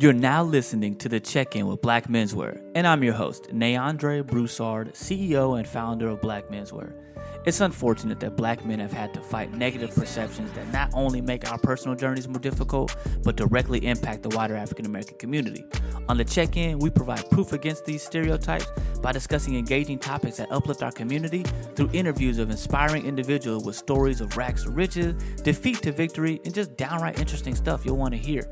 You're 0.00 0.12
now 0.12 0.44
listening 0.44 0.94
to 0.98 1.08
the 1.08 1.18
Check 1.18 1.56
In 1.56 1.66
with 1.66 1.82
Black 1.82 2.06
Menswear, 2.06 2.62
and 2.76 2.86
I'm 2.86 3.02
your 3.02 3.14
host, 3.14 3.48
Neandre 3.52 4.24
Broussard, 4.24 4.94
CEO 4.94 5.58
and 5.58 5.66
founder 5.66 6.08
of 6.08 6.20
Black 6.20 6.46
Menswear. 6.50 6.92
It's 7.44 7.60
unfortunate 7.60 8.20
that 8.20 8.36
black 8.36 8.64
men 8.64 8.78
have 8.78 8.92
had 8.92 9.12
to 9.14 9.20
fight 9.20 9.52
negative 9.54 9.92
perceptions 9.92 10.52
that 10.52 10.72
not 10.72 10.90
only 10.94 11.20
make 11.20 11.50
our 11.50 11.58
personal 11.58 11.96
journeys 11.96 12.28
more 12.28 12.38
difficult, 12.38 12.94
but 13.24 13.34
directly 13.34 13.84
impact 13.86 14.22
the 14.22 14.28
wider 14.36 14.54
African 14.54 14.86
American 14.86 15.18
community. 15.18 15.64
On 16.08 16.16
the 16.16 16.24
check 16.24 16.56
in, 16.56 16.78
we 16.78 16.90
provide 16.90 17.28
proof 17.30 17.52
against 17.52 17.84
these 17.84 18.00
stereotypes 18.00 18.66
by 19.02 19.10
discussing 19.10 19.56
engaging 19.56 19.98
topics 19.98 20.36
that 20.36 20.52
uplift 20.52 20.84
our 20.84 20.92
community 20.92 21.42
through 21.74 21.90
interviews 21.92 22.38
of 22.38 22.50
inspiring 22.50 23.04
individuals 23.04 23.64
with 23.64 23.74
stories 23.74 24.20
of 24.20 24.36
racks 24.36 24.62
to 24.62 24.70
riches, 24.70 25.20
defeat 25.42 25.82
to 25.82 25.90
victory, 25.90 26.40
and 26.44 26.54
just 26.54 26.76
downright 26.76 27.18
interesting 27.18 27.56
stuff 27.56 27.84
you'll 27.84 27.96
want 27.96 28.14
to 28.14 28.18
hear. 28.18 28.48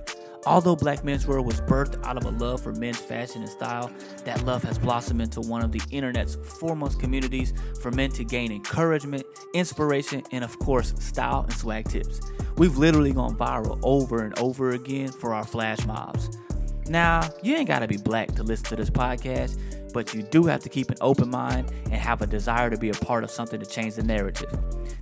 Although 0.47 0.77
Black 0.77 1.03
Menswear 1.03 1.45
was 1.45 1.61
birthed 1.63 2.03
out 2.05 2.17
of 2.17 2.25
a 2.25 2.31
love 2.31 2.63
for 2.63 2.73
men's 2.73 2.99
fashion 2.99 3.43
and 3.43 3.51
style, 3.51 3.91
that 4.25 4.45
love 4.45 4.63
has 4.63 4.79
blossomed 4.79 5.21
into 5.21 5.41
one 5.41 5.65
of 5.65 5.73
the 5.73 5.83
internet's 5.91 6.37
foremost 6.37 7.01
communities 7.01 7.53
for 7.83 7.91
men 7.91 8.11
to 8.11 8.23
gain 8.23 8.53
encouragement, 8.53 9.25
inspiration, 9.55 10.23
and 10.31 10.45
of 10.45 10.57
course, 10.61 10.95
style 11.01 11.41
and 11.41 11.53
swag 11.53 11.89
tips. 11.89 12.21
We've 12.57 12.77
literally 12.77 13.13
gone 13.13 13.37
viral 13.37 13.81
over 13.83 14.23
and 14.23 14.39
over 14.39 14.71
again 14.71 15.09
for 15.09 15.35
our 15.35 15.45
flash 15.45 15.85
mobs. 15.85 16.39
Now, 16.89 17.29
you 17.43 17.57
ain't 17.57 17.67
gotta 17.67 17.89
be 17.89 17.97
black 17.97 18.29
to 18.37 18.45
listen 18.45 18.67
to 18.67 18.77
this 18.77 18.89
podcast, 18.89 19.59
but 19.93 20.15
you 20.15 20.23
do 20.23 20.45
have 20.45 20.61
to 20.61 20.69
keep 20.69 20.91
an 20.91 20.97
open 21.01 21.29
mind 21.29 21.73
and 21.87 21.95
have 21.95 22.23
a 22.23 22.27
desire 22.27 22.71
to 22.71 22.79
be 22.79 22.91
a 22.91 22.95
part 22.95 23.25
of 23.25 23.33
something 23.33 23.59
to 23.59 23.67
change 23.67 23.97
the 23.97 24.05
narrative. 24.05 24.57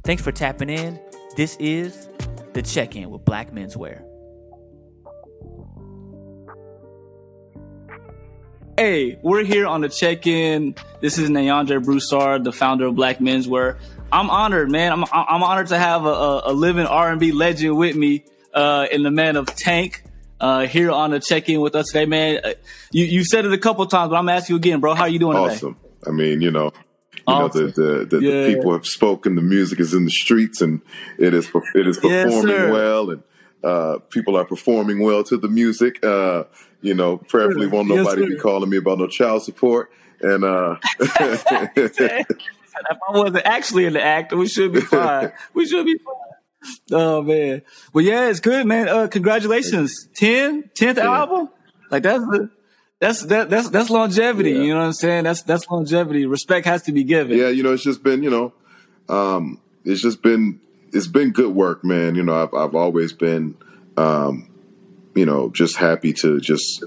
Thanks 0.04 0.22
for 0.22 0.32
tapping 0.32 0.70
in. 0.70 0.98
This 1.36 1.56
is 1.60 2.08
the 2.54 2.62
check 2.62 2.96
in 2.96 3.10
with 3.10 3.26
Black 3.26 3.52
Menswear. 3.52 4.13
Hey, 8.76 9.18
we're 9.22 9.44
here 9.44 9.66
on 9.66 9.82
the 9.82 9.88
check-in. 9.88 10.74
This 11.00 11.16
is 11.18 11.30
Neandre 11.30 11.82
Broussard, 11.84 12.42
the 12.42 12.52
founder 12.52 12.86
of 12.86 12.96
Black 12.96 13.18
Menswear. 13.18 13.76
I'm 14.10 14.28
honored, 14.30 14.70
man. 14.70 14.90
I'm 14.92 15.04
I'm 15.12 15.42
honored 15.44 15.68
to 15.68 15.78
have 15.78 16.04
a, 16.04 16.42
a, 16.46 16.52
living 16.52 16.86
R&B 16.86 17.32
legend 17.32 17.76
with 17.76 17.94
me, 17.96 18.24
uh, 18.52 18.86
in 18.90 19.02
the 19.04 19.10
man 19.12 19.36
of 19.36 19.46
Tank, 19.46 20.02
uh, 20.40 20.66
here 20.66 20.90
on 20.90 21.10
the 21.12 21.20
check-in 21.20 21.60
with 21.60 21.74
us 21.76 21.86
today, 21.86 22.06
man. 22.06 22.40
Uh, 22.44 22.54
You 22.90 23.04
you 23.04 23.24
said 23.24 23.44
it 23.44 23.52
a 23.52 23.58
couple 23.58 23.86
times, 23.86 24.10
but 24.10 24.16
I'm 24.16 24.26
gonna 24.26 24.36
ask 24.38 24.48
you 24.48 24.56
again, 24.56 24.80
bro. 24.80 24.94
How 24.94 25.06
you 25.06 25.18
doing 25.20 25.36
today? 25.36 25.54
awesome. 25.54 25.76
I 26.06 26.10
mean, 26.10 26.40
you 26.40 26.50
know, 26.50 26.72
you 27.14 27.22
Awesome. 27.28 27.60
know 27.66 27.70
the 27.70 27.82
the, 27.82 28.04
the, 28.18 28.22
Yeah. 28.24 28.46
the 28.46 28.54
people 28.54 28.72
have 28.72 28.86
spoken. 28.86 29.36
The 29.36 29.42
music 29.42 29.78
is 29.80 29.94
in 29.94 30.04
the 30.04 30.10
streets, 30.10 30.60
and 30.60 30.80
it 31.18 31.32
is 31.32 31.48
it 31.76 31.86
is 31.86 31.98
performing 31.98 32.42
sir. 32.42 32.72
well, 32.72 33.10
and 33.10 33.22
uh, 33.64 33.98
people 34.10 34.36
are 34.36 34.44
performing 34.44 35.00
well 35.00 35.24
to 35.24 35.36
the 35.36 35.48
music. 35.48 36.04
Uh, 36.04 36.44
you 36.80 36.94
know, 36.94 37.16
prayerfully 37.16 37.66
won't 37.66 37.88
nobody 37.88 38.22
sir. 38.22 38.28
be 38.28 38.36
calling 38.36 38.68
me 38.68 38.76
about 38.76 38.98
no 38.98 39.06
child 39.06 39.42
support. 39.42 39.90
And 40.20 40.44
uh, 40.44 40.76
if 41.00 41.98
I 42.00 43.10
wasn't 43.10 43.46
actually 43.46 43.86
in 43.86 43.94
the 43.94 44.02
act, 44.02 44.32
we 44.32 44.46
should 44.48 44.72
be 44.72 44.80
fine. 44.80 45.32
we 45.54 45.66
should 45.66 45.86
be 45.86 45.98
fine. 45.98 46.14
Oh 46.92 47.22
man. 47.22 47.62
Well 47.92 48.04
yeah, 48.04 48.28
it's 48.28 48.40
good, 48.40 48.66
man. 48.66 48.88
Uh 48.88 49.06
congratulations. 49.06 50.08
10, 50.14 50.70
10th 50.74 50.98
album? 50.98 51.50
Like 51.90 52.02
that's 52.02 52.24
the 52.24 52.50
that's 53.00 53.22
that, 53.26 53.50
that's 53.50 53.68
that's 53.68 53.90
longevity. 53.90 54.52
Yeah. 54.52 54.62
You 54.62 54.68
know 54.74 54.80
what 54.80 54.86
I'm 54.86 54.92
saying? 54.92 55.24
That's 55.24 55.42
that's 55.42 55.68
longevity. 55.68 56.26
Respect 56.26 56.66
has 56.66 56.82
to 56.84 56.92
be 56.92 57.04
given. 57.04 57.36
yeah, 57.36 57.48
you 57.48 57.62
know, 57.62 57.72
it's 57.72 57.82
just 57.82 58.02
been, 58.02 58.22
you 58.22 58.30
know, 58.30 58.54
um, 59.08 59.60
it's 59.84 60.00
just 60.00 60.22
been, 60.22 60.60
it's 60.94 61.06
been 61.06 61.30
good 61.32 61.54
work, 61.54 61.84
man. 61.84 62.14
You 62.14 62.22
know, 62.22 62.42
I've, 62.42 62.54
I've 62.54 62.74
always 62.74 63.12
been, 63.12 63.56
um, 63.96 64.48
you 65.14 65.26
know, 65.26 65.50
just 65.50 65.76
happy 65.76 66.12
to 66.14 66.40
just, 66.40 66.84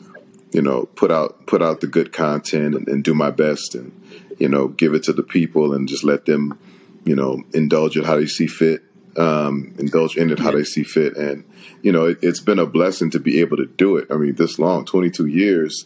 you 0.52 0.62
know, 0.62 0.86
put 0.96 1.12
out, 1.12 1.46
put 1.46 1.62
out 1.62 1.82
the 1.82 1.88
good 1.88 2.12
content 2.12 2.76
and, 2.76 2.88
and 2.88 3.04
do 3.04 3.14
my 3.14 3.32
best 3.32 3.76
and, 3.76 3.92
you 4.40 4.48
know, 4.50 4.68
give 4.70 4.94
it 4.94 5.04
to 5.04 5.14
the 5.14 5.24
people 5.24 5.74
and 5.74 5.88
just 5.88 6.04
let 6.04 6.26
them, 6.26 6.58
you 7.06 7.16
know, 7.16 7.44
indulge 7.54 7.98
it 7.98 8.06
how 8.06 8.16
they 8.16 8.26
see 8.26 8.48
fit, 8.48 8.84
um, 9.18 9.74
indulge 9.78 10.16
in 10.18 10.30
it 10.30 10.40
how 10.40 10.52
they 10.52 10.64
see 10.64 10.84
fit. 10.84 11.16
And, 11.18 11.44
you 11.82 11.92
know, 11.92 12.06
it, 12.06 12.20
it's 12.22 12.40
been 12.40 12.60
a 12.60 12.66
blessing 12.66 13.10
to 13.12 13.20
be 13.20 13.40
able 13.42 13.58
to 13.58 13.66
do 13.66 13.98
it. 13.98 14.08
I 14.10 14.16
mean, 14.16 14.36
this 14.36 14.58
long, 14.60 14.86
22 14.86 15.26
years, 15.28 15.86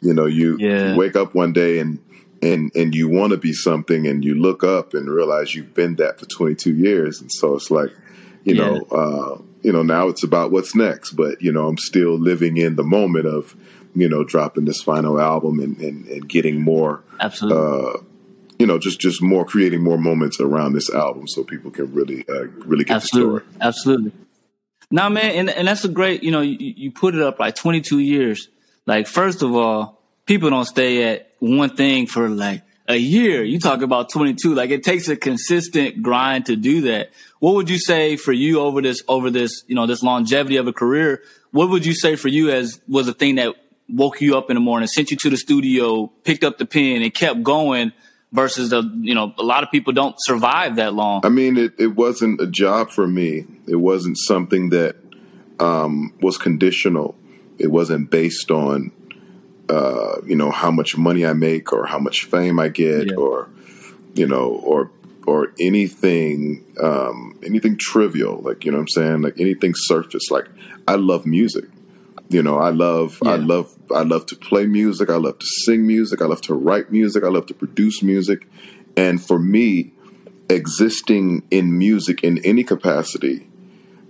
you 0.00 0.14
know, 0.14 0.26
you, 0.26 0.56
Yeah. 0.58 0.92
you 0.92 0.98
wake 0.98 1.16
up 1.16 1.34
one 1.34 1.52
day 1.52 1.78
and, 1.78 1.98
and 2.42 2.70
and 2.74 2.94
you 2.94 3.08
want 3.08 3.32
to 3.32 3.36
be 3.36 3.52
something 3.52 4.06
and 4.06 4.24
you 4.24 4.34
look 4.34 4.64
up 4.64 4.94
and 4.94 5.08
realize 5.10 5.54
you've 5.54 5.74
been 5.74 5.96
that 5.96 6.18
for 6.18 6.26
22 6.26 6.74
years 6.74 7.20
and 7.20 7.30
so 7.32 7.54
it's 7.54 7.70
like 7.70 7.90
you 8.44 8.54
Yeah. 8.54 8.66
know 8.66 8.76
uh 8.90 9.42
you 9.62 9.72
know 9.72 9.82
now 9.82 10.08
it's 10.08 10.22
about 10.22 10.50
what's 10.50 10.74
next 10.74 11.12
but 11.12 11.40
you 11.42 11.52
know 11.52 11.66
i'm 11.68 11.76
still 11.78 12.18
living 12.18 12.56
in 12.56 12.76
the 12.76 12.82
moment 12.82 13.26
of 13.26 13.54
you 13.94 14.08
know 14.08 14.24
dropping 14.24 14.64
this 14.64 14.80
final 14.82 15.20
album 15.20 15.60
and 15.60 15.76
and, 15.78 16.06
and 16.06 16.28
getting 16.28 16.60
more 16.62 17.02
Absolutely. 17.20 17.58
uh 17.58 17.98
you 18.58 18.66
know 18.66 18.78
just 18.78 19.00
just 19.00 19.20
more 19.22 19.44
creating 19.44 19.82
more 19.82 19.98
moments 19.98 20.40
around 20.40 20.72
this 20.72 20.88
album 20.90 21.28
so 21.28 21.44
people 21.44 21.70
can 21.70 21.92
really 21.92 22.24
uh, 22.28 22.44
really 22.64 22.84
get 22.84 22.96
Absolutely. 22.96 23.40
the 23.40 23.44
story 23.44 23.58
Absolutely. 23.60 24.12
Nah, 24.92 25.08
man, 25.08 25.30
and, 25.36 25.50
and 25.50 25.68
that's 25.68 25.84
a 25.84 25.88
great, 25.88 26.24
you 26.24 26.32
know, 26.32 26.40
you, 26.40 26.56
you 26.58 26.90
put 26.90 27.14
it 27.14 27.22
up 27.22 27.38
like 27.38 27.54
22 27.54 28.00
years. 28.00 28.48
Like, 28.86 29.06
first 29.06 29.40
of 29.42 29.54
all, 29.54 30.02
people 30.26 30.50
don't 30.50 30.64
stay 30.64 31.04
at 31.14 31.29
one 31.40 31.74
thing 31.76 32.06
for 32.06 32.28
like 32.28 32.62
a 32.88 32.96
year. 32.96 33.42
You 33.44 33.58
talk 33.58 33.82
about 33.82 34.10
22. 34.10 34.54
Like, 34.54 34.70
it 34.70 34.82
takes 34.82 35.08
a 35.08 35.16
consistent 35.16 36.02
grind 36.02 36.46
to 36.46 36.56
do 36.56 36.82
that. 36.82 37.10
What 37.38 37.54
would 37.54 37.70
you 37.70 37.78
say 37.78 38.16
for 38.16 38.32
you 38.32 38.60
over 38.60 38.82
this, 38.82 39.02
over 39.08 39.30
this, 39.30 39.64
you 39.66 39.74
know, 39.74 39.86
this 39.86 40.02
longevity 40.02 40.56
of 40.56 40.66
a 40.66 40.72
career? 40.72 41.22
What 41.50 41.70
would 41.70 41.86
you 41.86 41.94
say 41.94 42.16
for 42.16 42.28
you 42.28 42.50
as 42.50 42.80
was 42.86 43.06
the 43.06 43.14
thing 43.14 43.36
that 43.36 43.54
woke 43.88 44.20
you 44.20 44.36
up 44.36 44.50
in 44.50 44.54
the 44.54 44.60
morning, 44.60 44.86
sent 44.86 45.10
you 45.10 45.16
to 45.16 45.30
the 45.30 45.36
studio, 45.36 46.06
picked 46.24 46.44
up 46.44 46.58
the 46.58 46.66
pen 46.66 47.02
and 47.02 47.12
kept 47.12 47.42
going 47.42 47.92
versus 48.32 48.70
the, 48.70 48.82
you 49.00 49.14
know, 49.14 49.34
a 49.38 49.42
lot 49.42 49.64
of 49.64 49.70
people 49.70 49.92
don't 49.92 50.14
survive 50.18 50.76
that 50.76 50.94
long. 50.94 51.22
I 51.24 51.28
mean, 51.28 51.56
it, 51.56 51.74
it 51.78 51.96
wasn't 51.96 52.40
a 52.40 52.46
job 52.46 52.90
for 52.90 53.06
me. 53.06 53.46
It 53.66 53.76
wasn't 53.76 54.18
something 54.18 54.70
that 54.70 54.96
um, 55.58 56.14
was 56.20 56.38
conditional. 56.38 57.16
It 57.58 57.70
wasn't 57.70 58.10
based 58.10 58.50
on, 58.50 58.92
uh, 59.76 60.16
you 60.30 60.36
know, 60.40 60.50
how 60.50 60.70
much 60.70 60.96
money 60.96 61.22
I 61.24 61.34
make 61.48 61.72
or 61.72 61.82
how 61.86 61.98
much 62.06 62.18
fame 62.24 62.58
I 62.58 62.68
get 62.68 63.06
Yeah. 63.08 63.14
or, 63.24 63.48
you 64.14 64.26
know, 64.26 64.46
or 64.70 64.90
or 65.26 65.52
anything 65.60 66.64
um, 66.82 67.38
anything 67.48 67.76
trivial. 67.76 68.34
Like 68.48 68.64
you 68.64 68.70
know, 68.72 68.78
what 68.78 68.82
I'm 68.82 68.88
saying 68.98 69.22
like 69.22 69.38
anything 69.46 69.74
surface. 69.76 70.26
Like 70.30 70.46
I 70.88 70.96
love 70.96 71.22
music. 71.24 71.66
You 72.36 72.42
know, 72.42 72.58
I 72.58 72.70
love 72.70 73.18
I 73.24 73.36
love 73.36 73.66
I 73.94 74.02
love 74.02 74.24
to 74.26 74.36
play 74.36 74.66
music. 74.66 75.08
I 75.10 75.16
love 75.16 75.38
to 75.38 75.46
sing 75.64 75.86
music. 75.86 76.20
I 76.22 76.26
love 76.26 76.40
to 76.42 76.54
write 76.54 76.90
music. 76.90 77.22
I 77.24 77.28
love 77.28 77.46
to 77.46 77.54
produce 77.54 78.02
music. 78.02 78.46
And 78.96 79.22
for 79.24 79.38
me, 79.38 79.92
existing 80.48 81.42
in 81.50 81.78
music 81.78 82.22
in 82.22 82.38
any 82.44 82.64
capacity 82.64 83.46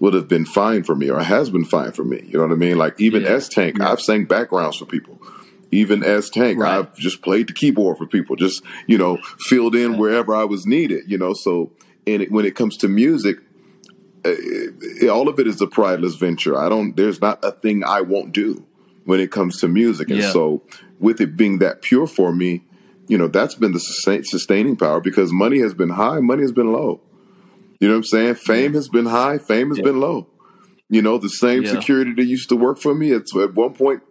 would 0.01 0.15
have 0.15 0.29
been 0.29 0.47
fine 0.47 0.83
for 0.83 0.95
me 0.95 1.11
or 1.11 1.21
has 1.23 1.51
been 1.51 1.65
fine 1.65 1.93
for 1.93 2.05
me. 2.05 2.21
You 2.27 2.39
know 2.39 2.47
what 2.47 2.53
I 2.53 2.57
mean? 2.57 2.79
Like 2.79 2.99
even 3.01 3.23
Yeah. 3.23 3.35
as 3.37 3.49
Tank, 3.49 3.81
I've 3.81 4.01
sang 4.01 4.25
backgrounds 4.25 4.79
for 4.79 4.87
people. 4.87 5.21
Even 5.73 6.03
as 6.03 6.29
Tank, 6.31 6.59
Right. 6.59 6.79
I've 6.79 6.97
just 6.97 7.23
played 7.23 7.47
the 7.49 7.53
keyboard 7.53 7.99
for 7.99 8.07
people, 8.07 8.35
just, 8.37 8.63
you 8.89 8.99
know, 8.99 9.19
filled 9.39 9.77
in 9.77 9.99
wherever 9.99 10.35
I 10.35 10.45
was 10.45 10.67
needed, 10.67 11.05
you 11.07 11.17
know. 11.17 11.33
So 11.33 11.71
and 12.07 12.23
it, 12.23 12.33
when 12.33 12.45
it 12.45 12.55
comes 12.57 12.77
to 12.79 12.89
music, 12.89 13.37
uh, 14.27 14.31
it- 14.37 15.09
all 15.09 15.29
of 15.29 15.39
it 15.39 15.47
is 15.47 15.61
a 15.61 15.67
prideless 15.67 16.17
venture. 16.19 16.57
I 16.59 16.69
don't, 16.69 16.97
there's 16.97 17.21
not 17.21 17.39
a 17.45 17.53
thing 17.53 17.85
I 17.85 18.01
won't 18.01 18.33
do 18.33 18.65
when 19.05 19.21
it 19.21 19.31
comes 19.31 19.59
to 19.61 19.69
music. 19.69 20.11
And 20.11 20.21
Yeah. 20.21 20.33
so 20.33 20.63
with 20.99 21.21
it 21.21 21.37
being 21.37 21.59
that 21.59 21.83
pure 21.83 22.07
for 22.07 22.33
me, 22.35 22.63
you 23.09 23.17
know, 23.19 23.29
that's 23.29 23.55
been 23.55 23.73
the 23.73 23.81
sustain, 23.81 24.25
sustaining 24.25 24.77
power 24.77 25.01
because 25.01 25.33
money 25.33 25.59
has 25.61 25.75
been 25.75 25.91
high, 25.91 26.21
money 26.21 26.43
has 26.43 26.53
been 26.53 26.73
low. 26.73 27.01
You 27.81 27.89
know 27.89 27.95
what 27.95 27.99
I'm 27.99 28.05
saying? 28.05 28.35
Fame 28.35 28.75
has 28.75 28.89
been 28.89 29.07
high, 29.07 29.39
fame 29.39 29.69
has 29.71 29.79
Yeah. 29.79 29.85
been 29.85 30.01
low. 30.01 30.27
You 30.89 31.03
know, 31.03 31.17
the 31.19 31.29
same 31.29 31.63
Yeah. 31.65 31.71
security 31.71 32.13
that 32.15 32.25
used 32.25 32.49
to 32.51 32.57
work 32.57 32.79
for 32.79 32.95
me, 32.95 33.13
it's 33.13 33.35
at 33.37 33.55
one 33.55 33.73
point 33.75 34.03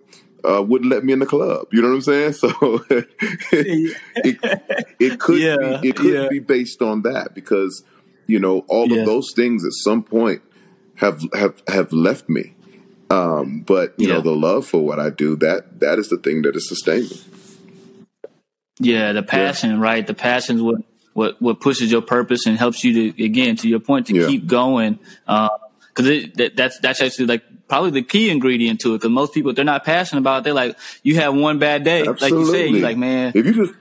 uh, 0.44 0.62
wouldn't 0.64 0.90
let 0.92 1.04
me 1.04 1.14
in 1.14 1.20
the 1.20 1.26
club. 1.26 1.68
You 1.72 1.82
know 1.82 1.90
what 1.90 1.96
I'm 1.96 2.02
saying? 2.02 2.34
So 2.40 2.50
it, 2.92 4.38
it 5.00 5.20
could 5.20 5.42
Yeah, 5.42 5.56
be 5.82 5.90
it 5.90 5.96
could 5.96 6.14
yeah. 6.14 6.30
be 6.30 6.40
based 6.40 6.82
on 6.82 7.02
that 7.04 7.34
because 7.36 7.84
you 8.28 8.40
know 8.40 8.66
all 8.68 8.92
Yeah. 8.92 9.00
of 9.00 9.06
those 9.06 9.32
things 9.36 9.66
at 9.66 9.74
some 9.74 10.04
point 10.04 10.42
have 10.96 11.22
have 11.34 11.62
have 11.68 11.92
left 11.94 12.30
me 12.30 12.54
Um, 13.10 13.62
but 13.62 13.94
you 13.98 14.08
know, 14.08 14.22
the 14.22 14.32
love 14.32 14.68
for 14.68 14.86
what 14.86 15.00
I 15.00 15.10
do 15.10 15.36
that 15.38 15.80
that 15.80 16.00
is 16.00 16.10
the 16.10 16.18
thing 16.18 16.44
that 16.44 16.56
is 16.56 16.70
has 16.70 16.70
sustained. 16.70 17.26
Yeah, 18.80 19.14
the 19.14 19.24
passion, 19.24 19.80
right? 19.80 20.06
The 20.06 20.14
passion 20.14 20.58
is 20.58 20.62
what, 20.62 20.82
what 21.14 21.42
what 21.42 21.60
pushes 21.60 21.92
your 21.92 22.02
purpose 22.02 22.46
and 22.46 22.58
helps 22.58 22.84
you 22.84 23.12
to 23.12 23.24
again 23.24 23.56
to 23.58 23.68
your 23.68 23.80
point 23.80 24.08
to 24.08 24.14
keep 24.14 24.48
going. 24.48 25.00
Because 25.26 26.08
it 26.08 26.38
that, 26.38 26.56
that's 26.56 26.80
that's 26.80 27.02
actually 27.02 27.26
like 27.28 27.44
probably 27.70 27.92
the 27.92 28.02
key 28.02 28.30
ingredient 28.30 28.82
to 28.82 28.96
it. 28.96 28.98
Because 28.98 29.12
most 29.12 29.34
people, 29.34 29.54
they're 29.54 29.64
not 29.64 29.86
passionate 29.86 30.20
about 30.22 30.40
it, 30.40 30.44
they're 30.46 30.54
like, 30.54 30.78
you 31.04 31.16
have 31.16 31.34
one 31.36 31.60
bad 31.60 31.84
day, 31.86 32.04
like 32.04 32.20
you 32.20 32.20
said, 32.20 32.32
Absolutely. 32.34 32.70
you're 32.80 32.82
like, 32.82 32.98
man, 32.98 33.32
If 33.36 33.46
you 33.46 33.54
just 33.54 33.74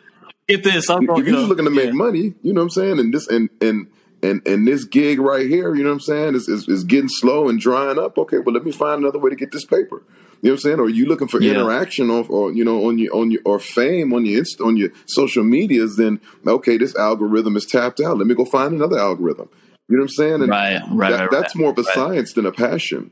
get 0.46 0.62
this. 0.62 0.88
I'm 0.88 1.02
if 1.02 1.08
you're 1.08 1.35
just 1.37 1.49
looking 1.49 1.64
to 1.64 1.70
make 1.70 1.87
yeah. 1.87 1.93
money, 1.93 2.35
you 2.43 2.52
know 2.52 2.61
what 2.61 2.64
I'm 2.67 2.70
saying, 2.70 2.99
and 3.00 3.12
this 3.12 3.26
and 3.29 3.49
and 3.61 3.88
and 4.23 4.46
and 4.46 4.67
this 4.67 4.85
gig 4.85 5.19
right 5.19 5.46
here, 5.49 5.75
you 5.75 5.82
know 5.82 5.90
what 5.90 5.94
I'm 5.94 6.00
saying, 6.00 6.35
is, 6.37 6.49
is 6.49 6.69
is 6.69 6.85
getting 6.85 7.08
slow 7.08 7.49
and 7.49 7.58
drying 7.58 7.99
up. 7.99 8.17
Okay, 8.19 8.38
well 8.38 8.55
let 8.55 8.64
me 8.64 8.73
find 8.73 9.02
another 9.02 9.19
way 9.19 9.31
to 9.31 9.37
get 9.37 9.50
this 9.52 9.64
paper. 9.64 10.02
You 10.40 10.50
know 10.50 10.52
what 10.52 10.58
I'm 10.58 10.58
saying? 10.58 10.81
Or 10.81 10.88
you 10.88 11.06
looking 11.06 11.26
for 11.26 11.40
Yeah. 11.40 11.55
interaction 11.55 12.11
or, 12.11 12.25
or 12.29 12.52
you 12.52 12.64
know 12.64 12.87
on 12.88 12.99
your 12.99 13.14
on 13.14 13.31
your 13.32 13.40
or 13.44 13.58
fame 13.58 14.12
on 14.12 14.25
your 14.25 14.38
inst- 14.38 14.61
on 14.61 14.76
your 14.76 14.90
social 15.06 15.43
medias? 15.44 15.96
Then 15.96 16.20
okay, 16.46 16.76
this 16.79 16.94
algorithm 16.96 17.56
is 17.56 17.67
tapped 17.67 18.00
out. 18.00 18.19
Let 18.19 18.26
me 18.26 18.35
go 18.35 18.44
find 18.44 18.73
another 18.75 18.99
algorithm. 18.99 19.49
You 19.88 19.96
know 19.96 20.02
what 20.02 20.11
I'm 20.11 20.17
saying? 20.17 20.43
And 20.43 20.49
Right, 20.50 20.81
right, 20.90 21.11
that- 21.11 21.20
right, 21.20 21.31
That's 21.31 21.55
right, 21.56 21.61
more 21.61 21.70
of 21.70 21.79
a 21.79 21.82
right. 21.82 21.94
science 21.94 22.32
than 22.35 22.44
a 22.46 22.52
passion. 22.52 23.11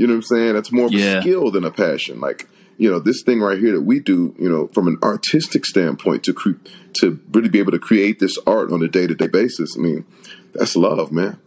You 0.00 0.06
know 0.06 0.14
what 0.14 0.18
I'm 0.18 0.22
saying? 0.22 0.54
That's 0.54 0.72
more 0.72 0.86
of 0.86 0.92
Yeah. 0.94 1.18
a 1.18 1.20
skill 1.20 1.50
than 1.50 1.62
a 1.62 1.70
passion. 1.70 2.20
Like 2.20 2.48
you 2.78 2.90
know, 2.90 2.98
this 3.00 3.22
thing 3.22 3.40
right 3.40 3.58
here 3.58 3.72
that 3.72 3.82
we 3.82 4.00
do, 4.00 4.34
you 4.38 4.48
know, 4.48 4.66
from 4.68 4.88
an 4.88 4.96
artistic 5.02 5.66
standpoint 5.66 6.24
to 6.24 6.32
cre- 6.32 6.52
to 7.02 7.20
really 7.30 7.50
be 7.50 7.58
able 7.58 7.72
to 7.72 7.78
create 7.78 8.18
this 8.18 8.38
art 8.46 8.72
on 8.72 8.82
a 8.82 8.88
day 8.88 9.06
to 9.06 9.14
day 9.14 9.26
basis. 9.26 9.76
I 9.76 9.80
mean, 9.82 10.06
that's 10.54 10.74
love, 10.74 11.12
man. 11.12 11.38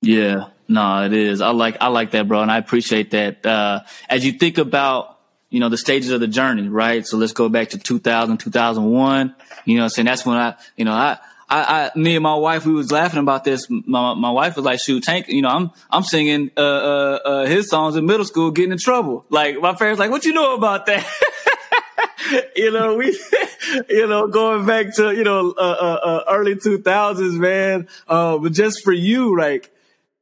Yeah, 0.00 0.46
no, 0.68 1.04
it 1.04 1.12
is. 1.12 1.42
I 1.42 1.50
like 1.50 1.76
I 1.82 1.88
like 1.88 2.12
that, 2.12 2.26
bro, 2.28 2.40
and 2.40 2.50
I 2.50 2.56
appreciate 2.56 3.10
that. 3.10 3.44
Uh, 3.44 3.80
as 4.08 4.24
you 4.24 4.32
think 4.32 4.56
about 4.56 5.18
you 5.50 5.60
know 5.60 5.68
the 5.68 5.76
stages 5.76 6.12
of 6.12 6.20
the 6.20 6.28
journey, 6.28 6.68
right? 6.68 7.06
So 7.06 7.18
let's 7.18 7.34
go 7.34 7.50
back 7.50 7.68
to 7.70 7.78
2000, 7.78 8.38
2001. 8.38 9.34
You 9.66 9.74
know, 9.74 9.80
what 9.80 9.84
I'm 9.84 9.90
saying 9.90 10.06
that's 10.06 10.24
when 10.24 10.38
I, 10.38 10.54
you 10.78 10.86
know, 10.86 10.92
I. 10.92 11.18
I, 11.52 11.90
I, 11.94 11.98
me 11.98 12.16
and 12.16 12.22
my 12.22 12.34
wife, 12.34 12.64
we 12.64 12.72
was 12.72 12.90
laughing 12.90 13.20
about 13.20 13.44
this. 13.44 13.68
My, 13.68 14.14
my 14.14 14.30
wife 14.30 14.56
was 14.56 14.64
like, 14.64 14.80
"Shoot, 14.80 15.02
Tank, 15.02 15.28
you 15.28 15.42
know, 15.42 15.50
I'm, 15.50 15.70
I'm 15.90 16.02
singing, 16.02 16.50
uh, 16.56 16.60
uh, 16.60 17.18
uh, 17.24 17.46
his 17.46 17.68
songs 17.68 17.94
in 17.94 18.06
middle 18.06 18.24
school, 18.24 18.50
getting 18.50 18.72
in 18.72 18.78
trouble." 18.78 19.26
Like 19.28 19.60
my 19.60 19.74
parents, 19.74 20.00
like, 20.00 20.10
"What 20.10 20.24
you 20.24 20.32
know 20.32 20.54
about 20.54 20.86
that?" 20.86 21.06
you 22.56 22.70
know, 22.70 22.96
we, 22.96 23.18
you 23.90 24.06
know, 24.06 24.28
going 24.28 24.64
back 24.64 24.94
to, 24.96 25.14
you 25.14 25.24
know, 25.24 25.52
uh, 25.52 25.60
uh, 25.60 26.00
uh, 26.02 26.24
early 26.30 26.54
2000s, 26.54 27.38
man. 27.38 27.86
Uh, 28.08 28.38
but 28.38 28.52
just 28.52 28.82
for 28.82 28.92
you, 28.92 29.38
like, 29.38 29.70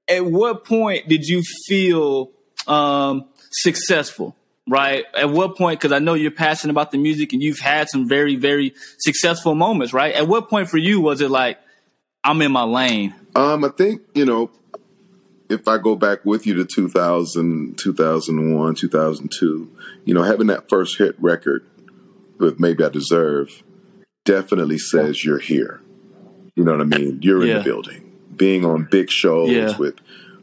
at 0.08 0.24
what 0.26 0.64
point 0.64 1.08
did 1.08 1.24
you 1.26 1.44
feel, 1.68 2.32
um, 2.66 3.26
successful? 3.52 4.34
Right. 4.70 5.04
At 5.14 5.30
what 5.30 5.56
point? 5.56 5.80
Cause 5.80 5.90
I 5.90 5.98
know 5.98 6.14
you're 6.14 6.30
passionate 6.30 6.70
about 6.70 6.92
the 6.92 6.98
music 6.98 7.32
and 7.32 7.42
you've 7.42 7.58
had 7.58 7.88
some 7.88 8.06
very, 8.08 8.36
very 8.36 8.72
successful 8.98 9.56
moments, 9.56 9.92
right? 9.92 10.14
At 10.14 10.28
what 10.28 10.48
point 10.48 10.70
for 10.70 10.78
you 10.78 11.00
was 11.00 11.20
it 11.20 11.28
like, 11.28 11.58
I'm 12.22 12.40
in 12.40 12.52
my 12.52 12.62
lane? 12.62 13.12
Um, 13.34 13.64
I 13.64 13.68
think 13.70 14.02
you 14.14 14.24
know, 14.24 14.50
if 15.48 15.66
I 15.66 15.78
go 15.78 15.96
back 15.96 16.24
with 16.24 16.46
you 16.46 16.54
to 16.54 16.64
2000, 16.64 17.76
2001, 17.78 18.74
2002, 18.76 19.70
you 20.04 20.14
know, 20.14 20.22
having 20.22 20.46
that 20.46 20.68
first 20.68 20.98
hit 20.98 21.16
record 21.20 21.66
with 22.38 22.60
"Maybe 22.60 22.84
I 22.84 22.90
Deserve" 22.90 23.64
definitely 24.24 24.78
says 24.78 25.24
you're 25.24 25.38
here. 25.40 25.80
You 26.54 26.62
know 26.64 26.72
what 26.72 26.80
I 26.82 26.84
mean? 26.84 27.18
You're 27.22 27.42
in 27.42 27.48
Yeah. 27.48 27.58
the 27.58 27.64
building, 27.64 28.12
being 28.36 28.64
on 28.64 28.86
big 28.88 29.10
shows 29.10 29.50
Yeah. 29.50 29.76
with 29.78 29.96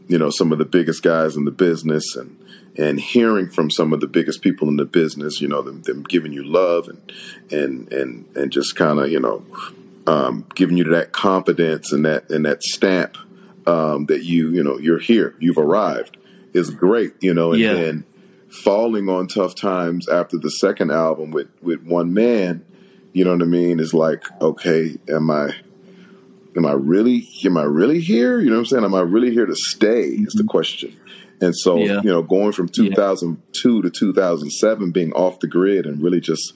you 0.09 0.18
know 0.18 0.30
some 0.30 0.51
of 0.51 0.57
the 0.57 0.65
biggest 0.65 1.01
guys 1.03 1.35
in 1.38 1.45
the 1.45 1.51
business 1.51 2.15
and 2.15 2.35
and 2.77 3.00
hearing 3.00 3.50
from 3.50 3.71
some 3.71 3.91
of 3.94 4.00
the 4.00 4.07
biggest 4.07 4.41
people 4.41 4.68
in 4.68 4.77
the 4.77 4.85
business 4.85 5.41
you 5.41 5.47
know 5.47 5.62
them, 5.62 5.81
them 5.83 6.03
giving 6.03 6.31
you 6.33 6.44
love 6.44 6.88
and 6.88 7.12
and 7.51 7.91
and 7.91 8.25
and 8.35 8.51
just 8.51 8.75
kind 8.75 9.00
of 9.00 9.09
you 9.12 9.19
know 9.19 9.44
um, 10.06 10.45
giving 10.56 10.77
you 10.77 10.83
that 10.85 11.12
confidence 11.12 11.91
and 11.91 12.06
that 12.06 12.29
and 12.29 12.45
that 12.45 12.63
stamp 12.63 13.18
um, 13.68 14.06
that 14.06 14.24
you 14.24 14.50
you 14.51 14.63
know 14.63 14.77
you're 14.77 15.00
here 15.00 15.35
you've 15.39 15.57
arrived 15.57 16.18
is 16.53 16.69
great 16.69 17.13
you 17.19 17.33
know 17.33 17.51
and 17.51 17.62
Yeah. 17.62 17.74
then 17.74 18.06
falling 18.50 19.09
on 19.09 19.27
tough 19.27 19.53
times 19.56 20.07
after 20.07 20.38
the 20.38 20.50
second 20.50 20.89
album 20.91 21.31
with 21.31 21.47
with 21.62 21.83
one 21.83 22.13
man 22.13 22.63
you 23.12 23.25
know 23.25 23.33
what 23.33 23.41
I 23.41 23.45
mean 23.45 23.80
is 23.80 23.94
like 23.94 24.23
okay 24.41 24.95
am 25.09 25.30
I 25.30 25.56
am 26.56 26.65
I 26.65 26.71
really 26.71 27.27
am 27.45 27.57
I 27.57 27.63
really 27.63 28.00
here? 28.00 28.39
You 28.39 28.50
know 28.50 28.56
what 28.56 28.59
I'm 28.59 28.65
saying? 28.65 28.83
Am 28.85 28.95
I 28.95 29.01
really 29.01 29.31
here 29.31 29.45
to 29.45 29.56
stay? 29.56 30.03
Is 30.06 30.33
the 30.33 30.44
question. 30.44 30.95
And 31.42 31.56
so. 31.56 31.78
Yeah. 31.78 32.01
you 32.04 32.10
know, 32.10 32.22
going 32.24 32.51
from 32.51 32.68
2002 32.69 33.81
to 33.81 33.89
2007, 33.89 34.92
being 34.92 35.13
off 35.13 35.39
the 35.39 35.48
grid 35.48 35.86
and 35.86 36.01
really 36.01 36.19
just 36.19 36.54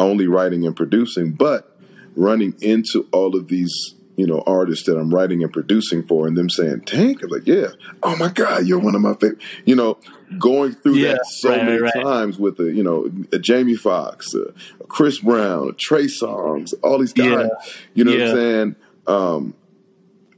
only 0.00 0.26
writing 0.26 0.66
and 0.66 0.74
producing, 0.76 1.32
but 1.32 1.76
running 2.16 2.54
into 2.60 3.06
all 3.12 3.36
of 3.36 3.48
these, 3.48 3.94
you 4.16 4.26
know, 4.26 4.42
artists 4.46 4.86
that 4.86 4.96
I'm 4.96 5.12
writing 5.14 5.42
and 5.42 5.52
producing 5.52 6.02
for, 6.04 6.26
and 6.26 6.36
them 6.36 6.48
saying, 6.50 6.82
"Tank," 6.82 7.22
I'm 7.22 7.30
like, 7.30 7.46
"Yeah, 7.46 7.68
oh 8.02 8.16
my 8.16 8.28
God, 8.28 8.66
you're 8.66 8.78
one 8.78 8.94
of 8.94 9.00
my 9.00 9.14
favorite." 9.14 9.38
You 9.64 9.76
know, 9.76 9.98
going 10.38 10.72
through 10.72 10.94
Yeah, 10.94 11.12
that 11.12 11.26
so 11.26 11.50
right, 11.50 11.64
many 11.64 11.78
right, 11.80 11.92
times 11.94 12.38
with 12.38 12.58
a, 12.60 12.72
you 12.72 12.82
know, 12.82 13.10
a 13.32 13.38
Jamie 13.38 13.74
Foxx, 13.76 14.34
a, 14.34 14.52
Chris 14.88 15.18
Brown, 15.20 15.68
a 15.68 15.72
Trey 15.72 16.04
Songz, 16.06 16.74
all 16.82 16.98
these 16.98 17.12
guys. 17.12 17.26
Yeah. 17.28 17.48
You 17.94 18.04
know 18.04 18.12
Yeah. 18.12 18.18
what 18.18 18.28
I'm 18.30 18.36
saying? 18.36 18.76
Um, 19.06 19.54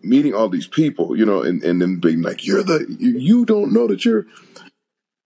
meeting 0.09 0.35
all 0.35 0.49
these 0.49 0.67
people, 0.67 1.17
you 1.17 1.25
know, 1.27 1.43
and, 1.43 1.63
and 1.63 1.81
then 1.81 1.97
being 1.97 2.23
like, 2.23 2.47
"You're 2.47 2.63
the 2.63 2.87
you, 2.99 3.45
don't 3.45 3.73
know 3.73 3.87
that 3.89 4.05
you're," 4.05 4.27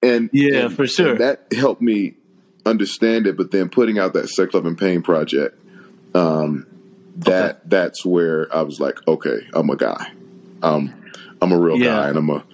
and 0.03 0.31
Yeah, 0.33 0.67
and- 0.67 0.75
for 0.77 0.87
sure. 0.87 1.17
that 1.19 1.47
helped 1.55 1.83
me 1.83 2.15
understand 2.67 3.27
it. 3.27 3.37
But 3.37 3.51
then 3.51 3.69
putting 3.69 3.99
out 3.99 4.13
that 4.15 4.29
Sex, 4.29 4.55
Love, 4.55 4.67
and 4.67 4.79
Pain 4.79 5.03
project, 5.03 5.59
um, 6.15 6.67
that 7.17 7.69
that's 7.69 8.05
where 8.05 8.55
I 8.55 8.63
was 8.63 8.81
like, 8.81 8.99
okay, 9.07 9.47
I'm 9.53 9.71
a 9.71 9.77
guy. 9.77 10.13
Um, 10.63 10.95
I'm 11.43 11.53
a 11.53 11.59
real 11.59 11.79
Yeah. 11.79 11.87
guy, 11.97 12.09
and 12.09 12.19
I'm 12.19 12.31
a 12.31 12.45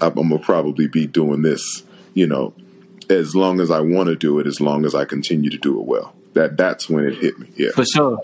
I'm 0.00 0.14
gonna 0.14 0.38
probably 0.38 0.88
be 0.88 1.06
doing 1.06 1.42
this, 1.42 1.82
you 2.14 2.26
know, 2.26 2.52
as 3.08 3.34
long 3.34 3.60
as 3.60 3.70
I 3.70 3.80
want 3.80 4.08
to 4.08 4.16
do 4.16 4.38
it, 4.38 4.46
as 4.46 4.60
long 4.60 4.84
as 4.84 4.94
I 4.94 5.04
continue 5.04 5.50
to 5.50 5.58
do 5.58 5.78
it 5.80 5.86
well. 5.86 6.14
That 6.34 6.56
that's 6.56 6.88
when 6.90 7.04
it 7.04 7.14
hit 7.18 7.38
me. 7.38 7.48
Yeah. 7.56 7.70
For 7.74 7.84
sure. 7.84 8.18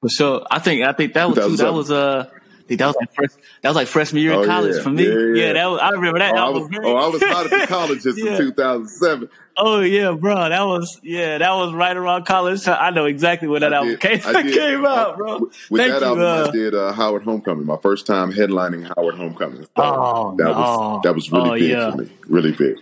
For 0.00 0.08
sure. 0.08 0.46
I 0.50 0.60
think 0.60 0.86
I 0.86 0.92
think 0.92 1.14
that 1.14 1.28
was 1.28 1.38
too, 1.38 1.56
that 1.56 1.74
was 1.74 1.90
uh 1.90 2.28
that 2.76 2.86
was 2.86 2.96
like 3.00 3.12
fresh, 3.14 3.30
that 3.62 3.68
was 3.68 3.76
like 3.76 3.88
freshman 3.88 4.22
year 4.22 4.32
in 4.32 4.38
Oh, 4.40 4.46
college 4.46 4.76
yeah. 4.76 4.82
for 4.82 4.90
me. 4.90 5.04
Yeah, 5.06 5.46
Yeah, 5.46 5.52
that 5.54 5.66
was 5.66 5.80
I 5.80 5.90
remember 5.90 6.18
that. 6.20 6.34
Oh, 6.34 6.36
I 6.36 6.40
album 6.40 6.62
was, 6.70 6.78
oh, 6.84 6.96
I 6.96 7.08
was 7.08 7.22
at 7.22 7.50
the 7.60 7.66
colleges 7.66 8.18
Yeah. 8.22 8.32
in 8.32 8.38
2007. 8.38 9.28
Oh 9.56 9.80
yeah, 9.80 10.12
bro. 10.12 10.48
That 10.48 10.62
was 10.62 11.00
yeah, 11.02 11.36
that 11.38 11.50
was 11.52 11.74
right 11.74 11.96
around 11.96 12.24
college. 12.24 12.66
I 12.66 12.90
know 12.90 13.04
exactly 13.04 13.46
when 13.48 13.60
that 13.62 13.74
I 13.74 13.78
album 13.78 13.90
did- 13.98 14.00
came, 14.00 14.20
I 14.24 14.42
did. 14.42 14.54
came 14.54 14.86
out, 14.86 15.14
Uh, 15.14 15.16
bro. 15.16 15.38
With, 15.70 15.82
that 15.82 16.00
you. 16.00 16.06
album, 16.06 16.24
uh, 16.24 16.46
I 16.48 16.50
did 16.50 16.74
uh, 16.74 16.92
Howard 16.92 17.24
Homecoming, 17.24 17.66
my 17.66 17.76
first 17.82 18.06
time 18.06 18.32
headlining 18.32 18.90
Howard 18.96 19.16
Homecoming. 19.16 19.62
So 19.64 19.68
Oh, 19.76 20.34
that 20.38 20.44
no. 20.44 20.50
was 20.52 21.00
that 21.02 21.14
was 21.14 21.30
really 21.32 21.72
Oh, 21.72 21.82
big 21.84 21.92
for 21.92 21.98
me, 22.02 22.10
really 22.28 22.52
big. 22.52 22.76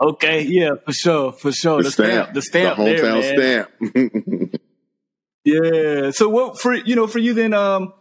okay, 0.00 0.42
yeah, 0.42 0.72
for 0.84 0.92
sure, 0.92 1.32
for 1.32 1.52
sure. 1.52 1.82
The, 1.82 1.90
stamp, 1.90 2.34
the 2.34 2.42
stamp, 2.42 2.76
the 2.78 2.84
there, 2.84 2.98
hometown 3.04 3.36
man. 3.36 3.66
stamp. 3.86 4.54
Yeah. 5.44 6.10
So 6.10 6.28
what 6.28 6.60
for 6.60 6.74
you 6.74 6.94
know 6.96 7.06
for 7.06 7.18
you 7.18 7.32
then 7.32 7.54
um 7.54 7.94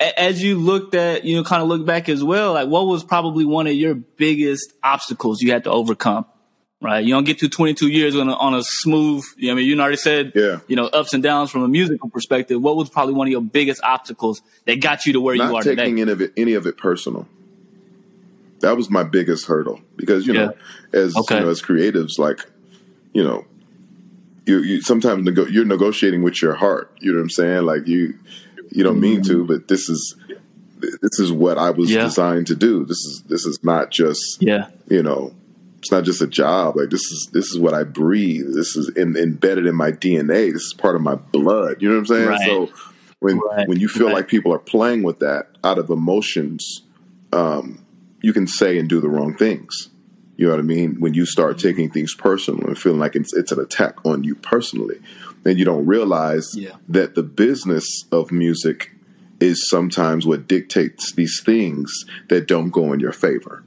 as 0.00 0.42
you 0.42 0.58
looked 0.58 0.94
at 0.94 1.24
you 1.24 1.36
know 1.36 1.42
kind 1.44 1.62
of 1.62 1.68
look 1.68 1.84
back 1.84 2.08
as 2.08 2.22
well 2.22 2.52
like 2.54 2.68
what 2.68 2.86
was 2.86 3.02
probably 3.02 3.44
one 3.44 3.66
of 3.66 3.72
your 3.72 3.94
biggest 3.94 4.72
obstacles 4.82 5.42
you 5.42 5.50
had 5.50 5.64
to 5.64 5.70
overcome 5.70 6.24
right 6.80 7.04
you 7.04 7.12
don't 7.12 7.24
get 7.24 7.40
to 7.40 7.48
22 7.48 7.88
years 7.88 8.14
on 8.14 8.28
a, 8.28 8.34
on 8.34 8.54
a 8.54 8.62
smooth 8.62 9.24
you 9.36 9.48
know, 9.48 9.54
I 9.54 9.56
mean 9.56 9.66
you 9.66 9.80
already 9.80 9.96
said 9.96 10.32
Yeah. 10.36 10.60
you 10.68 10.76
know 10.76 10.86
ups 10.86 11.14
and 11.14 11.22
downs 11.22 11.50
from 11.50 11.62
a 11.64 11.68
musical 11.68 12.08
perspective 12.08 12.62
what 12.62 12.76
was 12.76 12.88
probably 12.88 13.14
one 13.14 13.26
of 13.26 13.32
your 13.32 13.40
biggest 13.40 13.82
obstacles 13.82 14.40
that 14.66 14.80
got 14.80 15.04
you 15.04 15.14
to 15.14 15.20
where 15.20 15.34
you 15.34 15.42
are 15.42 15.62
taking 15.62 15.76
today 15.78 15.90
any 16.02 16.10
of 16.12 16.20
it 16.20 16.32
any 16.36 16.54
of 16.54 16.66
it 16.66 16.76
personal. 16.78 17.26
That 18.60 18.76
was 18.76 18.90
my 18.90 19.04
biggest 19.04 19.46
hurdle 19.46 19.80
because 19.96 20.26
you 20.26 20.32
know, 20.32 20.52
as 20.92 21.16
Okay. 21.16 21.36
you 21.38 21.44
know, 21.44 21.48
as 21.50 21.62
creatives, 21.62 22.18
like 22.18 22.40
you 23.12 23.22
know, 23.22 23.44
you, 24.46 24.58
you 24.62 24.80
sometimes 24.82 25.24
nego- 25.24 25.46
you're 25.46 25.64
negotiating 25.64 26.22
with 26.22 26.42
your 26.42 26.54
heart. 26.54 26.92
You 27.00 27.12
know 27.12 27.18
what 27.18 27.22
I'm 27.22 27.30
saying? 27.30 27.62
Like 27.66 27.86
you, 27.86 28.14
you 28.70 28.82
don't 28.84 29.00
mean 29.00 29.22
to, 29.24 29.44
but 29.44 29.68
this 29.68 29.88
is 29.88 30.16
this 30.80 31.18
is 31.18 31.32
what 31.32 31.58
I 31.58 31.70
was 31.70 31.88
Mm-hmm. 31.90 31.98
Yeah. 31.98 32.04
designed 32.04 32.46
to 32.48 32.54
do. 32.56 32.84
This 32.84 32.98
is 32.98 33.22
this 33.28 33.44
is 33.46 33.58
not 33.62 33.90
just 33.90 34.38
yeah 34.40 34.68
you 34.88 35.02
know, 35.02 35.34
it's 35.78 35.90
not 35.90 36.04
just 36.04 36.22
a 36.22 36.26
job. 36.26 36.76
Like 36.76 36.90
this 36.90 37.02
is 37.02 37.30
this 37.32 37.46
is 37.52 37.58
what 37.58 37.74
I 37.74 37.84
breathe. 37.84 38.46
This 38.54 38.76
is 38.76 38.88
in, 38.96 39.16
embedded 39.16 39.66
in 39.66 39.74
my 39.74 39.90
DNA. 39.92 40.52
This 40.52 40.62
is 40.62 40.74
part 40.74 40.94
of 40.96 41.02
my 41.02 41.14
blood. 41.16 41.80
You 41.80 41.88
know 41.88 41.94
what 41.96 42.00
I'm 42.00 42.06
saying? 42.06 42.28
Right. 42.28 42.40
So 42.46 42.68
when 43.20 43.38
Right. 43.38 43.68
when 43.68 43.80
you 43.80 43.88
feel 43.88 44.06
Right. 44.06 44.14
like 44.16 44.28
people 44.28 44.52
are 44.52 44.58
playing 44.60 45.02
with 45.02 45.18
that 45.18 45.48
out 45.64 45.78
of 45.78 45.90
emotions, 45.90 46.82
um, 47.32 47.80
you 48.22 48.32
can 48.32 48.46
say 48.46 48.78
and 48.78 48.88
do 48.88 49.00
the 49.00 49.08
wrong 49.08 49.34
things. 49.36 49.88
You 50.38 50.46
know 50.46 50.52
what 50.54 50.60
I 50.60 50.62
mean? 50.62 51.00
When 51.00 51.12
you 51.14 51.26
start 51.26 51.56
Mm-hmm. 51.56 51.68
taking 51.68 51.90
things 51.90 52.14
personal 52.14 52.66
and 52.66 52.78
feeling 52.78 53.00
like 53.00 53.14
it's 53.16 53.34
it's 53.34 53.52
an 53.52 53.60
attack 53.60 53.94
on 54.06 54.24
you 54.24 54.34
personally, 54.36 54.98
then 55.42 55.58
you 55.58 55.64
don't 55.66 55.84
realize 55.84 56.46
Yeah. 56.54 56.76
that 56.88 57.14
the 57.14 57.22
business 57.24 57.86
of 58.10 58.32
music 58.32 58.92
is 59.40 59.68
sometimes 59.68 60.26
what 60.26 60.48
dictates 60.48 61.12
these 61.12 61.40
things 61.44 61.92
that 62.28 62.48
don't 62.48 62.70
go 62.70 62.92
in 62.92 62.98
your 63.00 63.12
favor 63.12 63.62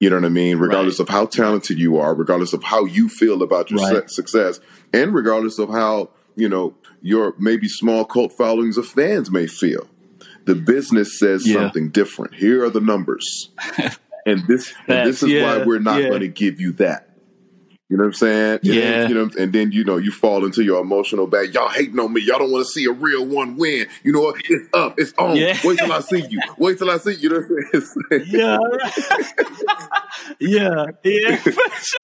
You 0.00 0.10
know 0.10 0.16
what 0.16 0.24
I 0.26 0.28
mean? 0.28 0.58
Regardless 0.58 0.98
right. 0.98 1.08
of 1.08 1.14
how 1.16 1.26
talented 1.26 1.78
you 1.78 1.96
are, 1.98 2.12
regardless 2.14 2.52
of 2.52 2.62
how 2.64 2.84
you 2.84 3.08
feel 3.08 3.42
about 3.42 3.70
your 3.70 3.80
right. 3.80 4.10
success, 4.10 4.60
and 4.92 5.14
regardless 5.14 5.58
of 5.58 5.68
how, 5.70 6.10
you 6.36 6.48
know, 6.48 6.74
your 7.00 7.34
maybe 7.38 7.68
small 7.68 8.04
cult 8.04 8.32
followings 8.32 8.76
of 8.76 8.86
fans 8.86 9.30
may 9.30 9.46
feel. 9.46 9.88
The 10.44 10.54
business 10.54 11.18
says 11.18 11.46
yeah. 11.46 11.54
something 11.54 11.88
different. 11.90 12.34
Here 12.34 12.62
are 12.64 12.70
the 12.70 12.80
numbers. 12.92 13.50
and 14.26 14.46
this 14.46 14.74
and 14.86 15.08
this 15.08 15.22
is 15.22 15.30
yeah, 15.30 15.58
why 15.58 15.64
we're 15.64 15.78
not 15.78 16.02
yeah. 16.02 16.08
going 16.08 16.20
to 16.20 16.28
give 16.28 16.60
you 16.60 16.72
that. 16.72 17.08
You 17.90 17.98
know 17.98 18.04
what 18.04 18.08
I'm 18.08 18.14
saying? 18.14 18.52
And 18.54 18.64
yeah. 18.64 18.80
Then, 18.80 19.08
you 19.08 19.14
know, 19.14 19.30
and 19.38 19.52
then 19.52 19.72
you 19.72 19.84
know 19.84 19.98
you 19.98 20.10
fall 20.10 20.44
into 20.44 20.64
your 20.64 20.80
emotional 20.80 21.26
bag. 21.26 21.54
Y'all 21.54 21.68
hating 21.68 21.98
on 22.00 22.12
me. 22.12 22.22
Y'all 22.22 22.38
don't 22.38 22.50
want 22.50 22.66
to 22.66 22.72
see 22.72 22.86
a 22.86 22.92
real 22.92 23.26
one 23.26 23.56
win. 23.56 23.86
You 24.02 24.12
know 24.12 24.20
what? 24.20 24.36
It's 24.48 24.68
up. 24.72 24.98
It's 24.98 25.12
on. 25.18 25.36
Yeah. 25.36 25.58
Wait 25.62 25.78
till 25.78 25.92
I 25.92 26.00
see 26.00 26.26
you. 26.26 26.40
Wait 26.56 26.78
till 26.78 26.90
I 26.90 26.96
see 26.96 27.12
you. 27.12 27.18
You 27.18 27.28
know 27.28 27.40
what 27.40 27.74
I'm 27.74 27.82
saying? 28.10 28.24
yeah. 30.40 30.40
yeah. 30.40 30.86
Yeah. 31.04 31.38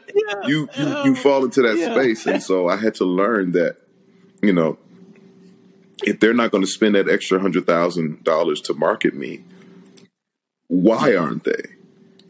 You, 0.45 0.69
you 0.77 1.03
you 1.03 1.15
fall 1.23 1.43
into 1.43 1.61
that 1.61 1.77
yeah. 1.77 1.93
space, 1.93 2.25
and 2.25 2.41
so 2.41 2.67
I 2.67 2.77
had 2.77 2.95
to 2.95 3.05
learn 3.05 3.51
that, 3.53 3.77
you 4.41 4.53
know, 4.53 4.77
if 6.03 6.19
they're 6.19 6.33
not 6.33 6.51
going 6.51 6.63
to 6.63 6.69
spend 6.69 6.95
that 6.95 7.09
extra 7.09 7.39
hundred 7.39 7.65
thousand 7.65 8.23
dollars 8.23 8.61
to 8.61 8.73
market 8.73 9.13
me, 9.13 9.43
why 10.67 11.15
aren't 11.15 11.43
they? 11.43 11.63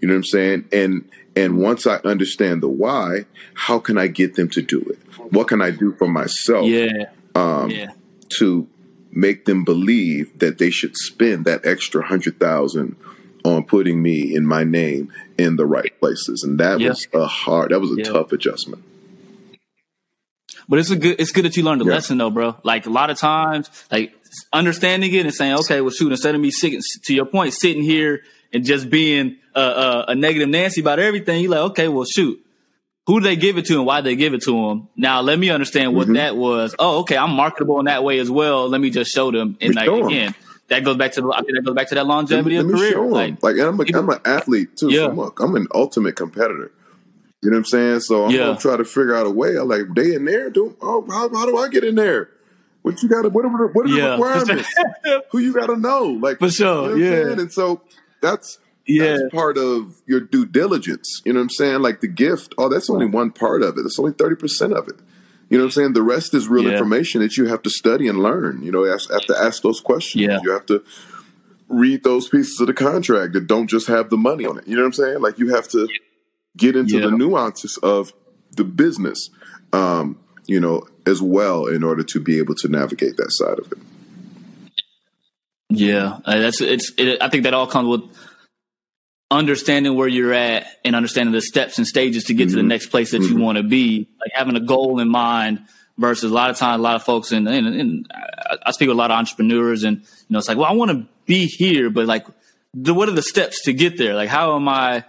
You 0.02 0.08
know 0.08 0.16
what 0.16 0.18
I'm 0.18 0.24
saying? 0.26 0.66
And 0.72 1.10
and 1.36 1.58
once 1.58 1.88
I 1.88 1.98
understand 1.98 2.62
the 2.62 2.68
why, 2.68 3.26
how 3.54 3.80
can 3.80 3.98
I 3.98 4.08
get 4.08 4.36
them 4.36 4.50
to 4.50 4.62
do 4.62 4.82
it? 4.82 5.00
What 5.32 5.48
can 5.48 5.62
I 5.62 5.72
do 5.72 5.94
for 5.94 6.08
myself? 6.08 6.66
Yeah. 6.66 7.10
Um, 7.36 7.70
yeah. 7.70 7.92
To 8.40 8.68
make 9.12 9.46
them 9.46 9.64
believe 9.64 10.40
that 10.40 10.58
they 10.58 10.70
should 10.70 10.96
spend 10.98 11.46
that 11.46 11.66
extra 11.66 12.04
hundred 12.04 12.40
thousand 12.40 12.96
on 13.44 13.64
putting 13.64 14.02
me 14.02 14.36
in 14.36 14.46
my 14.46 14.64
name 14.64 15.12
in 15.38 15.56
the 15.56 15.66
right 15.66 15.98
places, 16.00 16.44
and 16.44 16.60
that 16.60 16.80
was 16.80 17.08
a 17.14 17.26
hard, 17.26 17.72
that 17.72 17.80
was 17.80 17.92
a 17.92 18.04
tough 18.04 18.32
adjustment. 18.32 18.84
But 20.70 20.80
it's 20.80 20.92
a 20.92 20.96
good, 20.96 21.20
it's 21.20 21.32
good 21.32 21.46
that 21.46 21.58
you 21.58 21.64
learned 21.64 21.82
a 21.82 21.86
lesson 21.86 22.18
though, 22.18 22.30
bro. 22.30 22.56
Like 22.64 22.86
a 22.86 22.90
lot 22.90 23.10
of 23.10 23.18
times, 23.18 23.70
like 23.92 24.14
understanding 24.54 25.14
it 25.14 25.26
and 25.26 25.34
saying, 25.34 25.56
okay, 25.60 25.82
well, 25.82 25.92
shoot, 25.92 26.12
instead 26.12 26.36
of 26.36 26.42
me 26.42 26.52
sitting, 26.52 26.82
to 27.04 27.14
your 27.14 27.26
point, 27.26 27.54
sitting 27.54 27.84
here 27.84 28.24
and 28.54 28.64
just 28.64 28.90
being 28.90 29.38
a, 29.56 29.62
a, 29.62 30.06
a 30.10 30.16
negative 30.16 30.48
Nancy 30.48 30.82
about 30.82 31.00
everything, 31.00 31.42
you're 31.42 31.52
like, 31.52 31.72
okay, 31.72 31.88
well, 31.88 32.06
shoot, 32.06 32.40
who 33.08 33.20
they 33.20 33.36
give 33.36 33.58
it 33.58 33.66
to 33.66 33.74
and 33.74 33.86
why 33.86 34.02
they 34.02 34.16
give 34.16 34.34
it 34.34 34.44
to 34.44 34.70
them? 34.70 34.88
Now 34.96 35.22
let 35.22 35.38
me 35.38 35.50
understand 35.50 35.96
what 35.96 36.06
mm-hmm. 36.06 36.14
that 36.14 36.38
was. 36.38 36.76
Oh, 36.80 37.00
okay, 37.00 37.18
I'm 37.18 37.32
marketable 37.32 37.80
in 37.80 37.86
that 37.86 38.04
way 38.04 38.20
as 38.20 38.30
well. 38.30 38.70
Let 38.70 38.80
me 38.80 38.92
just 38.92 39.12
show 39.12 39.32
them. 39.32 39.58
And 39.60 39.76
like, 39.76 39.90
again, 39.90 40.36
that 40.72 40.86
goes 40.86 40.96
back 40.96 41.12
to 41.12 41.32
I 41.34 41.42
think 41.42 41.56
that 41.56 41.66
goes 41.66 41.76
back 41.76 41.90
to 41.90 41.96
that 41.96 42.08
longevity 42.08 42.56
let 42.56 42.66
me, 42.66 42.74
of 42.74 42.80
let 42.80 42.94
career. 42.94 43.06
Like, 43.06 43.44
like 43.44 43.60
I'm, 43.60 43.80
a, 43.80 43.84
I'm 43.94 44.10
an 44.10 44.20
athlete 44.24 44.78
too. 44.78 44.90
Yeah. 44.90 45.14
So 45.14 45.34
I'm 45.40 45.56
an 45.56 45.68
ultimate 45.76 46.16
competitor. 46.16 46.72
You 47.44 47.52
know 47.52 47.56
what 47.56 47.60
I'm 47.60 47.66
saying? 47.66 48.00
So 48.00 48.26
I'm 48.26 48.32
yeah. 48.32 48.38
gonna 48.38 48.60
try 48.60 48.78
to 48.78 48.86
figure 48.86 49.16
out 49.16 49.26
a 49.26 49.30
way. 49.30 49.58
I'm 49.58 49.68
like, 49.68 49.94
they 49.94 50.16
in 50.16 50.26
there? 50.26 50.50
Do 50.50 50.78
oh, 50.82 51.06
how, 51.10 51.30
how 51.30 51.46
do 51.46 51.58
I 51.58 51.68
get 51.68 51.84
in 51.84 51.96
there? 51.96 52.30
What 52.84 53.04
you 53.04 53.10
got 53.10 53.24
to? 53.24 53.30
What 53.30 53.46
are, 53.46 53.68
what 53.68 53.86
are 53.86 53.90
yeah. 53.90 53.96
the 53.96 54.12
requirements? 54.12 54.70
Who 55.32 55.40
you 55.40 55.54
got 55.54 55.68
to 55.68 55.76
know? 55.76 56.06
Like 56.06 56.40
for 56.40 56.50
sure, 56.50 56.98
you 56.98 57.10
know 57.10 57.30
yeah. 57.30 57.42
And 57.42 57.52
so 57.52 57.82
that's 58.22 58.58
yeah. 58.88 59.18
that's 59.18 59.34
part 59.34 59.58
of 59.58 60.02
your 60.06 60.22
due 60.22 60.46
diligence. 60.46 61.22
You 61.26 61.34
know 61.34 61.40
what 61.40 61.44
I'm 61.44 61.50
saying? 61.50 61.82
Like 61.82 62.00
the 62.00 62.08
gift. 62.08 62.56
Oh, 62.58 62.70
that's 62.70 62.90
only 62.90 63.08
one 63.08 63.32
part 63.32 63.62
of 63.62 63.78
it. 63.78 63.86
It's 63.86 64.00
only 64.00 64.14
thirty 64.14 64.38
percent 64.38 64.72
of 64.72 64.88
it. 64.88 64.96
You 65.52 65.58
know 65.58 65.66
what 65.66 65.68
I'm 65.68 65.72
saying? 65.72 65.94
The 65.94 66.02
rest 66.02 66.34
is 66.34 66.48
real 66.48 66.64
yeah. 66.64 66.72
information 66.72 67.20
that 67.20 67.36
you 67.36 67.48
have 67.48 67.62
to 67.64 67.70
study 67.70 68.08
and 68.08 68.20
learn. 68.20 68.64
You 68.64 68.72
know, 68.72 68.86
you 68.86 68.92
have 68.92 69.26
to 69.26 69.36
ask 69.38 69.62
those 69.62 69.82
questions. 69.82 70.24
Yeah. 70.24 70.40
You 70.42 70.52
have 70.52 70.66
to 70.68 70.82
read 71.68 72.06
those 72.06 72.30
pieces 72.30 72.62
of 72.62 72.68
the 72.68 72.74
contract 72.74 73.34
that 73.34 73.48
don't 73.48 73.68
just 73.68 73.88
have 73.88 74.10
the 74.10 74.16
money 74.16 74.46
on 74.46 74.60
it. 74.60 74.66
You 74.66 74.78
know 74.78 74.84
what 74.84 74.88
I'm 74.88 74.94
saying? 74.94 75.20
Like 75.20 75.38
you 75.40 75.54
have 75.54 75.68
to 75.70 75.90
get 76.56 76.78
into 76.78 77.00
yeah. 77.00 77.08
the 77.08 77.12
nuances 77.12 77.78
of 77.84 78.14
the 78.52 78.64
business, 78.64 79.30
um, 79.74 80.18
you 80.46 80.62
know, 80.62 80.88
as 81.06 81.22
well 81.22 81.66
in 81.68 81.84
order 81.84 82.04
to 82.04 82.20
be 82.22 82.38
able 82.38 82.56
to 82.56 82.70
navigate 82.70 83.18
that 83.18 83.32
side 83.32 83.60
of 83.60 83.70
it. 83.74 83.78
Yeah, 85.68 86.20
uh, 86.24 86.40
that's 86.40 86.62
it's. 86.62 86.94
It, 86.98 87.22
I 87.22 87.28
think 87.28 87.44
that 87.44 87.54
all 87.54 87.68
comes 87.68 87.90
with 87.90 88.18
understanding 89.32 89.96
where 89.96 90.08
you're 90.08 90.34
at 90.34 90.68
and 90.84 90.96
understanding 90.96 91.34
the 91.34 91.42
steps 91.42 91.78
and 91.78 91.88
stages 91.88 92.26
to 92.26 92.34
get 92.34 92.44
mm-hmm. 92.44 92.50
to 92.50 92.56
the 92.58 92.62
mm-hmm. 92.62 92.68
next 92.68 92.88
place 92.88 93.12
that 93.12 93.22
mm-hmm. 93.22 93.38
you 93.38 93.44
want 93.44 93.58
to 93.58 93.64
be, 93.64 94.08
like 94.20 94.32
having 94.34 94.58
a 94.58 94.60
goal 94.60 95.00
in 95.00 95.10
mind 95.10 95.66
versus 95.98 96.30
a 96.30 96.34
lot 96.34 96.50
of 96.50 96.58
times, 96.58 96.80
a 96.80 96.84
lot 96.84 96.96
of 96.96 97.04
folks, 97.04 97.32
and, 97.32 97.48
and, 97.48 97.68
and 97.68 98.12
I 98.66 98.72
speak 98.72 98.90
with 98.90 98.96
a 98.96 98.98
lot 98.98 99.10
of 99.10 99.18
entrepreneurs 99.18 99.84
and, 99.84 100.00
you 100.00 100.06
know, 100.30 100.40
it's 100.40 100.48
like, 100.48 100.58
well, 100.58 100.70
I 100.70 100.74
want 100.74 100.92
to 100.92 101.08
be 101.26 101.46
here, 101.46 101.90
but 101.90 102.06
like, 102.06 102.28
the, 102.74 102.94
what 102.94 103.10
are 103.10 103.14
the 103.14 103.22
steps 103.22 103.64
to 103.64 103.74
get 103.74 103.98
there? 103.98 104.16
Like, 104.16 104.30
how 104.30 104.56
am 104.56 104.68
I, 104.68 105.06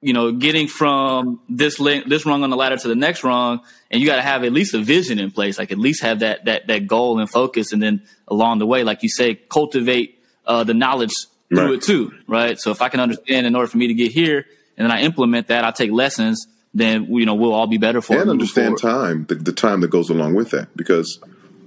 you 0.00 0.12
know, 0.12 0.32
getting 0.32 0.68
from 0.68 1.40
this 1.48 1.80
link, 1.80 2.08
this 2.08 2.26
rung 2.26 2.42
on 2.42 2.50
the 2.50 2.56
ladder 2.56 2.76
to 2.76 2.88
the 2.88 2.94
next 2.94 3.24
rung, 3.24 3.60
and 3.90 4.00
you 4.00 4.06
got 4.06 4.16
to 4.16 4.22
have 4.22 4.44
at 4.44 4.52
least 4.52 4.74
a 4.74 4.78
vision 4.78 5.18
in 5.18 5.30
place, 5.30 5.58
like 5.58 5.72
at 5.72 5.78
least 5.78 6.02
have 6.02 6.18
that 6.20 6.44
that 6.44 6.66
that 6.66 6.86
goal 6.86 7.18
and 7.18 7.30
focus, 7.30 7.72
and 7.72 7.82
then 7.82 8.02
along 8.28 8.58
the 8.58 8.66
way, 8.66 8.84
like 8.84 9.02
you 9.02 9.08
say, 9.08 9.34
cultivate 9.34 10.22
uh, 10.44 10.62
the 10.62 10.74
knowledge 10.74 11.14
through 11.48 11.58
right. 11.58 11.74
it 11.74 11.82
too, 11.82 12.12
right? 12.26 12.58
So 12.58 12.70
if 12.70 12.82
I 12.82 12.88
can 12.88 13.00
understand 13.00 13.46
in 13.46 13.54
order 13.54 13.68
for 13.68 13.78
me 13.78 13.88
to 13.88 13.94
get 13.94 14.12
here, 14.12 14.46
and 14.76 14.84
then 14.84 14.90
I 14.90 15.02
implement 15.02 15.48
that, 15.48 15.64
I 15.64 15.70
take 15.70 15.90
lessons, 15.90 16.46
then 16.72 17.06
you 17.06 17.24
know 17.24 17.34
we'll 17.34 17.54
all 17.54 17.66
be 17.66 17.78
better 17.78 18.00
for 18.00 18.20
and 18.20 18.28
understand 18.28 18.78
time, 18.78 19.26
the, 19.26 19.36
the 19.36 19.52
time 19.52 19.80
that 19.80 19.88
goes 19.88 20.10
along 20.10 20.34
with 20.34 20.50
that, 20.50 20.76
because 20.76 21.20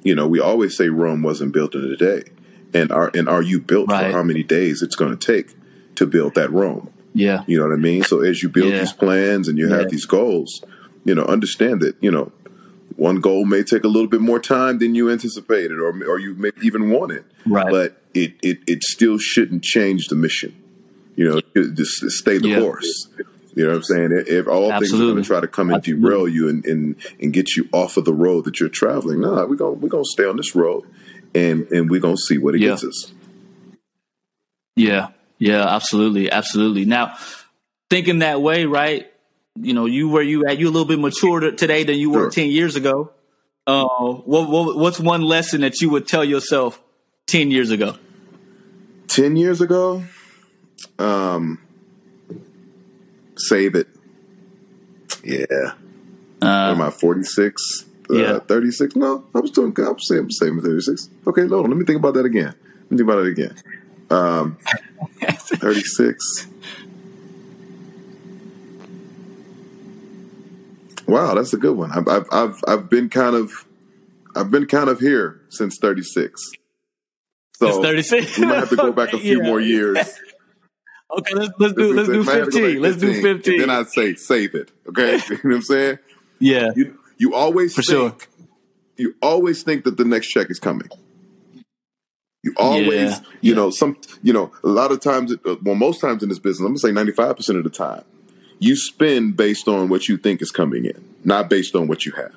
you 0.03 0.13
know 0.13 0.27
we 0.27 0.39
always 0.39 0.75
say 0.75 0.89
Rome 0.89 1.23
wasn't 1.23 1.53
built 1.53 1.75
in 1.75 1.83
a 1.85 1.95
day, 1.95 2.23
and 2.73 2.91
are 2.91 3.09
and 3.13 3.29
are 3.29 3.41
you 3.41 3.59
built 3.59 3.89
right. 3.89 4.11
for 4.11 4.17
how 4.17 4.23
many 4.23 4.43
days 4.43 4.81
it's 4.81 4.95
going 4.95 5.17
to 5.17 5.33
take 5.33 5.55
to 5.95 6.05
build 6.05 6.35
that 6.35 6.51
Rome? 6.51 6.91
Yeah, 7.13 7.43
you 7.47 7.57
know 7.57 7.67
what 7.67 7.73
I 7.73 7.77
mean. 7.77 8.03
So 8.03 8.21
as 8.21 8.43
you 8.43 8.49
build 8.49 8.73
yeah. 8.73 8.79
these 8.79 8.93
plans 8.93 9.47
and 9.47 9.57
you 9.57 9.69
have 9.69 9.83
yeah. 9.83 9.87
these 9.87 10.05
goals, 10.05 10.63
you 11.05 11.15
know, 11.15 11.23
understand 11.23 11.81
that 11.81 11.95
you 12.01 12.11
know 12.11 12.31
one 12.97 13.21
goal 13.21 13.45
may 13.45 13.63
take 13.63 13.83
a 13.83 13.87
little 13.87 14.09
bit 14.09 14.21
more 14.21 14.39
time 14.39 14.79
than 14.79 14.93
you 14.93 15.09
anticipated, 15.09 15.79
or 15.79 15.89
or 16.05 16.19
you 16.19 16.35
may 16.35 16.51
even 16.61 16.89
want 16.89 17.13
it. 17.13 17.23
Right. 17.45 17.69
But 17.69 18.01
it 18.17 18.33
it 18.41 18.59
it 18.67 18.83
still 18.83 19.17
shouldn't 19.17 19.63
change 19.63 20.07
the 20.07 20.15
mission. 20.15 20.55
You 21.15 21.29
know, 21.55 21.63
just 21.73 22.09
stay 22.11 22.37
the 22.37 22.49
yeah. 22.49 22.59
course. 22.59 23.07
You 23.55 23.63
know 23.63 23.69
what 23.69 23.77
I'm 23.77 23.83
saying? 23.83 24.23
If 24.27 24.47
all 24.47 24.71
Absolutely. 24.71 24.87
things 24.87 24.93
are 24.93 25.13
going 25.13 25.23
to 25.23 25.27
try 25.27 25.39
to 25.41 25.47
come 25.47 25.69
and 25.69 25.77
Absolutely. 25.77 26.07
derail 26.07 26.27
you 26.27 26.49
and, 26.49 26.65
and 26.65 26.95
and 27.19 27.33
get 27.33 27.55
you 27.55 27.67
off 27.73 27.97
of 27.97 28.05
the 28.05 28.13
road 28.13 28.45
that 28.45 28.59
you're 28.59 28.69
traveling, 28.69 29.21
nah, 29.21 29.45
we're 29.45 29.55
gonna 29.55 29.71
we're 29.71 29.89
gonna 29.89 30.05
stay 30.05 30.25
on 30.25 30.37
this 30.37 30.55
road, 30.55 30.83
and 31.33 31.67
and 31.71 31.89
we're 31.89 32.01
gonna 32.01 32.17
see 32.17 32.37
what 32.37 32.55
it 32.55 32.61
yeah. 32.61 32.69
gets 32.69 32.83
us. 32.83 33.13
Yeah, 34.75 35.07
yeah, 35.39 35.65
absolutely, 35.67 36.29
absolutely. 36.29 36.85
Now, 36.85 37.17
thinking 37.89 38.19
that 38.19 38.41
way, 38.41 38.65
right? 38.65 39.11
you 39.61 39.73
know, 39.73 39.85
you 39.85 40.09
where 40.09 40.23
you 40.23 40.45
at, 40.45 40.59
you 40.59 40.67
a 40.67 40.71
little 40.71 40.87
bit 40.87 40.99
mature 40.99 41.51
today 41.51 41.83
than 41.83 41.97
you 41.97 42.09
were 42.09 42.23
sure. 42.23 42.31
10 42.31 42.49
years 42.49 42.75
ago. 42.75 43.11
Uh, 43.65 43.85
what, 43.85 44.49
what, 44.49 44.77
what's 44.77 44.99
one 44.99 45.21
lesson 45.21 45.61
that 45.61 45.81
you 45.81 45.89
would 45.89 46.07
tell 46.07 46.23
yourself 46.23 46.81
10 47.27 47.51
years 47.51 47.71
ago? 47.71 47.95
10 49.07 49.35
years 49.35 49.61
ago? 49.61 50.03
Um, 50.99 51.61
save 53.35 53.75
it. 53.75 53.87
Yeah. 55.23 55.73
Uh, 56.41 56.71
am 56.71 56.81
I 56.81 56.89
46? 56.89 57.85
Uh, 58.09 58.13
yeah. 58.13 58.39
36? 58.39 58.95
No, 58.95 59.25
I 59.33 59.39
was 59.39 59.51
doing 59.51 59.73
good. 59.73 59.87
I 59.87 59.91
was 59.91 60.07
saying, 60.07 60.29
saving 60.29 60.61
36. 60.61 61.09
Okay, 61.27 61.47
hold 61.47 61.65
on. 61.65 61.71
Let 61.71 61.77
me 61.77 61.85
think 61.85 61.99
about 61.99 62.13
that 62.13 62.25
again. 62.25 62.53
Let 62.55 62.91
me 62.91 62.97
think 62.97 63.01
about 63.01 63.25
it 63.25 63.27
again. 63.27 63.55
Um, 64.09 64.57
36. 65.21 66.47
Wow, 71.07 71.35
that's 71.35 71.53
a 71.53 71.57
good 71.57 71.77
one. 71.77 71.91
I've, 71.91 72.07
I've 72.07 72.27
I've 72.31 72.63
I've 72.67 72.89
been 72.89 73.09
kind 73.09 73.35
of 73.35 73.65
I've 74.35 74.51
been 74.51 74.65
kind 74.65 74.89
of 74.89 74.99
here 74.99 75.39
since 75.49 75.77
36. 75.77 76.51
So 77.59 77.81
36. 77.81 78.37
we 78.37 78.45
might 78.45 78.55
have 78.59 78.69
to 78.69 78.75
go 78.75 78.91
back 78.91 79.13
a 79.13 79.17
few 79.19 79.41
yeah. 79.41 79.47
more 79.47 79.59
years. 79.59 79.97
Okay, 81.09 81.35
let's 81.35 81.53
let's 81.57 81.73
do 81.73 81.93
let's, 81.93 82.09
do 82.09 82.21
15. 82.21 82.81
Let's 82.81 82.97
do 82.97 83.21
15. 83.21 83.59
Then 83.61 83.69
I'd 83.69 83.87
say 83.87 84.15
save 84.15 84.53
it. 84.55 84.73
Okay, 84.89 85.13
you 85.29 85.35
know 85.35 85.39
what 85.41 85.55
I'm 85.55 85.61
saying? 85.61 85.99
Yeah. 86.39 86.71
You 86.75 86.99
you 87.17 87.33
always 87.33 87.73
for 87.73 87.81
think, 87.81 87.97
sure. 87.97 88.15
You 88.97 89.15
always 89.21 89.63
think 89.63 89.85
that 89.85 89.95
the 89.95 90.03
next 90.03 90.27
check 90.27 90.51
is 90.51 90.59
coming. 90.59 90.89
You 92.43 92.53
always, 92.57 92.91
Yeah, 92.91 93.19
you 93.39 93.51
yeah. 93.51 93.55
know, 93.55 93.69
some, 93.69 93.97
you 94.21 94.33
know, 94.33 94.51
a 94.65 94.67
lot 94.67 94.91
of 94.91 94.99
times, 94.99 95.33
uh, 95.33 95.55
well, 95.63 95.75
most 95.75 96.01
times 96.01 96.23
in 96.23 96.29
this 96.29 96.39
business, 96.39 96.59
I'm 96.59 96.75
gonna 96.75 97.05
say 97.05 97.13
95% 97.13 97.57
of 97.57 97.63
the 97.63 97.69
time, 97.69 98.03
you 98.59 98.75
spend 98.75 99.37
based 99.37 99.69
on 99.69 99.87
what 99.87 100.09
you 100.09 100.17
think 100.17 100.41
is 100.41 100.51
coming 100.51 100.83
in, 100.83 101.15
not 101.23 101.49
based 101.49 101.73
on 101.73 101.87
what 101.87 102.05
you 102.05 102.11
have. 102.11 102.35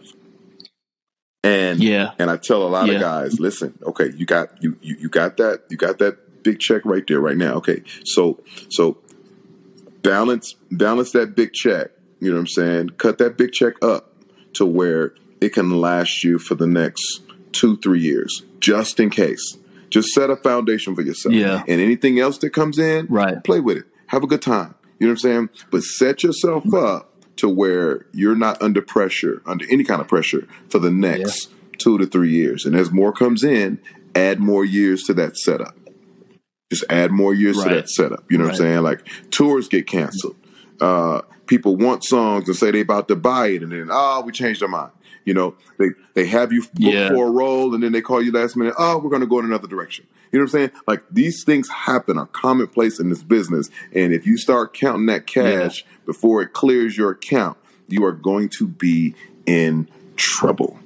And 1.43 1.83
Yeah. 1.83 2.11
and 2.19 2.31
I 2.31 2.37
tell 2.37 2.63
a 2.67 2.69
lot 2.69 2.89
Yeah. 2.89 2.95
of 2.95 3.01
guys, 3.01 3.41
listen, 3.41 3.79
okay, 3.87 4.11
you 4.15 4.27
got 4.27 4.63
you, 4.63 4.77
you 4.83 4.97
you 5.01 5.09
got 5.09 5.37
that 5.39 5.63
you 5.71 5.77
got 5.77 5.99
that 5.99 6.43
big 6.43 6.59
check 6.61 6.83
right 6.85 7.05
there 7.07 7.21
right 7.21 7.37
now. 7.37 7.55
Okay, 7.55 7.83
so 8.05 8.41
so 8.71 8.99
balance 10.03 10.55
balance 10.71 11.13
that 11.13 11.35
big 11.35 11.53
check. 11.53 11.91
You 12.21 12.29
know 12.29 12.35
what 12.35 12.41
I'm 12.41 12.47
saying? 12.49 12.91
Cut 12.99 13.19
that 13.19 13.37
big 13.39 13.53
check 13.53 13.83
up 13.83 14.13
to 14.55 14.67
where 14.67 15.15
it 15.41 15.51
can 15.55 15.81
last 15.81 16.23
you 16.23 16.39
for 16.39 16.55
the 16.55 16.67
next 16.67 17.23
two 17.53 17.77
three 17.79 18.01
years, 18.01 18.43
just 18.61 19.01
in 19.01 19.11
case. 19.11 19.57
Just 19.89 20.11
set 20.11 20.31
a 20.31 20.37
foundation 20.37 20.95
for 20.95 21.03
yourself. 21.03 21.35
Yeah. 21.35 21.65
And 21.67 21.81
anything 21.81 22.21
else 22.21 22.39
that 22.39 22.51
comes 22.51 22.79
in, 22.79 23.07
Right. 23.09 23.43
play 23.43 23.59
with 23.59 23.79
it. 23.79 23.85
Have 24.09 24.23
a 24.23 24.27
good 24.29 24.43
time. 24.43 24.75
You 25.01 25.07
know 25.07 25.13
what 25.15 25.25
I'm 25.25 25.49
saying? 25.49 25.49
But 25.73 25.83
set 25.83 26.23
yourself 26.23 26.73
up 26.75 27.10
to 27.41 27.49
where 27.49 28.07
you're 28.13 28.37
not 28.37 28.61
under 28.63 28.83
pressure, 28.83 29.43
under 29.47 29.65
any 29.71 29.85
kind 29.85 30.01
of 30.01 30.09
pressure 30.09 30.47
for 30.69 30.79
the 30.79 30.91
next 30.91 31.51
two 31.79 31.99
to 31.99 32.07
three 32.07 32.31
years. 32.31 32.65
And 32.65 32.77
as 32.77 32.91
more 32.91 33.13
comes 33.13 33.43
in, 33.43 33.81
add 34.15 34.41
more 34.41 34.65
years 34.65 35.03
to 35.05 35.15
that 35.15 35.37
setup. 35.37 35.75
Just 36.71 36.85
add 36.89 37.11
more 37.11 37.35
years 37.35 37.61
to 37.63 37.69
that 37.69 37.89
setup. 37.89 38.25
You 38.31 38.39
know 38.39 38.45
what 38.45 38.53
I'm 38.53 38.59
saying? 38.59 38.83
Like 38.83 39.05
tours 39.31 39.69
get 39.69 39.87
canceled. 39.87 40.37
Uh, 40.81 41.23
people 41.47 41.77
want 41.77 42.05
songs 42.05 42.49
and 42.49 42.57
say 42.57 42.71
they 42.71 42.81
about 42.81 43.09
to 43.09 43.17
buy 43.17 43.49
it, 43.49 43.63
and 43.63 43.73
then 43.73 43.89
oh, 43.91 44.23
we 44.25 44.33
changed 44.33 44.63
our 44.63 44.69
mind. 44.69 44.93
You 45.25 45.35
know, 45.35 45.55
they 45.79 45.91
they 46.15 46.27
have 46.27 46.53
you 46.53 46.65
Yeah. 46.75 47.09
for 47.11 47.27
a 47.29 47.31
role, 47.31 47.75
and 47.75 47.83
then 47.83 47.93
they 47.93 48.01
call 48.01 48.23
you 48.23 48.33
last 48.33 48.57
minute. 48.57 48.75
Oh, 48.79 48.99
we're 48.99 49.11
going 49.11 49.21
to 49.21 49.27
go 49.29 49.39
in 49.39 49.45
another 49.45 49.69
direction. 49.69 50.07
You 50.33 50.39
know 50.39 50.45
what 50.45 50.49
I'm 50.49 50.53
saying? 50.53 50.71
Like 50.87 51.03
these 51.11 51.45
things 51.45 51.69
happen, 51.69 52.17
are 52.19 52.27
commonplace 52.27 52.99
in 53.01 53.11
this 53.11 53.23
business, 53.23 53.69
and 53.95 54.13
if 54.13 54.27
you 54.27 54.37
start 54.39 54.73
counting 54.75 55.07
that 55.07 55.27
cash 55.27 55.85
before 56.07 56.41
it 56.43 56.53
clears 56.53 56.97
your 56.97 57.11
account, 57.11 57.59
you 57.89 58.05
are 58.05 58.13
going 58.13 58.49
to 58.51 58.67
be 58.69 59.15
in 59.47 59.89
trouble. 60.17 60.79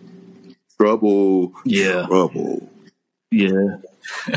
Trouble. 0.81 1.53
Yeah. 1.64 2.07
Trouble. 2.07 2.71
Yeah. 3.31 3.76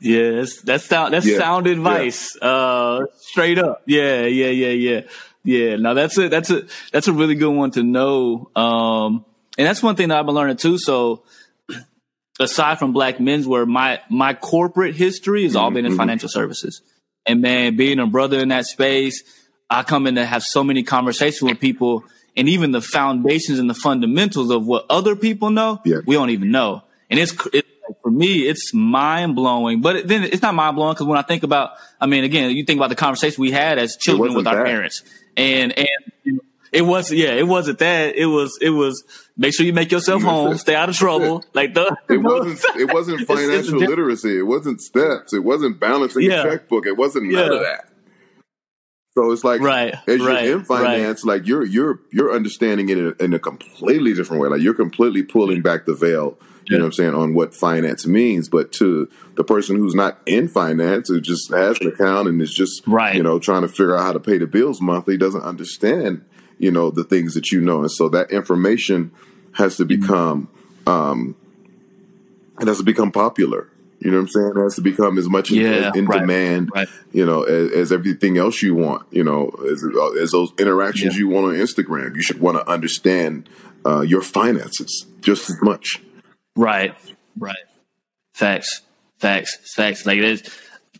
yeah, 0.00 0.30
that's 0.32 0.62
that's 0.62 0.84
sound 0.86 1.14
that's 1.14 1.26
Yeah, 1.26 1.38
sound 1.38 1.66
yeah. 1.66 1.72
advice. 1.72 2.36
Uh 2.40 3.00
straight 3.18 3.58
up. 3.58 3.82
Yeah, 3.86 4.22
yeah, 4.26 4.48
yeah, 4.48 4.68
yeah. 4.68 5.00
Yeah. 5.44 5.76
Now 5.76 5.94
that's 5.94 6.16
a 6.18 6.28
that's 6.28 6.50
a 6.50 6.62
that's 6.92 7.08
a 7.08 7.12
really 7.12 7.34
good 7.34 7.50
one 7.52 7.70
to 7.72 7.82
know. 7.82 8.50
Um 8.54 9.24
and 9.58 9.66
that's 9.66 9.82
one 9.82 9.96
thing 9.96 10.08
that 10.08 10.18
I've 10.18 10.26
been 10.26 10.34
learning 10.34 10.56
too. 10.56 10.78
So 10.78 11.24
aside 12.40 12.78
from 12.78 12.92
black 12.92 13.18
menswear, 13.18 13.66
my 13.66 14.00
my 14.08 14.34
corporate 14.34 14.94
history 14.94 15.44
has 15.44 15.56
all 15.56 15.70
been 15.70 15.86
in 15.86 15.96
financial 15.96 16.28
services. 16.28 16.80
And 17.26 17.40
man, 17.40 17.76
being 17.76 17.98
a 18.00 18.06
brother 18.06 18.38
in 18.40 18.48
that 18.48 18.66
space, 18.66 19.22
I 19.70 19.82
come 19.84 20.06
in 20.06 20.16
to 20.16 20.24
have 20.24 20.42
so 20.42 20.64
many 20.64 20.82
conversations 20.82 21.42
with 21.42 21.60
people 21.60 22.04
and 22.36 22.48
even 22.48 22.72
the 22.72 22.80
foundations 22.80 23.58
and 23.58 23.68
the 23.70 23.74
fundamentals 23.74 24.50
of 24.50 24.66
what 24.66 24.86
other 24.90 25.14
people 25.14 25.50
know, 25.50 25.80
Yeah. 25.84 25.98
we 26.06 26.14
don't 26.14 26.30
even 26.30 26.50
know. 26.50 26.82
And 27.10 27.20
it's, 27.20 27.34
it's 27.52 27.68
for 28.02 28.10
me, 28.10 28.48
it's 28.48 28.72
mind 28.72 29.36
blowing, 29.36 29.82
but 29.82 30.08
then 30.08 30.24
it's 30.24 30.40
not 30.40 30.54
mind 30.54 30.76
blowing 30.76 30.94
because 30.94 31.06
when 31.06 31.18
I 31.18 31.22
think 31.22 31.42
about, 31.42 31.72
I 32.00 32.06
mean, 32.06 32.24
again, 32.24 32.50
you 32.50 32.64
think 32.64 32.78
about 32.78 32.88
the 32.88 32.96
conversation 32.96 33.40
we 33.42 33.50
had 33.50 33.78
as 33.78 33.96
children 33.96 34.34
with 34.34 34.46
our 34.46 34.64
parents 34.64 35.02
and, 35.36 35.76
and 35.78 35.88
it 36.72 36.82
was, 36.82 37.12
yeah, 37.12 37.32
it 37.32 37.46
wasn't 37.46 37.78
that. 37.80 38.16
It 38.16 38.26
was, 38.26 38.58
it 38.62 38.70
was 38.70 39.04
make 39.36 39.54
sure 39.54 39.66
you 39.66 39.72
make 39.74 39.92
yourself 39.92 40.22
home, 40.22 40.56
stay 40.56 40.74
out 40.74 40.88
of 40.88 40.96
trouble. 40.96 41.44
Like 41.54 41.74
the, 41.74 41.94
It 42.08 42.18
wasn't. 42.18 42.76
It 42.80 42.92
wasn't 42.92 43.20
It's- 43.22 43.38
it's 43.38 43.40
financial 43.68 43.78
literacy. 43.78 44.38
It 44.38 44.46
wasn't 44.46 44.80
steps. 44.80 45.32
It 45.34 45.44
wasn't 45.44 45.78
balancing 45.78 46.22
Yeah. 46.22 46.42
a 46.42 46.50
checkbook. 46.50 46.86
It 46.86 46.96
wasn't 46.96 47.30
none 47.30 47.50
Yeah. 47.50 47.56
of 47.56 47.60
that. 47.60 47.88
So 49.14 49.30
it's 49.30 49.44
like, 49.44 49.60
Right, 49.60 49.94
as 50.08 50.18
you're 50.18 50.26
right, 50.26 50.46
in 50.48 50.64
finance, 50.64 51.22
like 51.22 51.46
you're 51.46 51.66
you're 51.66 52.00
you're 52.10 52.32
understanding 52.34 52.88
it 52.88 52.96
in 52.96 53.14
a, 53.20 53.24
in 53.24 53.34
a 53.34 53.38
completely 53.38 54.14
different 54.14 54.42
way. 54.42 54.48
Like 54.48 54.62
you're 54.62 54.72
completely 54.72 55.22
pulling 55.22 55.60
back 55.60 55.84
the 55.84 55.92
veil. 55.94 56.38
You 56.68 56.78
know 56.78 56.84
what 56.84 56.86
I'm 56.86 56.92
saying 56.92 57.14
on 57.14 57.34
what 57.34 57.54
finance 57.54 58.06
means, 58.06 58.48
but 58.48 58.72
to 58.74 59.08
the 59.34 59.44
person 59.44 59.76
who's 59.76 59.94
not 59.94 60.20
in 60.26 60.48
finance, 60.48 61.08
who 61.08 61.20
just 61.20 61.50
has 61.52 61.78
an 61.80 61.88
account 61.88 62.28
and 62.28 62.40
is 62.40 62.54
just 62.54 62.82
Right. 62.86 63.14
you 63.16 63.22
know 63.22 63.38
trying 63.38 63.62
to 63.62 63.68
figure 63.68 63.96
out 63.96 64.02
how 64.04 64.12
to 64.12 64.20
pay 64.20 64.38
the 64.38 64.46
bills 64.46 64.80
monthly, 64.80 65.16
doesn't 65.16 65.42
understand 65.42 66.24
you 66.58 66.70
know 66.70 66.90
the 66.90 67.04
things 67.04 67.34
that 67.34 67.50
you 67.50 67.60
know, 67.60 67.80
and 67.80 67.90
so 67.90 68.08
that 68.10 68.30
information 68.30 69.10
has 69.54 69.76
to 69.76 69.84
become 69.84 70.48
um, 70.86 71.34
it 72.60 72.68
has 72.68 72.78
to 72.78 72.84
become 72.84 73.10
popular. 73.12 73.68
You 73.98 74.10
know 74.10 74.16
what 74.16 74.22
I'm 74.22 74.28
saying? 74.30 74.52
It 74.56 74.62
has 74.62 74.74
to 74.76 74.80
become 74.80 75.16
as 75.16 75.28
much 75.28 75.50
Yeah, 75.52 75.92
in 75.94 76.06
right, 76.06 76.20
demand, 76.20 76.70
right. 76.74 76.88
you 77.12 77.24
know, 77.24 77.44
as, 77.44 77.70
as 77.70 77.92
everything 77.92 78.36
else 78.36 78.60
you 78.60 78.74
want. 78.74 79.06
You 79.12 79.22
know, 79.22 79.50
as, 79.70 79.84
as 80.20 80.30
those 80.32 80.50
interactions 80.58 81.14
Yeah. 81.14 81.20
you 81.20 81.28
want 81.28 81.46
on 81.46 81.52
Instagram. 81.54 82.16
You 82.16 82.22
should 82.22 82.40
want 82.40 82.56
to 82.58 82.68
understand 82.68 83.48
uh, 83.86 84.00
your 84.00 84.22
finances 84.22 85.06
just 85.20 85.48
as 85.50 85.56
much. 85.62 86.02
Right, 86.56 86.94
right. 87.38 87.56
Facts, 88.34 88.82
facts, 89.18 89.74
facts. 89.74 90.06
Like 90.06 90.20
there's 90.20 90.42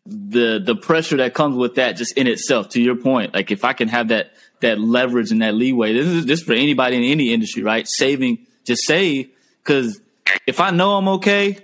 the 0.07 0.59
the 0.59 0.75
pressure 0.75 1.19
that 1.19 1.35
comes 1.35 1.57
with 1.57 1.77
that, 1.77 1.97
just 1.97 2.17
in 2.17 2.27
itself. 2.27 2.71
To 2.71 2.81
your 2.81 2.97
point, 2.97 3.35
like 3.35 3.51
if 3.51 3.65
I 3.65 3.73
can 3.73 3.88
have 3.88 4.09
that 4.09 4.33
that 4.61 4.81
leverage 4.81 5.31
and 5.31 5.43
that 5.43 5.55
leeway, 5.55 5.93
this 5.93 6.07
is 6.07 6.27
this 6.27 6.43
for 6.43 6.53
anybody 6.53 6.97
in 6.97 7.05
any 7.05 7.33
industry, 7.33 7.62
right? 7.62 7.87
Saving, 7.87 8.47
just 8.65 8.85
save, 8.85 9.31
because 9.62 10.01
if 10.47 10.61
I 10.61 10.71
know 10.71 10.97
I'm 10.97 11.09
okay 11.09 11.59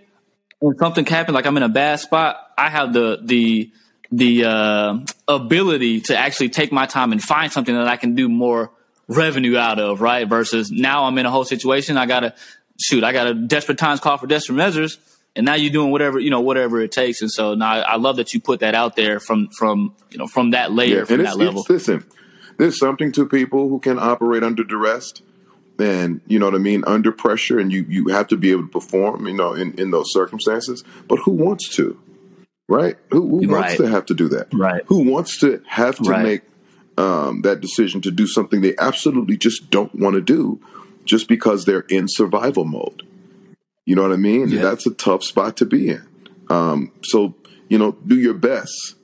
and 0.61 0.77
something 0.79 1.07
happens, 1.07 1.35
like 1.35 1.47
I'm 1.47 1.57
in 1.57 1.63
a 1.63 1.69
bad 1.69 2.01
spot, 2.01 2.37
I 2.57 2.71
have 2.71 2.93
the 2.93 3.21
the 3.23 3.73
the 4.11 4.45
uh, 4.45 4.99
ability 5.27 6.01
to 6.03 6.17
actually 6.17 6.49
take 6.49 6.73
my 6.73 6.87
time 6.87 7.13
and 7.13 7.23
find 7.23 7.53
something 7.53 7.75
that 7.75 7.89
I 7.89 7.97
can 7.97 8.15
do 8.15 8.29
more 8.29 8.71
revenue 9.07 9.57
out 9.57 9.79
of, 9.79 10.01
right? 10.01 10.29
Versus 10.29 10.71
now 10.71 11.05
I'm 11.05 11.17
in 11.19 11.27
a 11.27 11.31
whole 11.31 11.45
situation. 11.45 11.97
I 11.97 12.07
gotta 12.07 12.35
shoot. 12.81 13.05
I 13.05 13.13
got 13.13 13.27
a 13.27 13.35
desperate 13.35 13.79
times 13.79 14.01
call 14.01 14.19
for 14.19 14.27
desperate 14.27 14.57
measures, 14.57 14.99
and 15.37 15.45
now 15.45 15.55
you're 15.55 15.73
doing 15.73 15.91
whatever 15.91 16.19
you 16.19 16.31
know, 16.31 16.41
whatever 16.41 16.81
it 16.81 16.93
takes. 16.93 17.21
And 17.23 17.31
so 17.31 17.55
now 17.55 17.71
I, 17.71 17.79
I 17.81 17.97
love 17.97 18.17
that 18.17 18.35
you 18.35 18.41
put 18.41 18.61
that 18.61 18.75
out 18.75 18.97
there 18.97 19.21
from 19.21 19.49
from 19.49 19.95
you 20.11 20.19
know 20.19 20.27
from 20.27 20.51
that 20.51 20.73
layer, 20.73 21.05
from 21.07 21.21
and 21.21 21.27
that 21.27 21.37
level. 21.37 21.65
listen, 21.69 22.05
there's 22.59 22.79
something 22.79 23.13
to 23.13 23.27
people 23.27 23.69
who 23.69 23.79
can 23.79 23.99
operate 23.99 24.43
under 24.43 24.65
duress 24.65 25.13
and 25.79 26.21
you 26.27 26.39
know 26.39 26.47
what 26.47 26.55
I 26.55 26.59
mean, 26.59 26.83
under 26.87 27.13
pressure, 27.13 27.59
and 27.59 27.73
you 27.73 27.87
you 27.89 28.09
have 28.09 28.29
to 28.29 28.37
be 28.37 28.51
able 28.51 28.63
to 28.63 28.69
perform, 28.69 29.27
you 29.27 29.35
know, 29.35 29.55
in 29.55 29.79
in 29.79 29.91
those 29.91 30.13
circumstances. 30.13 30.83
But 31.07 31.21
who 31.21 31.33
wants 31.33 31.69
to, 31.77 31.99
right? 32.69 32.97
Who, 33.11 33.41
who 33.41 33.49
wants 33.49 33.77
to 33.77 33.89
have 33.89 34.07
to 34.07 34.15
do 34.15 34.29
that? 34.29 34.49
Right. 34.53 34.83
Who 34.87 35.11
wants 35.11 35.39
to 35.39 35.63
have 35.67 35.97
to 35.99 36.11
Right. 36.11 36.23
make 36.23 36.43
um, 36.97 37.43
that 37.43 37.61
decision 37.61 38.01
to 38.03 38.11
do 38.11 38.27
something 38.27 38.61
they 38.61 38.75
absolutely 38.79 39.37
just 39.37 39.71
don't 39.71 39.95
want 39.95 40.15
to 40.15 40.21
do, 40.21 40.61
just 41.09 41.27
because 41.27 41.65
they're 41.65 41.87
in 41.89 42.07
survival 42.09 42.65
mode? 42.65 43.03
You 43.87 43.97
know 43.97 44.03
what 44.03 44.13
I 44.13 44.17
mean? 44.17 44.49
Yeah. 44.49 44.63
That's 44.63 44.87
a 44.87 44.93
tough 44.93 45.25
spot 45.25 45.57
to 45.57 45.65
be 45.65 45.89
in. 45.89 46.07
Um, 46.51 46.93
so 47.03 47.35
you 47.69 47.79
know, 47.79 47.93
do 48.07 48.19
your 48.19 48.35
best 48.35 48.95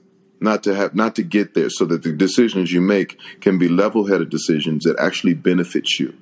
not 0.40 0.62
to 0.64 0.74
have 0.74 0.94
not 0.94 1.16
to 1.16 1.22
get 1.22 1.54
there, 1.54 1.70
so 1.70 1.84
that 1.86 2.02
the 2.02 2.12
decisions 2.12 2.72
you 2.72 2.80
make 2.80 3.18
can 3.40 3.58
be 3.58 3.68
level-headed 3.68 4.28
decisions 4.30 4.84
that 4.84 4.96
actually 4.98 5.34
benefit 5.34 5.98
you. 5.98 6.14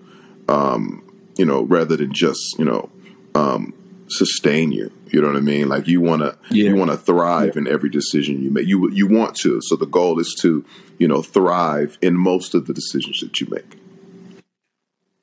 Um, 0.48 1.02
you 1.36 1.44
know, 1.46 1.62
rather 1.62 1.96
than 1.96 2.12
just 2.12 2.58
you 2.58 2.64
know 2.64 2.90
um, 3.34 3.74
sustain 4.08 4.70
you. 4.72 4.92
You 5.10 5.20
know 5.20 5.28
what 5.28 5.36
I 5.36 5.40
mean? 5.40 5.68
Like 5.68 5.88
you 5.88 6.00
want 6.00 6.22
to 6.22 6.36
Yeah. 6.50 6.68
you 6.70 6.76
want 6.76 6.90
to 6.90 6.96
thrive 6.96 7.56
in 7.56 7.66
every 7.66 7.90
decision 7.90 8.42
you 8.42 8.50
make. 8.50 8.66
You 8.66 8.90
you 8.90 9.06
want 9.06 9.34
to. 9.36 9.60
So 9.62 9.76
the 9.76 9.86
goal 9.86 10.18
is 10.20 10.36
to 10.42 10.64
you 10.98 11.08
know 11.08 11.22
thrive 11.22 11.98
in 12.00 12.16
most 12.16 12.54
of 12.54 12.66
the 12.66 12.74
decisions 12.74 13.20
that 13.20 13.40
you 13.40 13.46
make. 13.50 13.78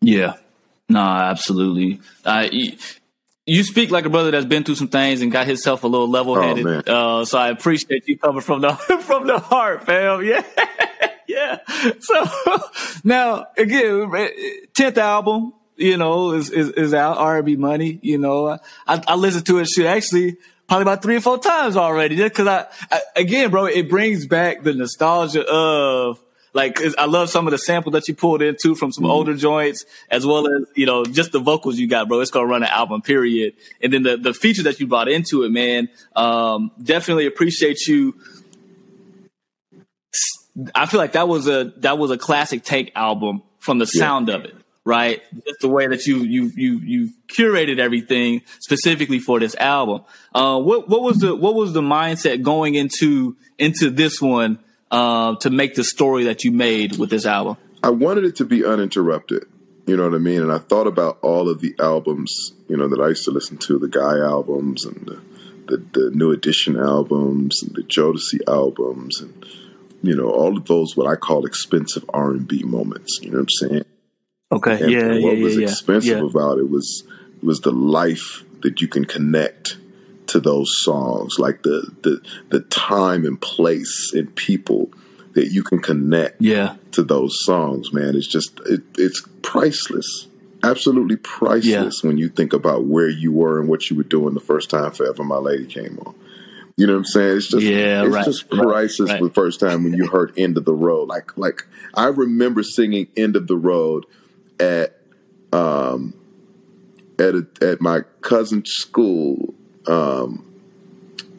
Yeah. 0.02 0.34
No, 0.90 1.00
absolutely. 1.00 2.02
Uh, 2.26 2.50
you, 2.52 2.74
you 3.46 3.64
speak 3.64 3.92
like 3.92 4.06
a 4.06 4.10
brother 4.10 4.32
that's 4.32 4.46
been 4.46 4.64
through 4.64 4.76
some 4.76 4.88
things 4.88 5.22
and 5.22 5.32
got 5.32 5.48
himself 5.48 5.84
a 5.84 5.88
little 5.88 6.10
level 6.10 6.40
headed. 6.40 6.88
Oh, 6.88 7.22
uh, 7.22 7.26
so 7.26 7.38
I 7.38 7.50
appreciate 7.50 8.08
you 8.08 8.18
coming 8.18 8.42
from 8.42 8.62
the 8.62 8.74
from 9.06 9.28
the 9.28 9.40
heart, 9.40 9.86
fam. 9.86 10.24
Yeah, 10.30 10.44
yeah. 11.28 11.60
So 12.00 12.26
now 13.04 13.48
again, 13.58 14.12
tenth 14.76 14.98
album, 14.98 15.54
you 15.78 15.98
know, 15.98 16.32
is 16.32 16.50
is, 16.50 16.70
is 16.70 16.94
out. 16.94 17.18
R&B 17.18 17.56
money, 17.56 18.00
you 18.02 18.18
know. 18.18 18.60
I, 18.88 19.04
I 19.08 19.16
listened 19.16 19.46
to 19.48 19.60
it. 19.60 19.66
Shit, 19.66 19.86
actually. 19.86 20.38
Probably 20.68 20.84
about 20.84 21.02
three 21.02 21.16
or 21.16 21.22
four 21.22 21.40
times 21.40 21.76
already, 21.76 22.16
just 22.16 22.32
because 22.32 22.48
I, 22.48 22.68
I, 22.92 23.02
again, 23.16 23.50
bro, 23.50 23.66
it 23.66 23.90
brings 23.90 24.28
back 24.28 24.62
the 24.62 24.74
nostalgia 24.74 25.44
of 25.44 26.20
like 26.54 26.80
I 26.98 27.06
love 27.06 27.30
some 27.30 27.48
of 27.48 27.52
the 27.52 27.58
samples 27.58 27.94
that 27.94 28.08
you 28.08 28.16
pulled 28.16 28.42
into 28.42 28.76
from 28.76 28.92
some 28.92 29.06
older 29.06 29.36
joints, 29.36 29.86
as 30.10 30.26
well 30.26 30.48
as 30.48 30.66
you 30.76 30.86
know 30.86 31.06
just 31.06 31.32
the 31.32 31.40
vocals 31.40 31.78
you 31.78 31.88
got, 31.88 32.08
bro. 32.08 32.20
It's 32.22 32.32
gonna 32.32 32.48
run 32.48 32.64
an 32.64 32.70
album, 32.70 33.02
period. 33.02 33.54
And 33.82 33.94
then 33.94 34.04
the 34.04 34.18
the 34.18 34.34
features 34.34 34.64
that 34.64 34.80
you 34.80 34.88
brought 34.88 35.10
into 35.10 35.44
it, 35.44 35.50
man. 35.52 35.90
Um, 36.16 36.72
definitely 36.82 37.28
appreciate 37.28 37.88
you. 37.88 38.16
I 40.74 40.88
feel 40.88 41.00
like 41.00 41.14
that 41.14 41.28
was 41.28 41.48
a 41.48 41.74
that 41.78 41.98
was 41.98 42.12
a 42.12 42.18
classic 42.18 42.64
Tank 42.64 42.92
album 42.96 43.44
from 43.60 43.78
the 43.78 43.86
sound 43.86 44.30
of 44.30 44.46
it, 44.46 44.56
right? 44.84 45.22
Just 45.46 45.60
the 45.62 45.70
way 45.70 45.86
that 45.88 46.08
you 46.08 46.24
you 46.24 46.52
you 46.56 46.80
you 46.80 47.10
curated 47.28 47.78
everything 47.78 48.42
specifically 48.60 49.20
for 49.20 49.40
this 49.40 49.56
album. 49.56 50.04
Uh, 50.34 50.60
what 50.60 50.90
what 50.90 51.04
was 51.04 51.18
the 51.18 51.36
what 51.36 51.54
was 51.54 51.74
the 51.74 51.82
mindset 51.82 52.42
going 52.42 52.74
into 52.74 53.38
into 53.60 53.92
this 53.92 54.20
one 54.20 54.58
uh, 54.92 55.36
to 55.38 55.50
make 55.50 55.76
the 55.76 55.84
story 55.84 56.26
that 56.26 56.44
you 56.44 56.52
made 56.52 56.98
with 56.98 57.10
this 57.10 57.26
album? 57.26 57.58
I 57.84 57.90
wanted 57.90 58.26
it 58.26 58.36
to 58.38 58.46
be 58.46 58.66
uninterrupted. 58.66 59.46
You 59.88 59.98
know 59.98 60.04
what 60.04 60.14
I 60.14 60.20
mean? 60.20 60.42
And 60.42 60.52
I 60.52 60.60
thought 60.60 60.88
about 60.88 61.18
all 61.22 61.50
of 61.50 61.62
the 61.62 61.74
albums, 61.80 62.54
you 62.68 62.78
know, 62.78 62.88
that 62.88 63.00
I 63.00 63.08
used 63.10 63.26
to 63.26 63.32
listen 63.32 63.58
to, 63.58 63.80
the 63.80 63.88
Guy 63.88 64.20
albums 64.20 64.86
and 64.86 65.08
the, 65.08 65.22
the, 65.68 65.78
the 65.94 66.12
New 66.14 66.32
Edition 66.32 66.78
albums 66.78 67.64
and 67.64 67.76
the 67.76 67.82
Jodeci 67.82 68.40
albums 68.48 69.20
and, 69.20 69.46
you 70.04 70.16
know, 70.16 70.30
all 70.30 70.58
of 70.58 70.66
those 70.66 70.96
what 70.96 71.08
I 71.08 71.16
call 71.16 71.46
expensive 71.46 72.06
R&B 72.14 72.64
moments. 72.64 73.20
You 73.22 73.32
know 73.32 73.38
what 73.38 73.50
I'm 73.62 73.70
saying? 73.70 73.86
Okay. 74.52 74.84
And, 74.84 74.92
yeah. 74.92 75.00
and 75.00 75.16
yeah. 75.16 75.26
what 75.26 75.38
yeah, 75.38 75.44
was 75.44 75.58
yeah. 75.58 75.68
expensive 75.68 76.20
yeah. 76.20 76.26
about 76.26 76.60
it 76.60 76.70
was 76.70 77.04
was 77.42 77.62
the 77.62 77.72
life 77.72 78.44
that 78.62 78.82
you 78.82 78.88
can 78.88 79.06
connect 79.06 79.78
to 80.30 80.40
those 80.40 80.84
songs, 80.84 81.38
like 81.40 81.64
the 81.64 81.92
the 82.04 82.22
the 82.50 82.62
time 82.62 83.26
and 83.26 83.40
place 83.42 84.12
and 84.14 84.34
people 84.36 84.90
that 85.34 85.52
you 85.52 85.64
can 85.64 85.80
connect 85.80 86.42
Yeah. 86.42 86.76
to 86.92 87.04
those 87.04 87.44
songs, 87.46 87.94
man. 87.94 88.16
It's 88.16 88.28
just 88.28 88.60
it, 88.66 88.82
it's 88.98 89.22
priceless. 89.42 90.28
Absolutely 90.64 91.16
priceless 91.16 92.04
when 92.04 92.18
you 92.18 92.28
think 92.30 92.52
about 92.52 92.84
where 92.86 93.08
you 93.10 93.32
were 93.32 93.60
and 93.60 93.70
what 93.70 93.90
you 93.90 93.96
were 93.96 94.04
doing 94.04 94.34
the 94.34 94.40
first 94.42 94.70
time 94.70 94.92
Forever 94.92 95.24
My 95.24 95.38
Lady 95.38 95.66
came 95.66 95.98
on. 96.06 96.16
You 96.76 96.86
know 96.88 96.94
what 96.94 97.00
I'm 97.00 97.06
saying? 97.06 97.38
It's 97.38 97.48
just 97.48 97.64
Yeah, 97.66 98.04
it's 98.04 98.14
right, 98.14 98.26
just 98.26 98.46
right, 98.52 98.62
priceless 98.62 99.10
right. 99.12 99.22
the 99.22 99.30
first 99.30 99.60
time 99.60 99.84
when 99.84 99.94
you 99.94 100.08
heard 100.08 100.34
End 100.38 100.58
of 100.58 100.66
the 100.66 100.74
Road. 100.74 101.08
Like 101.08 101.38
like 101.38 101.66
I 101.94 102.08
remember 102.08 102.62
singing 102.64 103.08
End 103.18 103.36
of 103.36 103.48
the 103.48 103.58
Road 103.58 104.06
at 104.60 104.98
um 105.54 106.14
at 107.18 107.36
a, 107.36 107.48
at 107.62 107.82
my 107.82 108.02
cousin's 108.22 108.70
school. 108.72 109.54
Um 109.90 110.46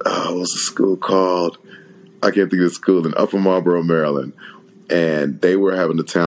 uh, 0.04 0.26
what 0.28 0.40
was 0.40 0.52
the 0.52 0.58
school 0.58 0.96
called? 0.96 1.58
I 2.22 2.30
can't 2.30 2.50
think 2.50 2.62
of 2.62 2.68
the 2.68 2.70
school 2.70 3.06
in 3.06 3.14
Upper 3.16 3.38
Marlboro, 3.38 3.82
Maryland. 3.82 4.32
And 4.88 5.40
they 5.40 5.56
were 5.56 5.74
having 5.76 5.98
a 5.98 6.02
town 6.02 6.26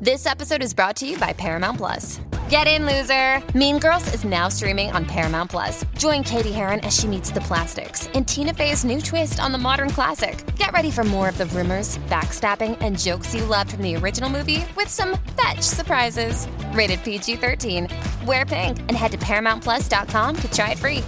This 0.00 0.26
episode 0.26 0.62
is 0.62 0.72
brought 0.72 0.96
to 0.96 1.06
you 1.06 1.18
by 1.18 1.32
Paramount 1.32 1.78
Plus. 1.78 2.20
Get 2.48 2.68
in, 2.68 2.86
loser! 2.86 3.42
Mean 3.58 3.80
Girls 3.80 4.12
is 4.14 4.24
now 4.24 4.48
streaming 4.48 4.92
on 4.92 5.04
Paramount 5.04 5.50
Plus. 5.50 5.84
Join 5.98 6.22
Cady 6.22 6.52
Heron 6.52 6.78
as 6.80 6.96
she 6.96 7.08
meets 7.08 7.32
the 7.32 7.40
plastics 7.40 8.06
in 8.08 8.24
Tina 8.24 8.54
Fey's 8.54 8.84
new 8.84 9.00
twist 9.00 9.40
on 9.40 9.50
the 9.50 9.58
modern 9.58 9.90
classic. 9.90 10.44
Get 10.56 10.70
ready 10.72 10.92
for 10.92 11.02
more 11.02 11.28
of 11.28 11.38
the 11.38 11.46
rumors, 11.46 11.98
backstabbing, 12.08 12.76
and 12.80 12.96
jokes 12.96 13.34
you 13.34 13.44
loved 13.44 13.72
from 13.72 13.82
the 13.82 13.96
original 13.96 14.30
movie 14.30 14.64
with 14.76 14.88
some 14.88 15.18
fetch 15.36 15.62
surprises. 15.62 16.46
Rated 16.72 17.02
PG 17.02 17.36
13. 17.36 17.88
Wear 18.26 18.46
pink 18.46 18.78
and 18.78 18.92
head 18.92 19.10
to 19.10 19.18
ParamountPlus.com 19.18 20.36
to 20.36 20.50
try 20.52 20.70
it 20.70 20.78
free. 20.78 21.02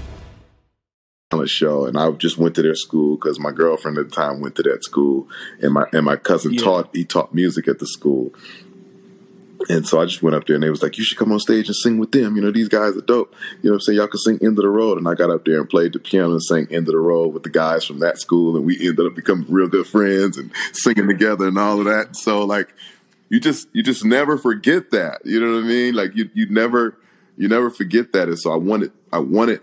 talent 1.30 1.50
show, 1.50 1.84
and 1.86 1.96
I 1.98 2.10
just 2.12 2.38
went 2.38 2.54
to 2.56 2.62
their 2.62 2.74
school 2.74 3.14
because 3.16 3.38
my 3.38 3.52
girlfriend 3.52 3.96
at 3.98 4.08
the 4.08 4.16
time 4.16 4.40
went 4.40 4.56
to 4.56 4.62
that 4.64 4.82
school, 4.82 5.28
and 5.62 5.72
my 5.74 5.84
and 5.92 6.04
my 6.04 6.16
cousin 6.16 6.54
Yeah. 6.54 6.62
taught 6.64 6.88
he 6.96 7.04
taught 7.04 7.32
music 7.34 7.68
at 7.68 7.78
the 7.78 7.86
school. 7.86 8.32
And 9.68 9.86
so 9.86 10.00
I 10.00 10.04
just 10.06 10.22
went 10.22 10.36
up 10.36 10.46
there 10.46 10.54
and 10.54 10.62
they 10.62 10.70
was 10.70 10.82
like, 10.82 10.98
You 10.98 11.04
should 11.04 11.18
come 11.18 11.32
on 11.32 11.40
stage 11.40 11.66
and 11.66 11.74
sing 11.74 11.98
with 11.98 12.12
them. 12.12 12.36
You 12.36 12.42
know, 12.42 12.52
these 12.52 12.68
guys 12.68 12.96
are 12.96 13.00
dope. 13.00 13.34
You 13.62 13.70
know 13.70 13.74
what 13.74 13.74
I'm 13.74 13.80
saying? 13.80 13.98
Y'all 13.98 14.06
can 14.06 14.18
sing 14.18 14.38
End 14.40 14.58
of 14.58 14.62
the 14.62 14.68
Road. 14.68 14.98
And 14.98 15.08
I 15.08 15.14
got 15.14 15.30
up 15.30 15.44
there 15.44 15.58
and 15.58 15.68
played 15.68 15.92
the 15.92 15.98
piano 15.98 16.30
and 16.30 16.42
sang 16.42 16.68
End 16.70 16.86
of 16.86 16.92
the 16.92 16.98
Road 16.98 17.28
with 17.28 17.42
the 17.42 17.50
guys 17.50 17.84
from 17.84 17.98
that 17.98 18.18
school. 18.18 18.56
And 18.56 18.64
we 18.64 18.78
ended 18.78 19.04
up 19.04 19.14
becoming 19.14 19.46
real 19.48 19.68
good 19.68 19.86
friends 19.86 20.38
and 20.38 20.52
singing 20.72 21.08
together 21.08 21.48
and 21.48 21.58
all 21.58 21.80
of 21.80 21.86
that. 21.86 22.14
So 22.14 22.44
like 22.44 22.72
you 23.28 23.40
just 23.40 23.68
you 23.72 23.82
just 23.82 24.04
never 24.04 24.38
forget 24.38 24.90
that. 24.92 25.22
You 25.24 25.40
know 25.40 25.54
what 25.54 25.64
I 25.64 25.66
mean? 25.66 25.94
Like 25.94 26.14
you 26.14 26.30
you 26.34 26.48
never 26.48 26.96
you 27.36 27.48
never 27.48 27.70
forget 27.70 28.12
that. 28.12 28.28
And 28.28 28.38
so 28.38 28.52
I 28.52 28.56
wanted 28.56 28.92
I 29.12 29.18
wanted 29.18 29.60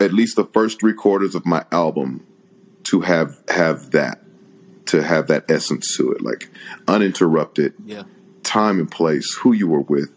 at 0.00 0.12
least 0.12 0.36
the 0.36 0.44
first 0.44 0.80
three 0.80 0.94
quarters 0.94 1.34
of 1.34 1.44
my 1.44 1.64
album 1.70 2.26
to 2.84 3.02
have 3.02 3.42
have 3.48 3.90
that 3.90 4.20
to 4.86 5.02
have 5.02 5.28
that 5.28 5.50
essence 5.50 5.96
to 5.96 6.12
it 6.12 6.20
like 6.22 6.50
uninterrupted 6.88 7.74
Yeah. 7.84 8.02
Time 8.42 8.78
and 8.78 8.90
place 8.90 9.34
who 9.42 9.52
you 9.52 9.68
were 9.68 9.80
with 9.80 10.10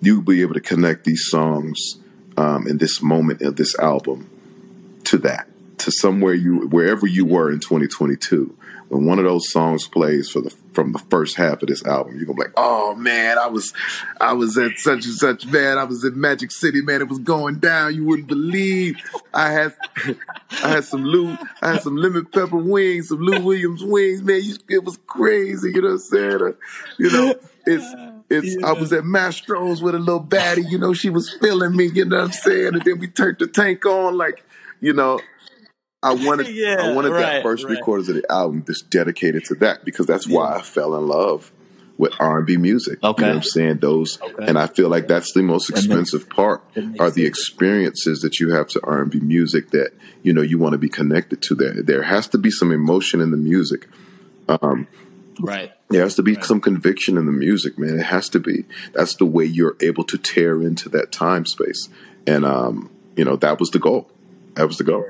you'll 0.00 0.22
be 0.22 0.42
able 0.42 0.54
to 0.54 0.60
connect 0.60 1.04
these 1.04 1.26
songs 1.28 1.98
um, 2.36 2.66
in 2.66 2.78
this 2.78 3.02
moment 3.02 3.42
of 3.42 3.56
this 3.56 3.78
album 3.78 4.28
to 5.04 5.18
that 5.18 5.46
to 5.78 5.90
somewhere 5.90 6.34
you 6.34 6.68
wherever 6.68 7.06
you 7.06 7.24
were 7.24 7.50
in 7.50 7.58
2022 7.58 8.56
when 8.88 9.06
one 9.06 9.18
of 9.18 9.24
those 9.24 9.50
songs 9.50 9.86
plays 9.86 10.28
for 10.28 10.40
the 10.40 10.50
from 10.72 10.92
the 10.92 10.98
first 10.98 11.36
half 11.36 11.62
of 11.62 11.68
this 11.68 11.84
album 11.86 12.16
you're 12.16 12.26
gonna 12.26 12.36
be 12.36 12.42
like 12.42 12.52
oh 12.56 12.94
man 12.94 13.38
i 13.38 13.46
was 13.46 13.72
i 14.20 14.32
was 14.32 14.58
at 14.58 14.78
such 14.78 15.04
and 15.06 15.14
such 15.14 15.46
man 15.46 15.78
i 15.78 15.84
was 15.84 16.04
at 16.04 16.14
magic 16.14 16.50
city 16.50 16.82
man 16.82 17.00
it 17.00 17.08
was 17.08 17.18
going 17.18 17.58
down 17.58 17.94
you 17.94 18.04
wouldn't 18.04 18.28
believe. 18.28 18.96
I 19.32 19.50
had 19.50 19.74
i 20.62 20.68
had 20.68 20.84
some 20.84 21.04
lou 21.04 21.36
i 21.62 21.72
had 21.72 21.82
some 21.82 21.96
lemon 21.96 22.26
pepper 22.26 22.56
wings 22.56 23.08
some 23.08 23.20
lou 23.20 23.40
williams 23.40 23.82
wings 23.82 24.22
man 24.22 24.42
you, 24.42 24.56
it 24.68 24.84
was 24.84 24.98
crazy 25.06 25.72
you 25.72 25.80
know 25.80 25.88
what 25.88 25.94
i'm 25.94 25.98
saying? 25.98 26.42
Uh, 26.42 26.52
you 26.98 27.10
know 27.10 27.34
it's 27.66 27.84
it's 28.30 28.62
I 28.64 28.72
was 28.72 28.92
at 28.92 29.04
Mastro's 29.04 29.82
with 29.82 29.94
a 29.94 29.98
little 29.98 30.22
baddie, 30.22 30.68
you 30.70 30.78
know, 30.78 30.92
she 30.94 31.10
was 31.10 31.30
feeling 31.40 31.74
me, 31.76 31.86
you 31.86 32.04
know 32.04 32.18
what 32.18 32.24
I'm 32.26 32.32
saying? 32.32 32.74
And 32.74 32.82
then 32.82 32.98
we 32.98 33.08
turned 33.08 33.38
the 33.40 33.46
tank 33.48 33.84
on, 33.86 34.16
like, 34.16 34.44
you 34.80 34.92
know, 34.92 35.20
I 36.02 36.14
wanted 36.14 36.46
I 36.46 36.50
Yeah, 36.50 36.94
wanted 36.94 37.12
that 37.14 37.34
right, 37.34 37.42
first 37.42 37.66
three 37.66 37.74
right. 37.76 37.84
quarters 37.84 38.08
of 38.08 38.14
the 38.16 38.30
album 38.30 38.64
just 38.64 38.88
dedicated 38.90 39.44
to 39.46 39.54
that 39.56 39.84
because 39.84 40.06
that's 40.06 40.28
why 40.28 40.54
I 40.56 40.62
fell 40.62 40.96
in 40.96 41.06
love 41.08 41.50
with 41.98 42.12
R 42.18 42.38
and 42.38 42.46
B 42.46 42.56
music. 42.56 43.02
Okay. 43.02 43.20
You 43.22 43.26
know 43.26 43.34
what 43.34 43.44
I'm 43.44 43.50
saying? 43.50 43.78
Those 43.78 44.18
Okay. 44.22 44.46
and 44.46 44.58
I 44.58 44.68
feel 44.68 44.88
like 44.88 45.06
that's 45.08 45.32
the 45.34 45.42
most 45.42 45.70
makes- 45.70 45.84
expensive 45.84 46.30
part 46.30 46.62
are 46.98 47.10
the 47.10 47.26
experiences 47.26 48.20
that 48.20 48.38
you 48.40 48.50
have 48.50 48.68
to 48.68 48.80
R 48.84 49.02
and 49.02 49.10
B 49.10 49.18
music 49.20 49.70
that, 49.72 49.90
you 50.22 50.32
know, 50.32 50.40
you 50.40 50.56
want 50.58 50.72
to 50.72 50.78
be 50.78 50.88
connected 50.88 51.42
to 51.42 51.54
there. 51.54 51.82
There 51.82 52.04
has 52.04 52.26
to 52.28 52.38
be 52.38 52.50
some 52.50 52.70
emotion 52.72 53.20
in 53.20 53.32
the 53.32 53.36
music. 53.36 53.86
Um, 54.48 54.86
Right. 55.38 55.72
There 55.88 56.02
has 56.02 56.14
to 56.16 56.22
be 56.22 56.40
some 56.42 56.60
conviction 56.60 57.16
in 57.16 57.26
the 57.26 57.32
music, 57.32 57.78
man. 57.78 57.98
It 57.98 58.04
has 58.04 58.28
to 58.30 58.38
be. 58.38 58.64
That's 58.92 59.14
the 59.16 59.24
way 59.24 59.44
you're 59.44 59.76
able 59.80 60.04
to 60.04 60.18
tear 60.18 60.62
into 60.62 60.88
that 60.90 61.12
time 61.12 61.46
space. 61.46 61.88
And 62.26 62.44
um, 62.44 62.90
you 63.16 63.24
know, 63.24 63.36
that 63.36 63.58
was 63.58 63.70
the 63.70 63.78
goal. 63.78 64.10
That 64.54 64.66
was 64.66 64.78
the 64.78 64.84
goal. 64.84 65.04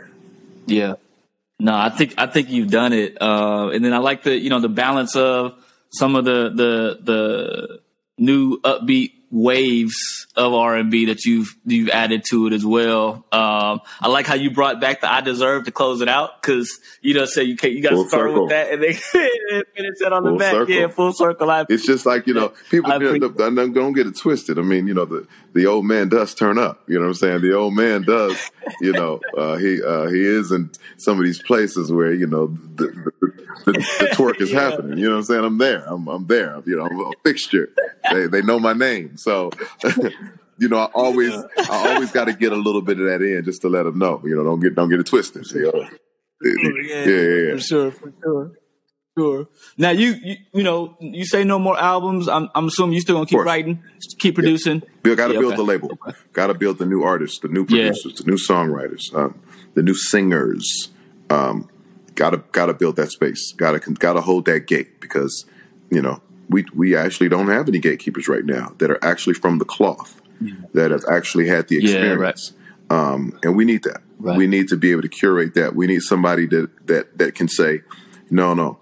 Yeah. 0.66 0.94
No, 1.58 1.74
I 1.74 1.90
think 1.90 2.14
I 2.16 2.26
think 2.26 2.50
you've 2.50 2.70
done 2.70 2.92
it. 2.92 3.20
Uh, 3.20 3.68
and 3.68 3.84
then 3.84 3.92
I 3.92 3.98
like 3.98 4.22
the 4.22 4.36
you 4.36 4.50
know 4.50 4.60
the 4.60 4.68
balance 4.68 5.14
of 5.16 5.54
some 5.90 6.16
of 6.16 6.24
the 6.24 6.50
the 6.50 6.98
the 7.02 7.80
new 8.18 8.60
upbeat 8.60 9.12
waves 9.30 10.26
of 10.36 10.52
R 10.52 10.76
and 10.76 10.90
B 10.90 11.06
that 11.06 11.24
you've 11.24 11.54
you've 11.64 11.88
added 11.88 12.24
to 12.26 12.46
it 12.46 12.52
as 12.52 12.64
well. 12.64 13.24
Um, 13.32 13.80
I 14.00 14.08
like 14.08 14.26
how 14.26 14.34
you 14.34 14.50
brought 14.50 14.80
back 14.80 15.00
the 15.00 15.10
"I 15.12 15.20
Deserve" 15.20 15.64
to 15.64 15.72
close 15.72 16.00
it 16.00 16.08
out 16.08 16.40
because 16.40 16.78
you 17.00 17.14
know 17.14 17.24
say 17.24 17.44
you 17.44 17.56
can't 17.56 17.72
you 17.72 17.82
got 17.82 17.90
to 17.90 18.08
start 18.08 18.28
circle. 18.30 18.42
with 18.42 18.50
that 18.50 18.70
and 18.72 18.82
then 18.82 18.92
finish 19.74 20.00
it 20.00 20.12
on 20.12 20.22
the 20.24 20.30
Full 20.30 20.38
back. 20.38 20.52
circle. 20.52 20.74
Yeah, 20.74 20.88
full 20.88 21.12
circle. 21.12 21.50
I, 21.50 21.64
It's 21.68 21.86
just 21.86 22.06
like 22.06 22.26
you 22.26 22.34
know, 22.34 22.48
people 22.70 22.90
you 23.00 23.18
know, 23.18 23.28
don't 23.28 23.72
don't 23.72 23.92
get 23.92 24.06
it 24.06 24.16
twisted. 24.16 24.58
I 24.58 24.62
mean, 24.62 24.86
you 24.86 24.94
know, 24.94 25.04
the 25.04 25.26
the 25.52 25.66
old 25.66 25.84
man 25.84 26.08
does 26.08 26.34
turn 26.34 26.58
up. 26.58 26.82
You 26.86 26.96
know 26.96 27.02
what 27.02 27.08
I'm 27.08 27.14
saying? 27.14 27.40
The 27.42 27.54
old 27.54 27.74
man 27.74 28.02
does. 28.02 28.50
You 28.80 28.92
know, 28.92 29.20
uh, 29.36 29.56
he 29.56 29.82
uh, 29.82 30.08
he 30.08 30.24
is 30.24 30.52
in 30.52 30.70
some 30.96 31.18
of 31.18 31.24
these 31.24 31.42
places 31.42 31.90
where 31.90 32.12
you 32.12 32.26
know 32.26 32.48
the 32.76 32.86
the, 32.86 33.12
the, 33.66 33.72
the 33.72 34.06
twerk 34.14 34.40
is 34.40 34.50
Yeah. 34.52 34.60
happening. 34.70 34.98
You 34.98 35.06
know 35.06 35.12
what 35.12 35.18
I'm 35.18 35.24
saying? 35.24 35.44
I'm 35.44 35.58
there. 35.58 35.84
I'm 35.86 36.08
I'm 36.08 36.26
there. 36.26 36.62
You 36.66 36.76
know, 36.76 36.86
I'm 36.86 37.00
a 37.00 37.12
fixture. 37.24 37.70
They 38.12 38.26
they 38.26 38.42
know 38.42 38.58
my 38.58 38.72
name. 38.72 39.16
So. 39.16 39.50
You 40.62 40.68
know, 40.68 40.76
I 40.76 40.90
always, 40.92 41.32
I 41.32 41.94
always 41.94 42.12
got 42.12 42.26
to 42.26 42.34
get 42.34 42.52
a 42.52 42.56
little 42.56 42.82
bit 42.82 43.00
of 43.00 43.06
that 43.06 43.22
in 43.22 43.42
just 43.46 43.62
to 43.62 43.70
let 43.70 43.84
them 43.84 43.98
know. 43.98 44.20
You 44.22 44.36
know, 44.36 44.44
don't 44.44 44.60
get, 44.60 44.74
don't 44.74 44.90
get 44.90 45.00
it 45.00 45.06
twisted. 45.06 45.50
You 45.52 45.62
know? 45.72 45.88
yeah, 46.42 47.06
yeah, 47.06 47.06
yeah. 47.06 47.54
for 47.54 47.60
sure, 47.60 47.90
for 47.90 48.12
sure, 48.22 48.52
sure. 49.20 49.48
Now 49.76 49.90
you, 49.90 50.14
you 50.22 50.36
you 50.52 50.62
know 50.62 50.96
you 51.00 51.24
say 51.24 51.44
no 51.44 51.58
more 51.58 51.78
albums. 51.78 52.28
I'm 52.28 52.48
I'm 52.54 52.66
assuming 52.68 52.94
you 52.94 53.00
still 53.00 53.16
gonna 53.16 53.26
keep 53.26 53.40
writing, 53.40 53.82
keep 54.18 54.34
producing. 54.34 54.82
We 55.02 55.14
got 55.14 55.28
to 55.28 55.34
Yeah, 55.34 55.40
build 55.40 55.52
okay. 55.54 55.62
the 55.62 55.68
label. 55.72 55.98
Got 56.32 56.48
to 56.48 56.54
build 56.54 56.78
the 56.78 56.86
new 56.86 57.02
artists, 57.02 57.38
the 57.40 57.48
new 57.48 57.62
Yeah. 57.68 57.88
producers, 57.90 58.14
the 58.20 58.30
new 58.30 58.36
songwriters, 58.36 59.14
um, 59.14 59.38
the 59.74 59.82
new 59.82 59.94
singers. 59.94 60.90
Um, 61.30 61.68
got 62.14 62.30
to 62.30 62.38
got 62.52 62.66
to 62.66 62.74
build 62.74 62.96
that 62.96 63.10
space. 63.10 63.52
Got 63.56 63.72
to 63.82 63.92
got 63.92 64.14
to 64.14 64.20
hold 64.20 64.44
that 64.46 64.66
gate 64.66 65.00
because 65.00 65.44
you 65.90 66.02
know 66.02 66.20
we 66.48 66.64
we 66.74 66.96
actually 66.96 67.28
don't 67.28 67.48
have 67.48 67.68
any 67.68 67.78
gatekeepers 67.78 68.28
right 68.28 68.44
now 68.44 68.74
that 68.78 68.90
are 68.90 69.02
actually 69.04 69.34
from 69.34 69.58
the 69.58 69.64
cloth 69.64 70.20
that 70.72 70.90
have 70.90 71.04
actually 71.10 71.46
had 71.46 71.68
the 71.68 71.76
Yeah, 71.76 71.94
right. 71.94 72.00
experience. 72.00 72.52
Um, 72.88 73.38
and 73.44 73.54
we 73.56 73.64
need 73.64 73.82
that. 73.84 74.00
Right. 74.18 74.36
We 74.36 74.46
need 74.46 74.68
to 74.68 74.76
be 74.76 74.90
able 74.90 75.02
to 75.02 75.08
curate 75.08 75.54
that. 75.54 75.74
We 75.76 75.86
need 75.86 76.02
somebody 76.02 76.46
that 76.46 76.68
that 76.88 77.18
that 77.18 77.34
can 77.34 77.46
say, 77.48 77.82
no, 78.30 78.52
no, 78.54 78.79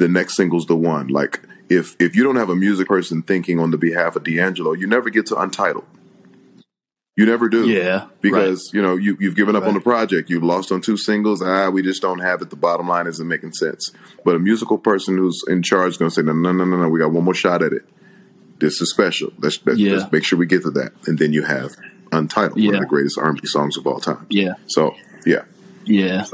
the 0.00 0.08
next 0.08 0.34
single's 0.36 0.66
the 0.66 0.74
one. 0.74 1.06
Like 1.06 1.40
if 1.68 1.94
if 2.00 2.16
you 2.16 2.24
don't 2.24 2.36
have 2.36 2.50
a 2.50 2.56
music 2.56 2.88
person 2.88 3.22
thinking 3.22 3.60
on 3.60 3.70
the 3.70 3.78
behalf 3.78 4.16
of 4.16 4.24
D'Angelo, 4.24 4.72
you 4.72 4.88
never 4.88 5.08
get 5.10 5.26
to 5.26 5.36
Untitled. 5.40 5.84
You 7.16 7.26
never 7.26 7.50
do. 7.50 7.68
Yeah, 7.68 8.06
Because, 8.22 8.70
you 8.72 8.80
know, 8.80 8.96
you, 8.96 9.14
you've 9.20 9.36
given 9.36 9.54
up 9.54 9.64
on 9.64 9.74
the 9.74 9.80
project. 9.80 10.30
You've 10.30 10.44
lost 10.44 10.72
on 10.72 10.80
two 10.80 10.96
singles. 10.96 11.42
Ah, 11.42 11.68
we 11.68 11.82
just 11.82 12.00
don't 12.00 12.20
have 12.20 12.40
it. 12.40 12.48
The 12.48 12.56
bottom 12.56 12.88
line 12.88 13.06
isn't 13.06 13.28
making 13.28 13.52
sense. 13.52 13.92
But 14.24 14.36
a 14.36 14.38
musical 14.38 14.78
person 14.78 15.18
who's 15.18 15.42
in 15.46 15.62
charge 15.62 15.90
is 15.90 15.96
going 15.98 16.08
to 16.10 16.14
say, 16.14 16.22
no, 16.22 16.32
no, 16.32 16.50
no, 16.52 16.64
no, 16.64 16.78
no, 16.78 16.88
we 16.88 16.98
got 16.98 17.12
one 17.12 17.24
more 17.24 17.34
shot 17.34 17.62
at 17.62 17.74
it. 17.74 17.82
this 18.58 18.80
is 18.80 18.90
special. 18.90 19.32
Let's, 19.38 19.58
let's, 19.66 19.78
Yeah. 19.78 19.96
let's 19.96 20.10
make 20.10 20.24
sure 20.24 20.38
we 20.38 20.46
get 20.46 20.62
to 20.62 20.70
that. 20.70 20.92
And 21.06 21.18
then 21.18 21.34
you 21.34 21.42
have 21.42 21.72
Untitled, 22.10 22.58
one 22.64 22.74
of 22.76 22.80
the 22.80 22.86
greatest 22.86 23.18
R&B 23.18 23.46
songs 23.46 23.76
of 23.76 23.86
all 23.86 24.00
time. 24.00 24.24
Yeah. 24.30 24.54
So 24.68 24.94
yeah, 25.26 25.42
Yeah. 25.84 26.24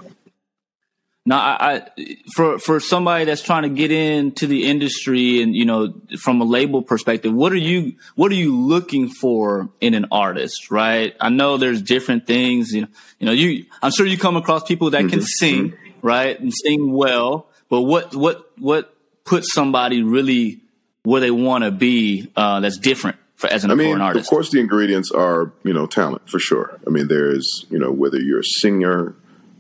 Now, 1.29 1.41
I, 1.41 1.75
I 1.75 2.17
for 2.35 2.59
for 2.59 2.79
somebody 2.79 3.25
that's 3.25 3.43
trying 3.43 3.65
to 3.65 3.69
get 3.69 3.91
into 3.91 4.47
the 4.47 4.67
industry 4.67 5.43
and 5.43 5.55
you 5.55 5.65
know 5.65 5.93
from 6.21 6.41
a 6.41 6.45
label 6.45 6.83
perspective, 6.83 7.35
what 7.35 7.53
are 7.53 7.57
you 7.59 7.97
what 8.15 8.31
are 8.31 8.37
you 8.37 8.57
looking 8.57 9.09
for 9.09 9.69
in 9.81 9.95
an 9.95 10.07
artist? 10.13 10.71
Right? 10.71 11.17
I 11.21 11.29
know 11.29 11.57
there's 11.57 11.83
different 11.83 12.27
things. 12.27 12.73
You 12.73 12.83
know, 12.83 12.89
you 13.19 13.27
know, 13.27 13.33
you 13.33 13.67
I'm 13.83 13.91
sure 13.91 14.07
you 14.07 14.17
come 14.17 14.37
across 14.37 14.65
people 14.65 14.91
that 14.91 15.09
can 15.09 15.21
sing, 15.21 15.75
right, 16.01 16.39
and 16.39 16.55
sing 16.55 16.93
well. 16.93 17.49
But 17.69 17.83
what 17.83 18.15
what 18.15 18.51
what 18.59 18.95
puts 19.25 19.53
somebody 19.53 20.05
really 20.05 20.61
where 21.03 21.21
they 21.21 21.33
want 21.33 21.65
to 21.65 21.73
be? 21.73 22.31
Uh, 22.37 22.61
that's 22.61 22.79
different 22.79 23.17
for 23.37 23.49
as 23.49 23.65
an, 23.65 23.71
I 23.71 23.75
mean, 23.75 24.01
an 24.01 24.17
of 24.17 24.27
course, 24.27 24.51
the 24.51 24.61
ingredients 24.61 25.11
are 25.13 25.53
you 25.63 25.73
know 25.73 25.87
talent 25.87 26.29
for 26.29 26.39
sure. 26.39 26.79
I 26.87 26.91
mean, 26.91 27.09
there's 27.09 27.67
you 27.71 27.79
know 27.79 27.93
whether 27.93 28.19
you're 28.19 28.41
a 28.41 28.45
singer, 28.45 29.15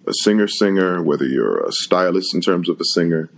a 0.06 0.12
singer 0.14 0.46
singer, 0.48 1.02
whether 1.02 1.24
you're 1.26 1.60
a 1.60 1.72
stylist 1.72 2.34
in 2.34 2.40
terms 2.40 2.68
of 2.68 2.80
a 2.80 2.84
singer, 2.84 3.28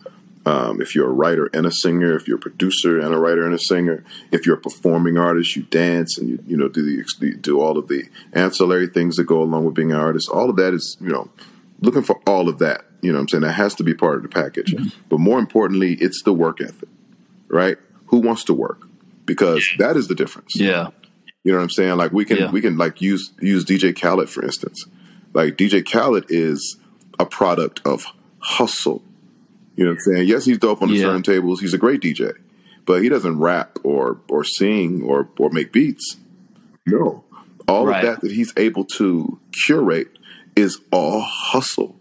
um, 0.47 0.81
if 0.81 0.95
you're 0.95 1.09
a 1.09 1.13
writer 1.13 1.51
and 1.53 1.67
a 1.67 1.71
singer, 1.71 2.17
if 2.17 2.27
you're 2.27 2.37
a 2.39 2.41
producer 2.41 2.99
and 2.99 3.15
a 3.15 3.19
writer 3.19 3.45
and 3.45 3.55
a 3.55 3.59
singer, 3.59 4.05
if 4.31 4.47
you're 4.47 4.57
a 4.57 4.61
performing 4.61 5.19
artist, 5.19 5.57
you 5.57 5.63
dance 5.65 6.17
and 6.19 6.29
you 6.29 6.39
you 6.47 6.57
know 6.57 6.69
do 6.69 6.83
the 6.83 7.35
do 7.37 7.61
all 7.61 7.77
of 7.79 7.89
the 7.89 8.05
ancillary 8.33 8.87
things 8.87 9.17
that 9.17 9.25
go 9.25 9.43
along 9.43 9.65
with 9.65 9.75
being 9.75 9.93
an 9.93 9.99
artist. 9.99 10.29
All 10.31 10.49
of 10.51 10.57
that 10.57 10.73
is 10.75 10.97
you 11.01 11.09
know 11.09 11.31
looking 11.81 12.03
for 12.03 12.21
all 12.27 12.49
of 12.49 12.59
that. 12.59 12.85
You 13.03 13.13
know 13.13 13.19
what 13.19 13.23
I'm 13.23 13.29
saying? 13.29 13.43
That 13.43 13.53
has 13.53 13.75
to 13.77 13.85
be 13.85 13.95
part 13.95 14.17
of 14.17 14.23
the 14.23 14.29
package. 14.29 14.75
But 15.09 15.21
more 15.21 15.39
importantly, 15.39 15.95
it's 16.01 16.23
the 16.23 16.33
work 16.33 16.61
ethic, 16.61 16.89
right? 17.49 17.77
Who 18.07 18.19
wants 18.19 18.43
to 18.45 18.55
work? 18.55 18.81
Because 19.27 19.65
that 19.79 19.97
is 19.97 20.09
the 20.09 20.15
difference. 20.15 20.57
yeah. 20.57 20.89
You 21.45 21.53
know 21.53 21.59
what 21.59 21.65
I'm 21.65 21.71
saying? 21.71 21.97
Like 21.97 22.13
we 22.13 22.25
can 22.25 22.37
Yeah. 22.39 22.51
we 22.51 22.61
can 22.61 22.77
like 22.77 23.01
use 23.01 23.33
use 23.41 23.65
DJ 23.65 23.93
Khaled 23.99 24.29
for 24.29 24.43
instance. 24.45 24.87
Like 25.35 25.57
DJ 25.57 25.85
Khaled 25.89 26.27
is 26.29 26.77
a 27.19 27.27
product 27.27 27.81
of 27.85 28.07
hustle. 28.39 29.03
You 29.77 29.85
know 29.85 29.91
what 29.91 29.99
I'm 30.09 30.15
saying? 30.15 30.29
Yes, 30.29 30.45
he's 30.45 30.59
dope 30.59 30.83
on 30.83 30.89
the 30.89 30.95
Yeah. 30.97 31.07
turntables. 31.07 31.61
He's 31.61 31.75
a 31.75 31.79
great 31.79 32.01
DJ, 32.01 32.33
but 32.87 33.03
he 33.03 33.09
doesn't 33.09 33.39
rap 33.39 33.79
or 33.83 34.21
or 34.29 34.43
sing 34.45 35.03
or 35.03 35.29
or 35.39 35.51
make 35.51 35.73
beats. 35.73 36.17
No, 36.87 37.25
all 37.69 37.87
Right. 37.87 38.03
of 38.05 38.11
that 38.11 38.21
that 38.23 38.33
he's 38.33 38.53
able 38.57 38.85
to 38.97 39.39
curate 39.67 40.09
is 40.57 40.79
all 40.91 41.21
hustle. 41.21 41.95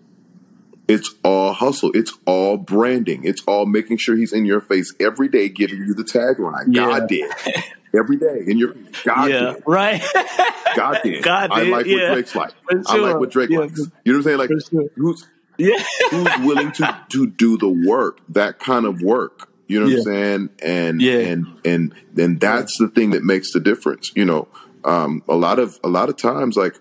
It's 0.87 1.13
all 1.21 1.51
hustle. 1.51 1.91
It's 1.93 2.13
all 2.25 2.55
branding. 2.57 3.25
It's 3.25 3.41
all 3.45 3.65
making 3.65 3.97
sure 3.97 4.15
he's 4.15 4.31
in 4.31 4.45
your 4.45 4.61
face 4.61 4.93
every 5.01 5.27
day, 5.27 5.49
giving 5.49 5.79
you 5.79 5.93
the 5.93 6.03
tagline. 6.05 6.67
Yeah. 6.73 6.85
God 6.85 7.09
did 7.09 7.29
every 7.95 8.17
day 8.17 8.43
in 8.47 8.57
your 8.57 8.73
God 9.03 9.29
yeah. 9.29 9.53
did. 9.53 9.63
Right. 9.65 10.01
God 10.75 10.99
did. 11.03 11.23
God 11.23 11.51
did. 11.51 11.67
I 11.67 11.69
like 11.69 11.85
yeah. 11.85 12.09
what 12.09 12.13
Drake's 12.13 12.35
like. 12.35 12.51
For 12.69 12.81
I 12.87 12.97
like 12.97 13.19
what 13.19 13.31
Drake 13.31 13.49
Yeah, 13.49 13.59
likes. 13.59 13.77
You 13.79 13.85
know 13.85 13.91
what 14.05 14.15
I'm 14.15 14.23
saying? 14.23 14.37
Like 14.37 14.49
sure. 14.69 14.89
who's 14.95 15.27
yeah. 15.57 15.83
who's 16.11 16.37
willing 16.45 16.71
to 16.73 17.05
to 17.09 17.27
do 17.27 17.57
the 17.57 17.69
work, 17.69 18.19
that 18.29 18.59
kind 18.59 18.85
of 18.85 19.01
work. 19.01 19.49
You 19.67 19.79
know 19.79 19.85
what 19.85 19.91
Yeah. 19.93 19.97
I'm 19.99 20.03
saying? 20.03 20.49
And 20.63 21.01
Yeah. 21.01 21.17
and 21.19 21.45
and 21.65 21.93
and 22.17 22.39
that's 22.39 22.77
the 22.77 22.87
thing 22.87 23.11
that 23.11 23.23
makes 23.23 23.51
the 23.53 23.59
difference. 23.59 24.11
You 24.15 24.25
know, 24.25 24.47
um, 24.85 25.23
a 25.27 25.35
lot 25.35 25.59
of 25.59 25.79
a 25.83 25.87
lot 25.89 26.09
of 26.09 26.17
times, 26.17 26.55
like 26.55 26.75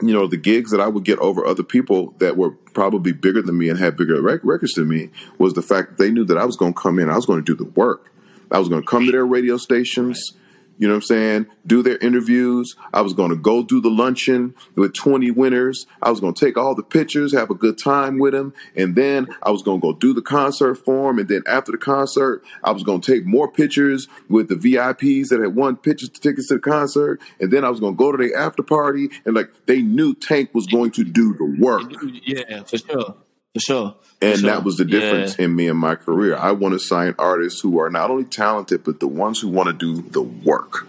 you 0.00 0.12
know, 0.12 0.28
the 0.28 0.36
gigs 0.36 0.70
that 0.70 0.80
I 0.80 0.86
would 0.86 1.04
get 1.04 1.18
over 1.18 1.44
other 1.44 1.64
people 1.64 2.14
that 2.18 2.36
were 2.36 2.52
probably 2.72 3.10
bigger 3.12 3.42
than 3.42 3.58
me 3.58 3.68
and 3.68 3.76
had 3.78 3.96
bigger 3.96 4.22
rec- 4.22 4.44
records 4.44 4.74
than 4.74 4.88
me 4.88 5.10
was 5.38 5.54
the 5.54 5.62
fact 5.62 5.88
that 5.90 5.98
they 5.98 6.10
knew 6.12 6.24
that 6.26 6.38
I 6.38 6.44
was 6.44 6.56
going 6.56 6.72
to 6.72 6.80
come 6.80 7.00
in, 7.00 7.10
I 7.10 7.16
was 7.16 7.26
going 7.26 7.44
to 7.44 7.56
do 7.56 7.56
the 7.56 7.68
work. 7.70 8.12
I 8.50 8.58
was 8.58 8.68
going 8.68 8.82
to 8.82 8.86
come 8.86 9.06
to 9.06 9.12
their 9.12 9.26
radio 9.26 9.56
stations. 9.56 10.34
You 10.78 10.86
know 10.86 10.94
what 10.94 10.98
I'm 10.98 11.02
saying? 11.02 11.46
Do 11.66 11.82
their 11.82 11.98
interviews. 11.98 12.76
I 12.94 13.00
was 13.00 13.12
going 13.12 13.30
to 13.30 13.36
go 13.36 13.64
do 13.64 13.80
the 13.80 13.90
luncheon 13.90 14.54
with 14.76 14.94
20 14.94 15.32
winners. 15.32 15.86
I 16.00 16.10
was 16.10 16.20
going 16.20 16.34
to 16.34 16.44
take 16.44 16.56
all 16.56 16.76
the 16.76 16.84
pictures, 16.84 17.34
have 17.34 17.50
a 17.50 17.54
good 17.54 17.78
time 17.78 18.18
with 18.18 18.32
them. 18.32 18.54
And 18.76 18.94
then 18.94 19.26
I 19.42 19.50
was 19.50 19.62
going 19.62 19.80
to 19.80 19.82
go 19.82 19.92
do 19.92 20.14
the 20.14 20.22
concert 20.22 20.76
for 20.76 21.10
them. 21.10 21.18
And 21.18 21.28
then 21.28 21.42
after 21.48 21.72
the 21.72 21.78
concert, 21.78 22.44
I 22.62 22.70
was 22.70 22.84
going 22.84 23.00
to 23.00 23.12
take 23.12 23.26
more 23.26 23.50
pictures 23.50 24.06
with 24.28 24.48
the 24.48 24.54
VIPs 24.54 25.30
that 25.30 25.40
had 25.40 25.56
won 25.56 25.76
pictures 25.76 26.10
tickets 26.10 26.46
to 26.48 26.54
the 26.54 26.60
concert. 26.60 27.20
And 27.40 27.50
then 27.50 27.64
I 27.64 27.70
was 27.70 27.80
going 27.80 27.94
to 27.94 27.98
go 27.98 28.12
to 28.12 28.18
the 28.18 28.32
after 28.34 28.62
party. 28.62 29.08
And 29.24 29.34
like 29.34 29.50
they 29.66 29.82
knew 29.82 30.14
Tank 30.14 30.50
was 30.54 30.68
going 30.68 30.92
to 30.92 31.02
do 31.02 31.34
the 31.34 31.56
work. 31.60 31.92
Yeah, 32.24 32.62
for 32.62 32.78
sure. 32.78 33.16
For 33.54 33.60
sure. 33.60 33.96
For 34.20 34.26
And 34.26 34.38
sure. 34.40 34.50
that 34.50 34.64
was 34.64 34.76
the 34.76 34.84
difference 34.84 35.36
Yeah. 35.38 35.46
in 35.46 35.56
me 35.56 35.68
and 35.68 35.78
my 35.78 35.94
career. 35.94 36.36
I 36.36 36.52
want 36.52 36.74
to 36.74 36.78
sign 36.78 37.14
artists 37.18 37.60
who 37.60 37.78
are 37.80 37.90
not 37.90 38.10
only 38.10 38.24
talented, 38.24 38.84
but 38.84 39.00
the 39.00 39.08
ones 39.08 39.40
who 39.40 39.48
want 39.48 39.68
to 39.68 39.72
do 39.72 40.02
the 40.10 40.22
work. 40.22 40.86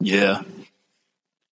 Yeah. 0.00 0.42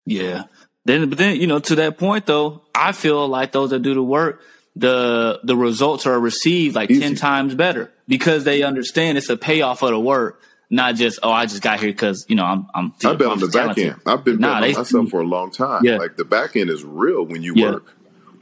Yeah. 0.07 0.45
Then, 0.85 1.09
but 1.09 1.19
then, 1.19 1.41
you 1.41 1.47
know, 1.47 1.59
to 1.61 1.77
that 1.77 1.99
point 1.99 2.27
though, 2.27 2.63
I 2.75 2.93
feel 2.93 3.27
like 3.29 3.53
those 3.53 3.71
that 3.71 3.81
do 3.81 3.95
the 3.95 4.03
work, 4.03 4.43
the, 4.77 5.41
the 5.45 5.57
results 5.57 6.07
are 6.07 6.19
received 6.19 6.75
like 6.75 6.91
Easy. 6.91 7.01
10 7.01 7.15
times 7.15 7.55
better 7.55 7.93
because 8.09 8.45
they 8.45 8.63
understand 8.63 9.17
it's 9.17 9.29
a 9.31 9.37
payoff 9.37 9.83
of 9.83 9.91
the 9.91 10.01
work, 10.01 10.41
not 10.69 10.97
just, 10.97 11.21
oh, 11.23 11.31
I 11.31 11.47
just 11.47 11.63
got 11.63 11.81
here 11.81 11.91
because, 11.91 12.27
you 12.29 12.37
know, 12.37 12.45
I'm, 12.45 12.67
I'm, 12.75 12.93
I 13.05 13.15
bet 13.15 13.29
on 13.29 13.39
the 13.39 13.47
back 13.47 13.77
talented. 13.77 13.87
end. 13.93 14.01
I've 14.07 14.25
been 14.25 14.39
Nah, 14.41 14.57
on 14.57 14.73
myself 14.73 15.09
for 15.09 15.21
a 15.21 15.27
long 15.27 15.51
time. 15.53 15.85
Yeah. 15.85 15.97
Like 15.97 16.17
the 16.17 16.25
back 16.25 16.57
end 16.57 16.69
is 16.71 16.85
real 16.85 17.25
when 17.25 17.43
you 17.43 17.55
Yeah. 17.57 17.71
work. 17.73 17.94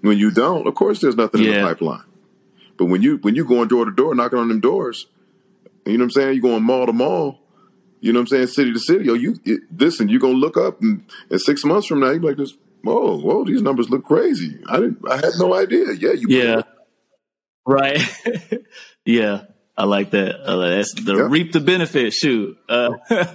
When 0.03 0.19
you 0.19 0.31
don't, 0.31 0.67
of 0.67 0.75
course, 0.75 1.01
there's 1.01 1.17
nothing 1.17 1.43
in 1.45 1.51
the 1.53 1.63
pipeline. 1.63 2.05
But 2.77 2.87
when 2.87 3.03
you 3.03 3.19
when 3.19 3.35
you 3.35 3.45
going 3.45 3.69
door 3.69 3.85
to 3.85 3.91
door, 3.91 4.15
knocking 4.15 4.39
on 4.39 4.49
them 4.49 4.61
doors, 4.61 5.07
you 5.87 5.93
know 5.93 5.99
what 5.99 6.05
I'm 6.05 6.11
saying? 6.11 6.35
You 6.35 6.43
going 6.43 6.63
mall 6.63 6.87
to 6.87 6.93
mall. 6.93 7.39
You 8.01 8.13
know 8.13 8.19
what 8.19 8.23
I'm 8.23 8.27
saying? 8.29 8.47
City 8.49 8.73
to 8.73 8.81
city. 8.81 9.05
Yo, 9.05 9.15
you 9.15 9.37
it, 9.45 9.61
listen. 9.77 10.09
You're 10.09 10.19
gonna 10.21 10.35
look 10.35 10.57
up 10.57 10.81
and, 10.83 11.05
and 11.31 11.41
six 11.41 11.65
months 11.65 11.87
from 11.87 12.01
now, 12.01 12.11
you 12.11 12.19
be 12.21 12.27
like 12.29 12.37
this. 12.37 12.55
Whoa, 12.83 13.17
whoa! 13.21 13.45
These 13.45 13.63
numbers 13.63 13.91
look 13.91 14.05
crazy. 14.05 14.59
I 14.69 14.81
didn't. 14.81 14.99
I 15.09 15.17
had 15.17 15.35
no 15.39 15.55
idea. 15.55 15.93
Yeah, 15.93 16.13
you. 16.13 16.27
Yeah. 16.29 16.63
Right. 17.65 18.01
yeah. 19.05 19.43
I 19.79 19.85
like 19.85 20.11
that. 20.11 20.41
Like 20.49 20.71
that's 20.71 20.95
the 20.95 21.15
Yeah. 21.15 21.29
reap 21.31 21.53
the 21.53 21.61
benefit. 21.61 22.13
Shoot. 22.13 22.59
Uh, 22.69 22.95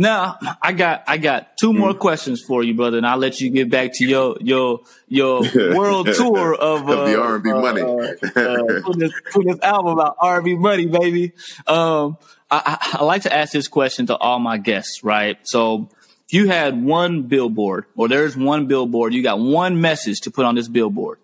now 0.00 0.38
I 0.60 0.72
got 0.72 1.04
I 1.06 1.18
got 1.18 1.56
two 1.56 1.72
more 1.72 1.92
Mm. 1.92 1.98
questions 1.98 2.40
for 2.40 2.64
you, 2.64 2.74
brother, 2.74 2.96
and 2.96 3.06
I'll 3.06 3.18
let 3.18 3.40
you 3.40 3.50
get 3.50 3.70
back 3.70 3.90
to 3.94 4.06
your 4.06 4.36
your 4.40 4.80
your 5.06 5.42
world 5.76 6.06
tour 6.06 6.54
of, 6.54 6.88
uh, 6.88 6.92
Of 7.02 7.08
the 7.08 7.20
R&B 7.20 7.52
money. 7.52 7.82
Uh, 7.82 8.40
uh, 8.40 8.80
put, 8.84 8.98
this, 8.98 9.12
put 9.32 9.46
this 9.46 9.60
album 9.60 9.92
about 9.92 10.16
R&B 10.20 10.56
money, 10.56 10.86
baby. 10.86 11.32
Um, 11.66 12.16
I, 12.50 12.78
I, 12.80 12.98
I 13.00 13.04
like 13.04 13.22
to 13.22 13.32
ask 13.32 13.52
this 13.52 13.68
question 13.68 14.06
to 14.06 14.16
all 14.16 14.38
my 14.38 14.58
guests, 14.58 15.04
right? 15.04 15.38
So. 15.44 15.90
If 16.28 16.34
you 16.34 16.46
had 16.46 16.80
one 16.84 17.22
billboard, 17.22 17.86
or 17.96 18.06
there's 18.06 18.36
one 18.36 18.68
billboard, 18.68 19.12
you 19.12 19.20
got 19.20 19.40
one 19.40 19.80
message 19.80 20.20
to 20.20 20.30
put 20.30 20.44
on 20.46 20.54
this 20.54 20.68
billboard 20.68 21.18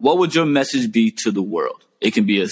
what 0.00 0.18
would 0.18 0.34
your 0.34 0.46
message 0.46 0.90
be 0.90 1.10
to 1.10 1.30
the 1.30 1.42
world? 1.42 1.84
It 2.00 2.14
can 2.14 2.24
be 2.24 2.40
a 2.40 2.48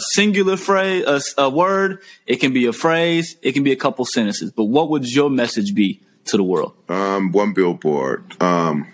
singular 0.00 0.58
phrase, 0.58 1.34
a 1.38 1.48
word. 1.48 2.02
It 2.26 2.36
can 2.36 2.52
be 2.52 2.66
a 2.66 2.72
phrase. 2.72 3.36
It 3.40 3.52
can 3.52 3.62
be 3.62 3.72
a 3.72 3.76
couple 3.76 4.04
sentences. 4.04 4.52
But 4.52 4.64
what 4.64 4.90
would 4.90 5.10
your 5.10 5.30
message 5.30 5.74
be 5.74 6.00
to 6.26 6.36
the 6.36 6.42
world? 6.42 6.74
Um, 6.88 7.32
one 7.32 7.54
billboard. 7.54 8.22
Um, 8.42 8.86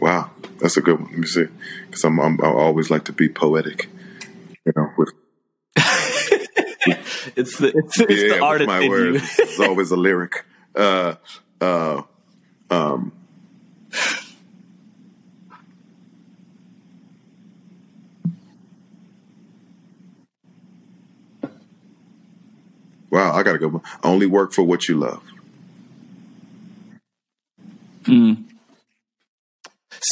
wow, 0.00 0.30
that's 0.60 0.78
a 0.78 0.80
good 0.80 0.98
one. 0.98 1.10
Let 1.10 1.18
me 1.18 1.26
see, 1.26 1.46
because 1.86 2.04
I'm, 2.04 2.18
I'm 2.20 2.40
I 2.42 2.46
always 2.46 2.90
like 2.90 3.04
to 3.04 3.12
be 3.12 3.28
poetic. 3.28 3.90
You 4.64 4.72
know, 4.74 4.90
with 4.96 5.12
It's 7.36 7.58
the 7.58 7.72
it's, 7.76 8.00
it's 8.00 8.22
yeah, 8.22 8.28
the 8.36 8.40
artist 8.40 8.68
my 8.68 8.80
in 8.80 8.90
words, 8.90 9.38
it's 9.38 9.60
always 9.60 9.90
a 9.90 9.96
lyric. 9.96 10.44
Uh, 10.74 11.14
um. 12.70 13.12
Wow, 23.10 23.34
I 23.34 23.42
gotta 23.42 23.58
go. 23.58 23.82
Only 24.02 24.26
work 24.26 24.52
for 24.52 24.62
what 24.64 24.88
you 24.88 24.96
love. 24.98 25.22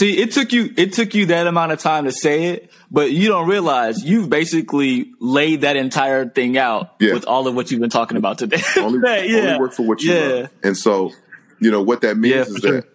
See, 0.03 0.19
it 0.19 0.33
took 0.33 0.53
you 0.53 0.75
it 0.77 0.95
took 0.95 1.15
you 1.15 1.27
that 1.27 1.47
amount 1.47 1.71
of 1.71 1.79
time 1.79 2.07
to 2.07 2.11
say 2.11 2.47
it, 2.47 2.73
but 2.91 3.13
you 3.13 3.29
don't 3.29 3.49
realize 3.49 4.03
you've 4.03 4.29
basically 4.29 5.13
laid 5.21 5.61
that 5.61 5.77
entire 5.77 6.29
thing 6.29 6.59
out 6.59 6.97
Yeah. 6.99 7.13
with 7.13 7.25
all 7.25 7.47
of 7.47 7.55
what 7.55 7.71
you've 7.71 7.81
been 7.81 7.89
talking 7.89 8.17
about 8.17 8.39
today. 8.39 8.61
only, 8.79 8.99
yeah. 9.01 9.39
only 9.39 9.61
work 9.61 9.75
for 9.75 9.87
what 9.87 10.03
you 10.03 10.13
yeah. 10.13 10.27
love. 10.27 10.51
And 10.65 10.77
so, 10.77 11.13
you 11.61 11.71
know, 11.71 11.83
what 11.83 12.01
that 12.01 12.17
means 12.17 12.49
is 12.49 12.57
sure. 12.57 12.81
that, 12.81 12.89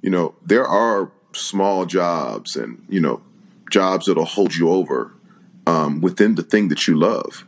you 0.00 0.08
know, 0.08 0.34
there 0.42 0.66
are 0.66 1.12
small 1.34 1.84
jobs 1.84 2.56
and, 2.56 2.82
you 2.88 3.02
know, 3.02 3.20
jobs 3.70 4.06
that'll 4.06 4.24
hold 4.24 4.54
you 4.54 4.70
over 4.70 5.12
um, 5.66 6.00
within 6.00 6.36
the 6.36 6.42
thing 6.42 6.68
that 6.68 6.88
you 6.88 6.98
love, 6.98 7.46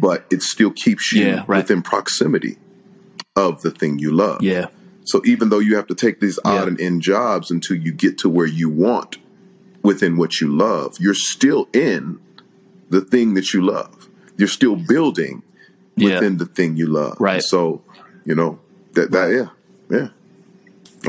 but 0.00 0.26
it 0.32 0.42
still 0.42 0.72
keeps 0.72 1.12
you 1.12 1.44
right. 1.46 1.58
within 1.58 1.82
proximity 1.82 2.58
of 3.36 3.62
the 3.62 3.70
thing 3.70 4.00
you 4.00 4.10
love. 4.10 4.42
Yeah. 4.42 4.66
So 5.08 5.22
even 5.24 5.48
though 5.48 5.58
you 5.58 5.76
have 5.76 5.86
to 5.88 5.94
take 5.94 6.20
these 6.20 6.38
odd 6.44 6.54
Yeah. 6.62 6.66
and 6.68 6.80
end 6.80 7.02
jobs 7.02 7.50
until 7.50 7.76
you 7.76 7.92
get 7.92 8.18
to 8.18 8.28
where 8.28 8.46
you 8.46 8.68
want 8.68 9.16
within 9.82 10.16
what 10.16 10.40
you 10.40 10.48
love, 10.54 10.96
you're 11.00 11.14
still 11.14 11.66
in 11.72 12.18
the 12.90 13.00
thing 13.00 13.34
that 13.34 13.52
you 13.54 13.62
love. 13.62 14.08
You're 14.36 14.48
still 14.48 14.76
building 14.76 15.42
Yeah. 15.96 16.14
within 16.14 16.36
the 16.36 16.46
thing 16.46 16.76
you 16.76 16.86
love. 16.86 17.16
Right. 17.18 17.42
So, 17.42 17.82
you 18.24 18.34
know, 18.34 18.58
that 18.92 19.10
that 19.12 19.30
yeah. 19.32 19.48
Yeah. 19.96 20.08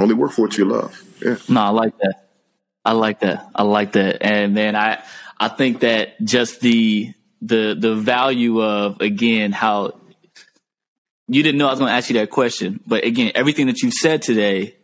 Only 0.01 0.13
work 0.15 0.31
for 0.31 0.43
what 0.43 0.57
you 0.57 0.65
love. 0.65 1.03
Yeah. 1.21 1.35
No, 1.49 1.61
I 1.61 1.69
like 1.69 1.97
that. 1.97 2.29
I 2.85 2.93
like 2.93 3.19
that. 3.19 3.49
I 3.53 3.63
like 3.63 3.91
that. 3.93 4.17
And 4.21 4.53
man, 4.53 4.75
I 4.75 4.99
I 5.37 5.49
think 5.49 5.81
that 5.81 6.23
just 6.23 6.61
the 6.61 7.13
the 7.41 7.75
the 7.77 7.95
value 7.95 8.61
of 8.63 9.01
again 9.01 9.51
how 9.51 9.99
you 11.29 11.43
didn't 11.43 11.57
know 11.59 11.67
I 11.67 11.71
was 11.71 11.79
going 11.79 11.89
to 11.89 11.95
ask 11.95 12.09
you 12.09 12.15
that 12.19 12.29
question, 12.29 12.79
but 12.85 13.05
again, 13.05 13.31
everything 13.35 13.67
that 13.67 13.81
you've 13.81 13.93
said 13.93 14.21
today 14.21 14.75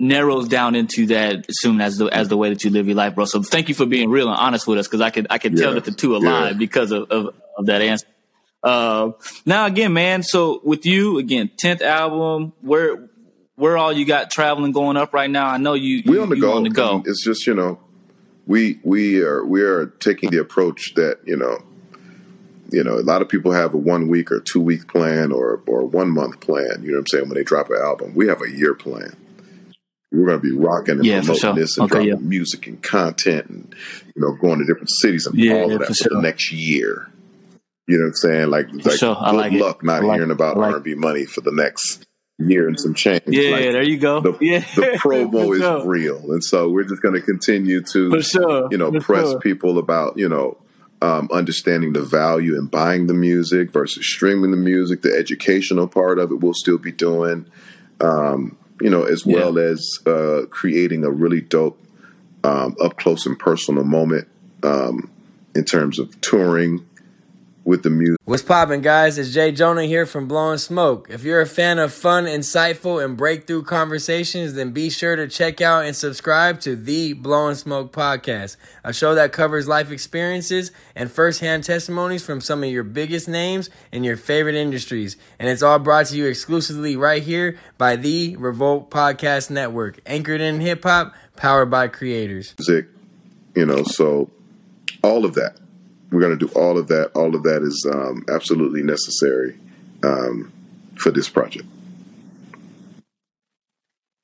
narrows 0.00 0.48
down 0.48 0.74
into 0.74 1.06
that 1.06 1.44
soon 1.50 1.80
as 1.80 1.98
the 1.98 2.06
as 2.06 2.28
the 2.28 2.36
way 2.36 2.48
that 2.48 2.64
you 2.64 2.70
live 2.70 2.86
your 2.86 2.96
life, 2.96 3.14
bro. 3.14 3.24
So 3.24 3.42
thank 3.42 3.68
you 3.68 3.74
for 3.74 3.86
being 3.86 4.10
real 4.10 4.28
and 4.28 4.36
honest 4.36 4.66
with 4.66 4.78
us 4.78 4.88
because 4.88 5.00
I 5.00 5.10
could 5.10 5.26
I 5.30 5.38
could 5.38 5.56
tell 5.56 5.74
that 5.74 5.84
the 5.84 5.92
two 5.92 6.16
align 6.16 6.52
Yeah. 6.52 6.58
because 6.58 6.90
of, 6.90 7.10
of 7.10 7.34
of 7.56 7.66
that 7.66 7.82
answer. 7.82 8.06
Uh, 8.64 9.12
now 9.44 9.66
again, 9.66 9.92
man. 9.92 10.22
So 10.22 10.60
with 10.64 10.86
you 10.86 11.18
again, 11.18 11.50
tenth 11.56 11.82
album, 11.82 12.52
where 12.62 13.08
where 13.56 13.76
all 13.76 13.92
you 13.92 14.04
got 14.06 14.30
traveling 14.30 14.72
going 14.72 14.96
up 14.96 15.12
right 15.12 15.30
now? 15.30 15.46
I 15.46 15.58
know 15.58 15.74
you 15.74 16.02
we 16.06 16.14
you, 16.14 16.22
on 16.22 16.28
the 16.30 16.36
you 16.36 16.42
go. 16.42 16.52
on 16.56 16.62
the 16.64 16.70
go. 16.70 17.02
It's 17.04 17.22
just 17.22 17.46
you 17.46 17.54
know, 17.54 17.78
we 18.46 18.80
we 18.82 19.20
are 19.20 19.44
we 19.44 19.62
are 19.62 19.86
taking 19.86 20.30
the 20.30 20.38
approach 20.38 20.94
that 20.94 21.18
you 21.26 21.36
know, 21.36 21.58
you 22.72 22.82
know, 22.84 22.98
a 22.98 23.02
lot 23.02 23.22
of 23.22 23.28
people 23.28 23.52
have 23.52 23.74
a 23.74 23.78
one 23.78 24.08
week 24.08 24.32
or 24.32 24.40
two 24.40 24.60
week 24.60 24.88
plan 24.88 25.32
or 25.32 25.62
or 25.66 25.84
one 25.84 26.10
month 26.10 26.40
plan. 26.40 26.82
You 26.82 26.88
know 26.92 26.94
what 26.94 26.98
I'm 27.00 27.06
saying? 27.08 27.28
When 27.28 27.34
they 27.34 27.44
drop 27.44 27.70
an 27.70 27.76
album, 27.80 28.14
we 28.14 28.28
have 28.28 28.42
a 28.42 28.50
year 28.50 28.74
plan. 28.74 29.16
We're 30.10 30.26
going 30.26 30.40
to 30.40 30.42
be 30.42 30.52
rocking 30.54 30.96
and 30.96 31.04
Yeah, 31.06 31.20
promoting 31.20 31.40
sure. 31.40 31.54
this 31.54 31.78
and 31.78 31.84
Okay, 31.84 32.04
dropping 32.06 32.08
yeah. 32.24 32.28
music 32.28 32.66
and 32.66 32.82
content 32.82 33.48
and 33.48 33.74
you 34.14 34.20
know 34.22 34.32
going 34.36 34.58
to 34.58 34.66
different 34.66 34.90
cities 34.90 35.26
and 35.26 35.38
Yeah, 35.38 35.54
all 35.54 35.72
of 35.72 35.78
that 35.80 35.88
for 35.88 35.94
for, 35.94 36.08
the 36.10 36.20
next 36.20 36.52
year. 36.52 37.08
You 37.86 37.96
know 37.98 38.04
what 38.04 38.08
I'm 38.08 38.14
saying? 38.14 38.50
Like, 38.50 38.66
like 38.84 38.98
sure. 38.98 39.14
Good 39.14 39.34
like 39.34 39.52
it. 39.52 39.60
luck 39.60 39.82
not 39.82 40.02
I 40.02 40.06
like 40.06 40.16
hearing 40.16 40.30
it. 40.30 40.34
about 40.34 40.56
like 40.56 40.74
R&B 40.74 40.94
money 40.94 41.24
for 41.24 41.40
the 41.40 41.50
next 41.50 42.06
year 42.38 42.68
and 42.68 42.78
some 42.78 42.94
change. 42.94 43.22
Yeah, 43.26 43.50
Like, 43.50 43.60
there 43.72 43.82
you 43.82 43.98
go. 43.98 44.20
the, 44.20 44.38
yeah, 44.40 44.60
the 44.76 44.82
promo 45.02 45.52
is 45.54 45.60
sure. 45.60 45.86
real, 45.86 46.30
and 46.32 46.42
so 46.44 46.68
we're 46.70 46.84
just 46.84 47.02
going 47.02 47.14
to 47.14 47.20
continue 47.20 47.82
to, 47.92 48.20
sure, 48.22 48.68
you 48.70 48.78
know, 48.78 48.92
for 48.92 49.00
press 49.00 49.30
sure. 49.30 49.40
people 49.40 49.78
about 49.78 50.16
you 50.18 50.28
know 50.28 50.56
um, 51.02 51.28
understanding 51.32 51.92
the 51.92 52.00
value 52.02 52.56
in 52.56 52.66
buying 52.66 53.08
the 53.08 53.14
music 53.14 53.72
versus 53.72 54.06
streaming 54.06 54.52
the 54.52 54.56
music. 54.56 55.02
The 55.02 55.12
educational 55.14 55.88
part 55.88 56.18
of 56.18 56.30
it 56.30 56.36
we'll 56.40 56.54
still 56.54 56.78
be 56.78 56.92
doing, 56.92 57.46
um, 58.00 58.56
you 58.80 58.88
know, 58.88 59.02
as 59.02 59.26
Yeah. 59.26 59.34
well 59.34 59.58
as 59.58 59.98
uh, 60.06 60.42
creating 60.48 61.04
a 61.04 61.10
really 61.10 61.40
dope 61.40 61.78
um, 62.44 62.76
up 62.80 62.96
close 62.96 63.26
and 63.26 63.38
personal 63.38 63.84
moment 63.84 64.28
um, 64.62 65.10
in 65.54 65.64
terms 65.64 65.98
of 65.98 66.20
touring 66.20 66.86
with 67.64 67.82
the 67.82 67.90
music. 67.90 68.18
What's 68.24 68.42
poppin', 68.42 68.80
guys? 68.80 69.18
It's 69.18 69.32
Jay 69.32 69.52
Jonah 69.52 69.84
here 69.84 70.06
from 70.06 70.26
Blowing 70.26 70.58
Smoke. 70.58 71.08
If 71.10 71.22
you're 71.22 71.40
a 71.40 71.46
fan 71.46 71.78
of 71.78 71.92
fun, 71.92 72.24
insightful, 72.24 73.04
and 73.04 73.16
breakthrough 73.16 73.62
conversations, 73.62 74.54
then 74.54 74.72
be 74.72 74.90
sure 74.90 75.16
to 75.16 75.28
check 75.28 75.60
out 75.60 75.84
and 75.84 75.94
subscribe 75.94 76.60
to 76.60 76.74
the 76.74 77.12
Blowing 77.12 77.54
Smoke 77.54 77.92
podcast, 77.92 78.56
a 78.84 78.92
show 78.92 79.14
that 79.14 79.32
covers 79.32 79.68
life 79.68 79.90
experiences 79.90 80.72
and 80.96 81.10
firsthand 81.10 81.64
testimonies 81.64 82.24
from 82.24 82.40
some 82.40 82.64
of 82.64 82.70
your 82.70 82.84
biggest 82.84 83.28
names 83.28 83.70
in 83.90 84.04
your 84.04 84.16
favorite 84.16 84.54
industries. 84.54 85.16
And 85.38 85.48
it's 85.48 85.62
all 85.62 85.78
brought 85.78 86.06
to 86.06 86.16
you 86.16 86.26
exclusively 86.26 86.96
right 86.96 87.22
here 87.22 87.58
by 87.78 87.96
the 87.96 88.36
Revolt 88.36 88.90
Podcast 88.90 89.50
Network, 89.50 90.00
anchored 90.06 90.40
in 90.40 90.60
hip 90.60 90.82
hop, 90.82 91.14
powered 91.36 91.70
by 91.70 91.88
creators. 91.88 92.54
music, 92.58 92.86
you 93.54 93.66
know, 93.66 93.84
so 93.84 94.30
all 95.02 95.24
of 95.24 95.34
that. 95.34 95.58
We're 96.12 96.20
going 96.20 96.38
to 96.38 96.46
do 96.46 96.52
all 96.54 96.78
of 96.78 96.88
that. 96.88 97.12
All 97.14 97.34
of 97.34 97.42
that 97.44 97.62
is 97.62 97.86
um, 97.90 98.24
absolutely 98.28 98.82
necessary 98.82 99.58
um, 100.04 100.52
for 100.96 101.10
this 101.10 101.28
project. 101.28 101.64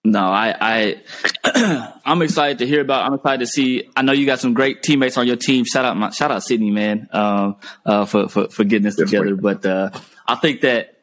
No, 0.04 0.20
I, 0.20 0.96
I, 1.44 1.92
I'm 2.04 2.22
excited 2.22 2.58
to 2.58 2.66
hear 2.66 2.80
about. 2.80 3.06
I'm 3.06 3.14
excited 3.14 3.40
to 3.40 3.46
see. 3.46 3.88
I 3.96 4.02
know 4.02 4.12
you 4.12 4.26
got 4.26 4.40
some 4.40 4.54
great 4.54 4.82
teammates 4.82 5.16
on 5.18 5.26
your 5.26 5.36
team. 5.36 5.64
Shout 5.64 5.84
out, 5.84 5.96
my, 5.96 6.10
shout 6.10 6.30
out 6.30 6.42
Sydney, 6.42 6.70
man, 6.70 7.08
um, 7.12 7.56
uh, 7.84 8.06
for, 8.06 8.28
for 8.28 8.48
for 8.48 8.64
getting 8.64 8.84
this 8.84 8.96
Yes, 8.98 9.10
together. 9.10 9.34
But 9.36 9.66
uh, 9.66 9.90
I 10.26 10.36
think 10.36 10.62
that, 10.62 10.97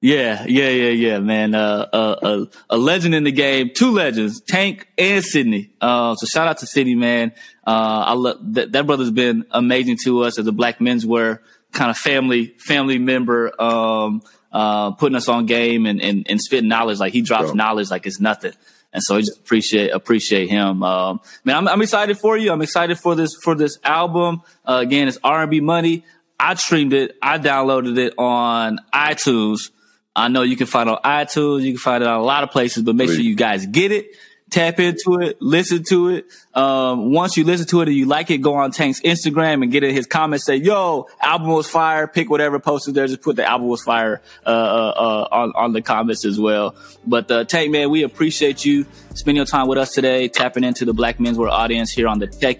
yeah, 0.00 0.44
yeah, 0.46 0.68
yeah, 0.68 0.88
yeah, 0.90 1.18
man, 1.18 1.54
uh, 1.54 1.88
uh, 1.92 2.46
a, 2.70 2.74
a 2.74 2.78
legend 2.78 3.14
in 3.14 3.24
the 3.24 3.32
game, 3.32 3.70
two 3.74 3.92
legends, 3.92 4.40
Tank 4.40 4.88
and 4.96 5.24
Sydney. 5.24 5.70
Uh, 5.80 6.14
so 6.14 6.26
shout 6.26 6.48
out 6.48 6.58
to 6.58 6.66
Sydney, 6.66 6.94
man. 6.94 7.32
Uh, 7.66 8.04
I 8.06 8.12
love 8.14 8.38
that, 8.54 8.72
that 8.72 8.86
brother's 8.86 9.10
been 9.10 9.44
amazing 9.50 9.98
to 10.04 10.24
us 10.24 10.38
as 10.38 10.46
a 10.46 10.52
black 10.52 10.78
menswear 10.78 11.40
kind 11.72 11.90
of 11.90 11.96
family 11.96 12.54
family 12.58 12.98
member. 12.98 13.60
Um, 13.60 14.22
uh, 14.52 14.92
putting 14.92 15.16
us 15.16 15.28
on 15.28 15.46
game 15.46 15.86
and, 15.86 16.02
and, 16.02 16.26
and 16.28 16.40
spitting 16.40 16.68
knowledge. 16.68 16.98
Like 16.98 17.12
he 17.12 17.22
drops 17.22 17.46
Bro. 17.46 17.54
knowledge 17.54 17.90
like 17.90 18.06
it's 18.06 18.20
nothing. 18.20 18.52
And 18.92 19.02
so 19.02 19.16
I 19.16 19.20
just 19.20 19.38
appreciate 19.38 19.90
appreciate 19.90 20.48
him. 20.48 20.82
Um, 20.82 21.20
man, 21.44 21.56
I'm, 21.56 21.68
I'm 21.68 21.82
excited 21.82 22.18
for 22.18 22.36
you. 22.36 22.50
I'm 22.50 22.62
excited 22.62 22.98
for 22.98 23.14
this 23.14 23.36
for 23.42 23.54
this 23.54 23.78
album. 23.84 24.42
Uh, 24.64 24.80
again, 24.82 25.06
it's 25.06 25.18
R&B 25.22 25.60
Money. 25.60 26.04
I 26.40 26.54
streamed 26.54 26.92
it. 26.92 27.16
I 27.22 27.38
downloaded 27.38 27.98
it 27.98 28.14
on 28.18 28.78
iTunes. 28.92 29.70
I 30.16 30.28
know 30.28 30.42
you 30.42 30.56
can 30.56 30.66
find 30.66 30.88
it 30.88 30.92
on 30.92 31.02
iTunes. 31.02 31.62
You 31.62 31.72
can 31.72 31.78
find 31.78 32.02
it 32.02 32.06
on 32.08 32.18
a 32.20 32.22
lot 32.22 32.42
of 32.44 32.50
places, 32.50 32.82
but 32.82 32.96
make 32.96 33.08
sure 33.10 33.20
you 33.20 33.36
guys 33.36 33.66
get 33.66 33.92
it. 33.92 34.10
Tap 34.50 34.80
into 34.80 35.20
it, 35.20 35.40
listen 35.40 35.84
to 35.84 36.08
it. 36.08 36.26
Um, 36.54 37.12
once 37.12 37.36
you 37.36 37.44
listen 37.44 37.68
to 37.68 37.82
it 37.82 37.88
and 37.88 37.96
you 37.96 38.06
like 38.06 38.32
it, 38.32 38.38
go 38.38 38.54
on 38.54 38.72
Tank's 38.72 39.00
Instagram 39.02 39.62
and 39.62 39.70
get 39.70 39.84
in 39.84 39.94
his 39.94 40.08
comments. 40.08 40.44
Say, 40.44 40.56
"Yo, 40.56 41.06
album 41.22 41.50
was 41.50 41.70
fire." 41.70 42.08
Pick 42.08 42.28
whatever 42.28 42.58
posted 42.58 42.94
there. 42.94 43.06
Just 43.06 43.22
put 43.22 43.36
the 43.36 43.48
album 43.48 43.68
was 43.68 43.84
fire 43.84 44.20
uh, 44.44 44.48
uh, 44.48 44.92
uh, 44.96 45.28
on 45.30 45.52
on 45.54 45.72
the 45.72 45.82
comments 45.82 46.24
as 46.24 46.40
well. 46.40 46.74
But 47.06 47.30
uh, 47.30 47.44
Tank, 47.44 47.70
man, 47.70 47.90
we 47.90 48.02
appreciate 48.02 48.64
you 48.64 48.86
spending 49.14 49.36
your 49.36 49.46
time 49.46 49.68
with 49.68 49.78
us 49.78 49.92
today, 49.92 50.26
tapping 50.26 50.64
into 50.64 50.84
the 50.84 50.94
Black 50.94 51.20
Men's 51.20 51.38
Menswear 51.38 51.48
audience 51.52 51.92
here 51.92 52.08
on 52.08 52.18
the 52.18 52.26
Tech. 52.26 52.58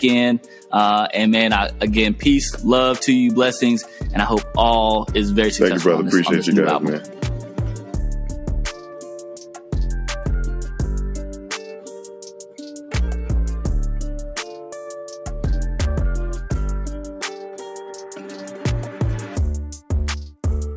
Uh, 0.70 1.08
and 1.12 1.32
man, 1.32 1.52
I, 1.52 1.70
again, 1.80 2.14
peace, 2.14 2.62
love 2.62 3.00
to 3.00 3.12
you, 3.12 3.32
blessings, 3.32 3.82
and 4.12 4.22
I 4.22 4.26
hope 4.26 4.42
all 4.56 5.08
is 5.12 5.32
very 5.32 5.50
successful. 5.50 5.68
Thank 5.68 5.84
you, 5.84 5.90
brother. 5.90 6.02
this- 6.04 6.28
Appreciate 6.28 6.46
you 6.54 6.62
guys, 6.62 6.72
album. 6.72 6.92
man. 6.92 7.19